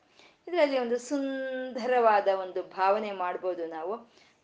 [0.49, 3.95] ಇದರಲ್ಲಿ ಒಂದು ಸುಂದರವಾದ ಒಂದು ಭಾವನೆ ಮಾಡ್ಬೋದು ನಾವು.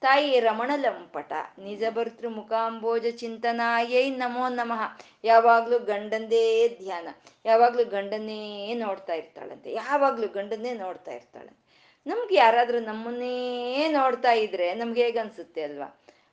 [0.03, 4.82] ತಾಯಿ ರಮಣಲಂಪಟ, ನಿಜ ಭರ್ತೃ ಮುಖಾಂಬೋಜ ಚಿಂತನಾಯೈ ನಮೋ ನಮಃ.
[5.24, 6.44] ಯಾವಾಗ್ಲೂ ಗಂಡಂದೇ
[6.82, 7.09] ಧ್ಯಾನ,
[7.44, 8.38] ಯಾವಾಗ್ಲೂ ಗಂಡನ್ನೇ
[8.84, 11.53] ನೋಡ್ತಾ ಇರ್ತಾಳಂತೆ, ಯಾವಾಗ್ಲೂ ಗಂಡನ್ನೇ ನೋಡ್ತಾ ಇರ್ತಾಳೆ
[12.07, 13.34] ನಮ್ಗೆ ಯಾರಾದ್ರೂ ನಮ್ಮನ್ನೇ
[13.88, 15.88] ನೋಡ್ತಾ ಇದ್ರೆ ನಮ್ಗೆ ಹೇಗನ್ಸುತ್ತೆ ಅಲ್ವಾ?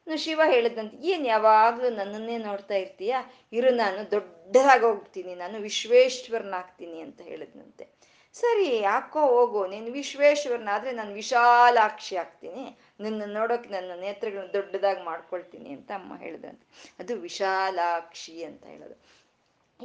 [0.07, 3.15] ಶಿವ ಹೇಳಿದಂತೆ, ಏನ್ ಯಾವಾಗ್ಲೂ ನನ್ನನ್ನೇ ನೋಡ್ತಾ ಇರ್ತೀಯ?
[3.53, 7.85] ಇರು, ನಾನು ದೊಡ್ಡದಾಗಿ ಹೋಗ್ತೀನಿ, ನಾನು ವಿಶ್ವೇಶ್ವರನಾಗ್ತೀನಿ ಅಂತ ಹೇಳಿದ್ನಂತೆ.
[8.35, 9.67] ಸರಿ ಯಾಕೋ ಹೋಗು.
[9.67, 12.79] ನೀನು ವಿಶ್ವೇಶ್ವರನಾದ್ರೆ ನಾನು ವಿಶಾಲಾಕ್ಷಿ ಆಗ್ತೀನಿ.
[12.99, 16.95] ನಿನ್ನ ನೋಡೋಕೆ ನನ್ನ ನೇತ್ರಗಳನ್ನ ದೊಡ್ಡದಾಗಿ ಮಾಡ್ಕೊಳ್ತೀನಿ ಅಂತ ಅಮ್ಮ ಹೇಳಿದಂತೆ.
[16.99, 18.95] ಅದು ವಿಶಾಲಾಕ್ಷಿ ಅಂತ ಹೇಳೋದು.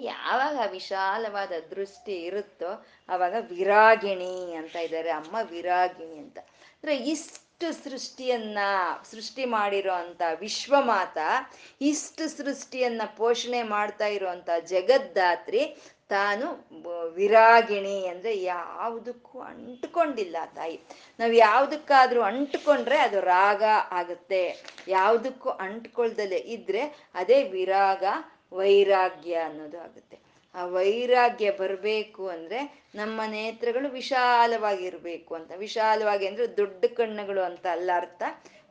[0.00, 5.10] ಯಾವಾಗ ವಿಶಾಲವಾದ ದೃಷ್ಟಿ ಇರುತ್ತೋ ಆವಾಗ ವಿರಾಗಿಣಿ ಅಂತ ಇದ್ದಾರೆ.
[5.10, 6.38] ಅಮ್ಮ ವಿರಾಗಿಣಿ ಅಂತ.
[6.38, 8.58] ಅಂದ್ರೆ ಇಷ್ಟು ಸೃಷ್ಟಿಯನ್ನ
[9.10, 11.18] ಸೃಷ್ಟಿ ಮಾಡಿರೋ ಅಂತ ವಿಶ್ವಮಾತ,
[11.80, 15.76] ಇಷ್ಟು ಸೃಷ್ಟಿಯನ್ನ ಪೋಷಣೆ ಮಾಡ್ತಾ ಇರುವಂತ ಜಗದ್ದಾತ್ರಿ
[16.10, 16.46] ತಾನು
[17.14, 20.76] ವಿರಾಗಿಣಿ ಅಂದ್ರೆ ಯಾವುದಕ್ಕೂ ಅಂಟ್ಕೊಂಡಿಲ್ಲ ತಾಯಿ.
[21.18, 24.42] ನಾವು ಯಾವುದಕ್ಕಾದ್ರೂ ಅಂಟ್ಕೊಂಡ್ರೆ ಅದು ರಾಗ ಆಗುತ್ತೆ.
[24.88, 26.82] ಯಾವುದಕ್ಕೂ ಅಂಟ್ಕೊಳ್ದಲೆ ಇದ್ರೆ
[27.14, 28.04] ಅದೇ ವಿರಾಗ,
[28.52, 30.16] ವೈರಾಗ್ಯ ಅನ್ನೋದು ಆಗುತ್ತೆ.
[30.54, 32.60] ಆ ವೈರಾಗ್ಯ ಬರಬೇಕು ಅಂದ್ರೆ
[32.94, 35.52] ನಮ್ಮ ನೇತ್ರಗಳು ವಿಶಾಲವಾಗಿರ್ಬೇಕು ಅಂತ.
[35.56, 38.22] ವಿಶಾಲವಾಗಿ ಅಂದ್ರೆ ದೊಡ್ಡ ಕಣ್ಣುಗಳು ಅಂತ ಅಲ್ಲ ಅರ್ಥ.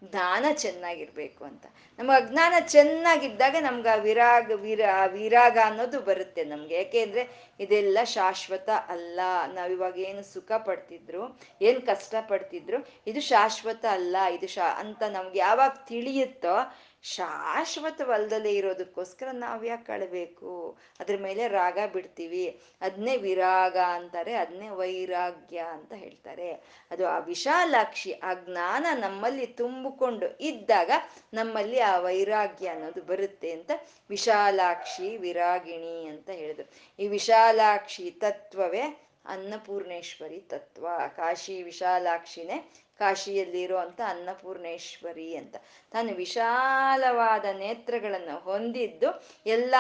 [0.04, 1.66] ಜ್ಞಾನ ಚೆನ್ನಾಗಿರ್ಬೇಕು ಅಂತ.
[2.00, 6.76] ನಮ್ಗೆ ಅಜ್ಞಾನ ಚೆನ್ನಾಗಿದ್ದಾಗ ನಮ್ಗೆ ಆ ವಿರಾಗ, ವಿರ ವಿರಾಗ ಅನ್ನೋದು ಬರುತ್ತೆ ನಮ್ಗೆ.
[6.76, 9.20] ಯಾಕೆಂದ್ರೆ ಇದೆಲ್ಲ ಶಾಶ್ವತ ಅಲ್ಲ.
[9.54, 14.18] ನಾವಿವಾಗ ಏನು ಸುಖ ಪಡ್ತಿದ್ರು, ಏನ್ ಕಷ್ಟ ಪಡ್ತಿದ್ರು, ಇದು ಶಾಶ್ವತ ಅಲ್ಲ.
[14.32, 16.56] ಇದು ಶಾ ಅಂತ ನಮ್ಗೆ ಯಾವಾಗ ತಿಳಿಯುತ್ತೋ
[17.04, 22.62] ಶಾಶ್ವತವಲ್ದಲೇ ಇರೋದಕ್ಕೋಸ್ಕರ ನಾವ್ಯಾಕೆ ಕಳಬೇಕು ಅದ್ರ ಮೇಲೆ ರಾಗ ಬಿಡ್ತೀವಿ.
[22.82, 26.52] ಅದನ್ನೇ ವಿರಾಗ ಅಂತಾರೆ ಅದನ್ನೇ ವೈರಾಗ್ಯ ಅಂತ ಹೇಳ್ತಾರೆ.
[26.91, 30.91] ಅದು ಆ ವಿಶಾಲಾಕ್ಷಿ, ಆ ಜ್ಞಾನ ನಮ್ಮಲ್ಲಿ ತುಂಬಿಕೊಂಡು ಇದ್ದಾಗ
[31.34, 33.72] ನಮ್ಮಲ್ಲಿ ಆ ವೈರಾಗ್ಯ ಅನ್ನೋದು ಬರುತ್ತೆ ಅಂತ
[34.10, 36.72] ವಿಶಾಲಾಕ್ಷಿ, ವಿರಾಗಿಣಿ ಅಂತ ಹೇಳಿದ್ರು.
[37.04, 40.88] ಈ ವಿಶಾಲಾಕ್ಷಿ ತತ್ವವೇ ಅನ್ನಪೂರ್ಣೇಶ್ವರಿ ತತ್ವ.
[41.16, 45.56] ಕಾಶಿ ವಿಶಾಲಾಕ್ಷಿನೇ ಕಾಶಿಯಲ್ಲಿರೋ ಇರುವಂತ ಅನ್ನಪೂರ್ಣೇಶ್ವರಿ ಅಂತ.
[45.91, 49.10] ತಾನು ವಿಶಾಲವಾದ ನೇತ್ರಗಳನ್ನು ಹೊಂದಿದ್ದು
[49.45, 49.76] ಎಲ್ಲ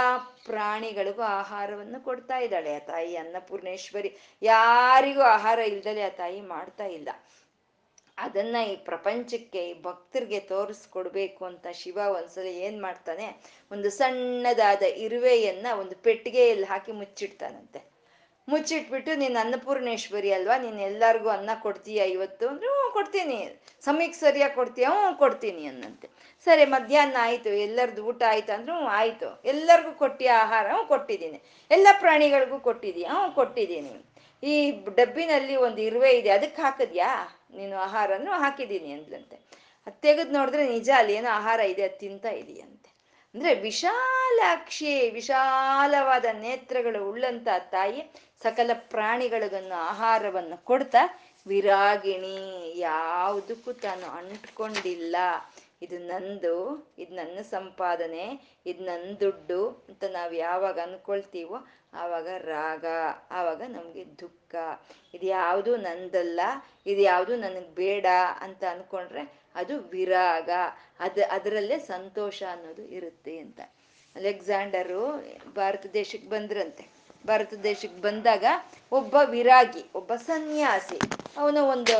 [0.45, 2.75] ಪ್ರಾಣಿಗಳಿಗೂ ಆಹಾರವನ್ನು ಕೊಡ್ತಾ ಇದ್ದಾಳೆ.
[2.75, 4.11] ಆ ತಾಯಿ ಅನ್ನಪೂರ್ಣೇಶ್ವರಿ
[4.41, 7.09] ಯಾರಿಗೂ ಆಹಾರ ಇಲ್ದಲೆ ಆ ತಾಯಿ ಮಾಡ್ತಾ ಇಲ್ಲ.
[8.17, 13.27] ಅದನ್ನ ಈ ಪ್ರಪಂಚಕ್ಕೆ ಈ ಭಕ್ತರಿಗೆ ತೋರಿಸ್ಕೊಡ್ಬೇಕು ಅಂತ ಶಿವ ಒಂದ್ಸಲ ಏನ್ ಮಾಡ್ತಾನೆ?
[13.71, 17.98] ಒಂದು ಸಣ್ಣದಾದ ಇರುವೆಯನ್ನ ಒಂದು ಪೆಟ್ಟಿಗೆಯಲ್ಲಿ ಹಾಕಿ ಮುಚ್ಚಿಡ್ತಾನಂತೆ.
[18.49, 22.47] ಮುಚ್ಚಿಟ್ಬಿಟ್ಟು ನೀನು ಅನ್ನಪೂರ್ಣೇಶ್ವರಿ ಅಲ್ವಾ, ನೀನು ಎಲ್ಲರಿಗೂ ಅನ್ನ ಕೊಡ್ತೀಯ ಇವತ್ತು?
[22.47, 23.61] ಅಂದ್ರೆ, ಹ್ಞೂ, ಕೊಡ್ತೀನಿ.
[23.81, 24.85] ಸಮಯಕ್ಕೆ ಸರಿಯಾಗಿ ಕೊಡ್ತೀಯ?
[24.85, 26.09] ಹ್ಞೂ, ಕೊಡ್ತೀನಿ ಅನ್ನಂತೆ.
[26.43, 28.53] ಸರಿ, ಮಧ್ಯಾಹ್ನ ಆಯಿತು ಎಲ್ಲರದ್ದು ಊಟ ಆಯ್ತು?
[28.53, 29.41] ಅಂದ್ರೆ, ಹ್ಞೂ, ಆಯ್ತು.
[29.45, 30.67] ಎಲ್ಲರಿಗೂ ಕೊಟ್ಟಿಯ ಆಹಾರ?
[30.67, 31.41] ಹ್ಞೂ, ಕೊಟ್ಟಿದ್ದೀನಿ.
[31.71, 33.03] ಎಲ್ಲ ಪ್ರಾಣಿಗಳಿಗೂ ಕೊಟ್ಟಿದೀಯ?
[33.03, 34.05] ಹ್ಞೂ, ಕೊಟ್ಟಿದ್ದೀನಿ.
[34.43, 37.39] ಈ ಡಬ್ಬಿನಲ್ಲಿ ಒಂದು ಇರುವೆ ಇದೆ, ಅದಕ್ಕೆ ಹಾಕಿದ್ಯಾ?
[37.55, 39.35] ನೀನು ಆಹಾರನೂ ಹಾಕಿದ್ದೀನಿ ಅಂದ್ಲಂತೆ.
[39.87, 42.93] ಅದು ತೆಗೆದು ನೋಡಿದ್ರೆ ನಿಜ ಅಲ್ಲಿ ಏನೋ ಆಹಾರ ಇದೆ, ಅದು ತಿಂತಾ ಇದೆಯಂತೆ.
[43.35, 48.11] ಅಂದ್ರೆ, ವಿಶಾಲಾಕ್ಷಿ, ವಿಶಾಲವಾದ ನೇತ್ರಗಳು ಉಳ್ಳಂತ ತಾಯಿ
[48.43, 52.73] ಸಕಲ ಪ್ರಾಣಿಗಳಿಗನ್ನು ಆಹಾರವನ್ನು ಕೊಡ್ತಾ ವಿರಾಗಿಣಿ.
[52.79, 55.15] ಯಾವುದಕ್ಕೂ ತಾನು ಅಂಟ್ಕೊಂಡಿಲ್ಲ.
[55.81, 56.55] ಇದು ನಂದು,
[56.97, 61.57] ಇದು ನನ್ನ ಸಂಪಾದನೆ, ಇದು ನನ್ನ ದುಡ್ಡು ಅಂತ ನಾವು ಯಾವಾಗ ಅನ್ಕೊಳ್ತೀವೋ
[61.93, 62.85] ಆವಾಗ ರಾಗ,
[63.31, 64.55] ಆವಾಗ ನಮಗೆ ದುಃಖ.
[65.13, 66.39] ಇದು ಯಾವುದು ನಂದಲ್ಲ,
[66.85, 68.05] ಇದು ಯಾವುದು ನನಗೆ ಬೇಡ
[68.39, 70.49] ಅಂತ ಅನ್ಕೊಂಡ್ರೆ ಅದು ವಿರಾಗ.
[70.99, 73.59] ಅದು, ಅದರಲ್ಲೇ ಸಂತೋಷ ಅನ್ನೋದು ಇರುತ್ತೆ ಅಂತ.
[74.15, 75.03] ಅಲೆಕ್ಸಾಂಡರು
[75.55, 76.98] ಭಾರತ ದೇಶಕ್ಕೆ ಬಂದ್ರಂತೆ.
[77.27, 78.45] ಭಾರತ ದೇಶಕ್ಕೆ ಬಂದಾಗ
[78.91, 80.99] ಒಬ್ಬ ವಿರಾಗಿ, ಒಬ್ಬ ಸನ್ಯಾಸಿ,
[81.37, 81.97] ಅವನು ಒಂದು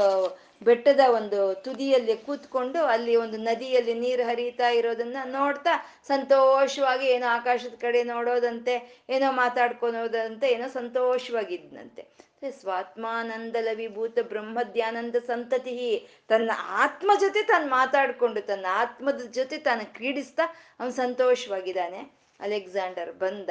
[0.63, 8.03] ಬೆಟ್ಟದ ಒಂದು ತುದಿಯಲ್ಲಿ ಕೂತ್ಕೊಂಡು ಅಲ್ಲಿ ಒಂದು ನದಿಯಲ್ಲಿ ನೀರು ಹರಿತಾ ಇರೋದನ್ನ ನೋಡ್ತಾ ಸಂತೋಷವಾಗಿ ಏನೋ ಆಕಾಶದ ಕಡೆ
[8.03, 12.29] ನೋಡೋದಂತೆ, ಏನೋ ಮಾತಾಡ್ಕೊಳೋದಂತೆ, ಏನೋ ಸಂತೋಷವಾಗಿದ್ನಂತೆ.
[12.61, 20.43] ಸ್ವಾತ್ಮಾನಂದ ವಿಭೂತ ಬ್ರಹ್ಮದ್ಯಾನಂದ ಸಂತತಿ, ತನ್ನ ಆತ್ಮ ಜೊತೆ ತಾನು ಮಾತಾಡ್ಕೊಂಡು, ತನ್ನ ಆತ್ಮದ ಜೊತೆ ತಾನು ಕ್ರೀಡಿಸ್ತಾ
[20.79, 22.18] ಅವನು ಸಂತೋಷವಾಗಿದ್ದಾನೆ.
[22.45, 23.49] ಅಲೆಕ್ಸಾಂಡರ್ ಬಂದ,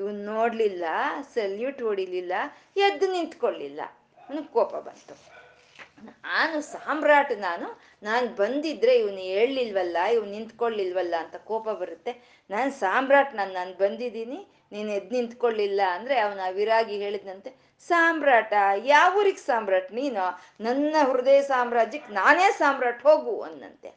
[0.00, 0.84] ಇವನ್ ನೋಡ್ಲಿಲ್ಲ,
[1.36, 2.32] ಸಲ್ಯೂಟ್ ಹೊಡಿಲಿಲ್ಲ,
[2.86, 3.80] ಎದ್ದು ನಿಂತ್ಕೊಳ್ಲಿಲ್ಲ
[4.24, 5.16] ಅವನಿಗೆ ಕೋಪ ಬಂತು.
[6.26, 7.66] ನಾನು ಸಾಮ್ರಾಟ್ ನಾನು
[8.08, 12.12] ನಾನು ಬಂದಿದ್ರೆ ಇವನು ಹೇಳಲಿಲ್ವಲ್ಲ, ಇವನು ನಿಂತ್ಕೊಳ್ಳಿಲ್ವಲ್ಲ ಅಂತ ಕೋಪ ಬರುತ್ತೆ.
[12.50, 14.38] ನಾನು ಸಾಮ್ರಾಟ್ ನಾನು ನಾನು ಬಂದಿದ್ದೀನಿ,
[14.74, 17.50] ನೀನು ಎದ್ದು ನಿಂತ್ಕೊಳ್ಳಿಲ್ಲ ಅಂದರೆ ಅವನ ವಿರಾಗಿ ಹೇಳಿದಂತೆ
[17.88, 18.52] ಸಾಮ್ರಾಟ,
[18.94, 20.22] ಯಾವ ಊರಿಗೆ ಸಾಮ್ರಾಟ್ ನೀನು?
[20.66, 23.90] ನನ್ನ ಹೃದಯ ಸಾಮ್ರಾಜ್ಯಕ್ಕೆ ನಾನೇ ಸಾಮ್ರಾಟ್, ಹೋಗು ಅನ್ನಂತೆ.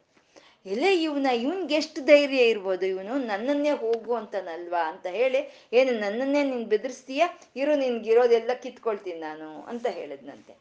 [0.66, 2.86] ಎಲ್ಲೇ ಇವನ, ಇವನ್ಗೆ ಎಷ್ಟು ಧೈರ್ಯ ಇರ್ಬೋದು?
[2.86, 4.88] ಇವನು ನನ್ನನ್ನೇ ಹೋಗು ಅಂತನಲ್ವಾ?
[4.88, 7.22] ಅಂತ ಹೇಳಿ, ಏನು ನನ್ನನ್ನೇ ನೀನು ಬೆದರಿಸ್ತೀಯ?
[7.56, 10.52] ಇರು, ನಿನ್ಗಿರೋದೆಲ್ಲ ಕಿತ್ಕೊಳ್ತೀನಿ ನಾನು ಅಂತ ಹೇಳಿದ್ನಂತೆ.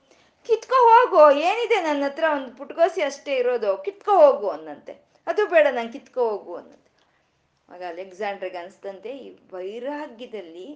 [0.47, 5.05] ಕಿತ್ಕೊ ಹೋಗು, ಏನಿದೆ ನನ್ನ ಹತ್ರ ಒಂದು ಪುಟ್ಕೋಸಿ ಅಷ್ಟೇ ಇರೋದು, ಕಿತ್ಕೊ ಹೋಗು ಅನ್ನಂತೆ.
[5.27, 6.90] ಅದು ಬೇಡ, ನಂಗೆ ಕಿತ್ಕೊ ಹೋಗು ಅನ್ನಂತೆ.
[7.73, 10.67] ಆಗ ಅಲೆಕ್ಸಾಂಡ್ರಿಗೆ ಅನಿಸ್ತಂತೆ ಈ ವೈರಾಗ್ಯದಲ್ಲಿ,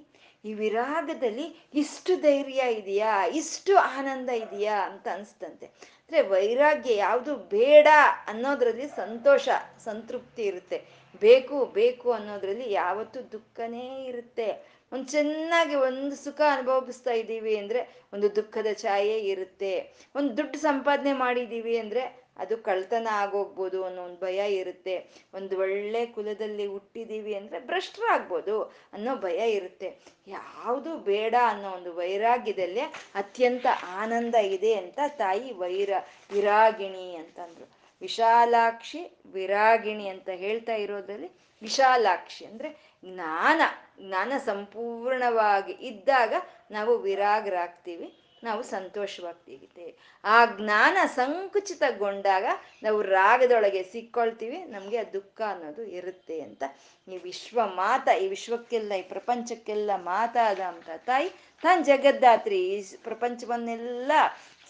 [0.46, 5.66] ಈ ವಿರಾಗದಲ್ಲಿ ಇಷ್ಟು ಧೈರ್ಯ ಇದೆಯಾ, ಇಷ್ಟು ಆನಂದ ಇದೆಯಾ ಅಂತ ಅನಿಸ್ತಂತೆ
[6.02, 7.88] ಅಂದ್ರೆ ವೈರಾಗ್ಯ ಯಾವುದು ಬೇಡ
[8.28, 9.48] ಅನ್ನೋದ್ರಲ್ಲಿ ಸಂತೋಷ,
[9.86, 10.78] ಸಂತೃಪ್ತಿ ಇರುತ್ತೆ.
[11.22, 14.48] ಬೇಕು ಬೇಕು ಅನ್ನೋದ್ರಲ್ಲಿ ಯಾವತ್ತು ದುಃಖನೇ ಇರುತ್ತೆ.
[14.92, 17.82] ಒಂದು ಚೆನ್ನಾಗಿ ಒಂದು ಸುಖ ಅನುಭವಿಸ್ತಾ ಇದ್ದೀವಿ ಅಂದರೆ
[18.14, 19.74] ಒಂದು ದುಃಖದ ಛಾಯೆ ಇರುತ್ತೆ.
[20.16, 22.04] ಒಂದು ದುಡ್ಡು ಸಂಪಾದನೆ ಮಾಡಿದ್ದೀವಿ ಅಂದ್ರೆ
[22.38, 25.10] ಅದು ಕಳ್ತನ ಆಗೋಗ್ಬೋದು ಅನ್ನೋ ಒಂದು ಭಯ ಇರುತ್ತೆ.
[25.34, 28.64] ಒಂದು ಒಳ್ಳೆ ಕುಲದಲ್ಲಿ ಹುಟ್ಟಿದೀವಿ ಅಂದ್ರೆ ಭ್ರಷ್ಟರಾಗ್ಬೋದು
[28.94, 29.98] ಅನ್ನೋ ಭಯ ಇರುತ್ತೆ.
[30.28, 32.80] ಯಾವುದು ಬೇಡ ಅನ್ನೋ ಒಂದು ವೈರಾಗ್ಯದಲ್ಲಿ
[33.16, 33.66] ಅತ್ಯಂತ
[33.96, 35.90] ಆನಂದ ಇದೆ ಅಂತ ತಾಯಿ ವೈರ,
[36.34, 37.86] ವಿರಾಗಿಣಿ ಅಂತಂದ್ರು.
[38.02, 41.32] ವಿಶಾಲಾಕ್ಷಿ, ವಿರಾಗಿಣಿ ಅಂತ ಹೇಳ್ತಾ ಇರೋದ್ರಲ್ಲಿ
[41.62, 42.70] ವಿಶಾಲಾಕ್ಷಿ ಅಂದ್ರೆ
[43.06, 43.62] ಜ್ಞಾನ
[44.08, 46.34] ಜ್ಞಾನ ಸಂಪೂರ್ಣವಾಗಿ ಇದ್ದಾಗ
[46.72, 48.25] ನಾವು ವಿರಾಗರಾಗ್ತೀವಿ.
[48.48, 49.88] ನಾವು ಸಂತೋಷವಾಗ್ತೀವಿ
[50.24, 52.46] ಆ ಜ್ಞಾನ ಸಂಕುಚಿತಗೊಂಡಾಗ
[52.84, 56.64] ನಾವು ರಾಗದೊಳಗೆ ಸಿಕ್ಕೊಳ್ತೀವಿ, ನಮಗೆ ಆ ದುಃಖ ಅನ್ನೋದು ಇರುತ್ತೆ ಅಂತ.
[57.08, 61.30] ಈ ವಿಶ್ವ ಮಾತ, ಈ ವಿಶ್ವಕ್ಕೆಲ್ಲ, ಈ ಪ್ರಪಂಚಕ್ಕೆಲ್ಲ ಮಾತಾದ ಅಂತ ತಾಯಿ
[61.64, 64.12] ತಾನು ಜಗದ್ದಾತ್ರಿ ಈ ಪ್ರಪಂಚವನ್ನೆಲ್ಲ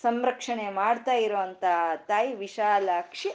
[0.03, 1.65] ಸಂರಕ್ಷಣೆ ಮಾಡ್ತಾ ಇರೋವಂಥ
[2.09, 3.29] ತಾಯಿ ವಿಶಾಲಾಕ್ಷಿ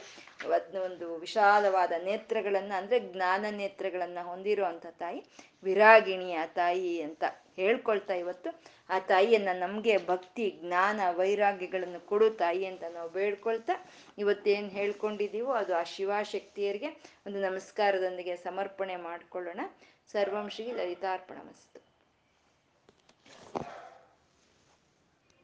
[0.85, 5.19] ಒಂದು ವಿಶಾಲವಾದ ನೇತ್ರಗಳನ್ನು ಅಂದ್ರೆ ಜ್ಞಾನ ನೇತ್ರಗಳನ್ನು ಹೊಂದಿರುವಂಥ ತಾಯಿ
[5.63, 7.23] ವಿರಾಗಿಣಿಯ ತಾಯಿ ಅಂತ
[7.55, 8.61] ಹೇಳ್ಕೊಳ್ತಾ ಇವತ್ತು.
[8.89, 15.83] ಆ ತಾಯಿಯನ್ನ ನಮಗೆ ಭಕ್ತಿ, ಜ್ಞಾನ, ವೈರಾಗ್ಯಗಳನ್ನು ಕೊಡು ತಾಯಿ ಅಂತ ನಾವು ಬೇಡ್ಕೊಳ್ತಾ ಇವತ್ತೇನ್ ಹೇಳ್ಕೊಂಡಿದೀವೋ ಅದು ಆ
[15.83, 16.87] ಶಿವಶಕ್ತಿಯರಿಗೆ
[17.27, 19.61] ಒಂದು ನಮಸ್ಕಾರದೊಂದಿಗೆ ಸಮರ್ಪಣೆ ಮಾಡ್ಕೊಳ್ಳೋಣ.
[20.11, 21.90] ಸರ್ವಂಶಿ ಲಲಿತಾರ್ಪಣ ಮಸ್ತು.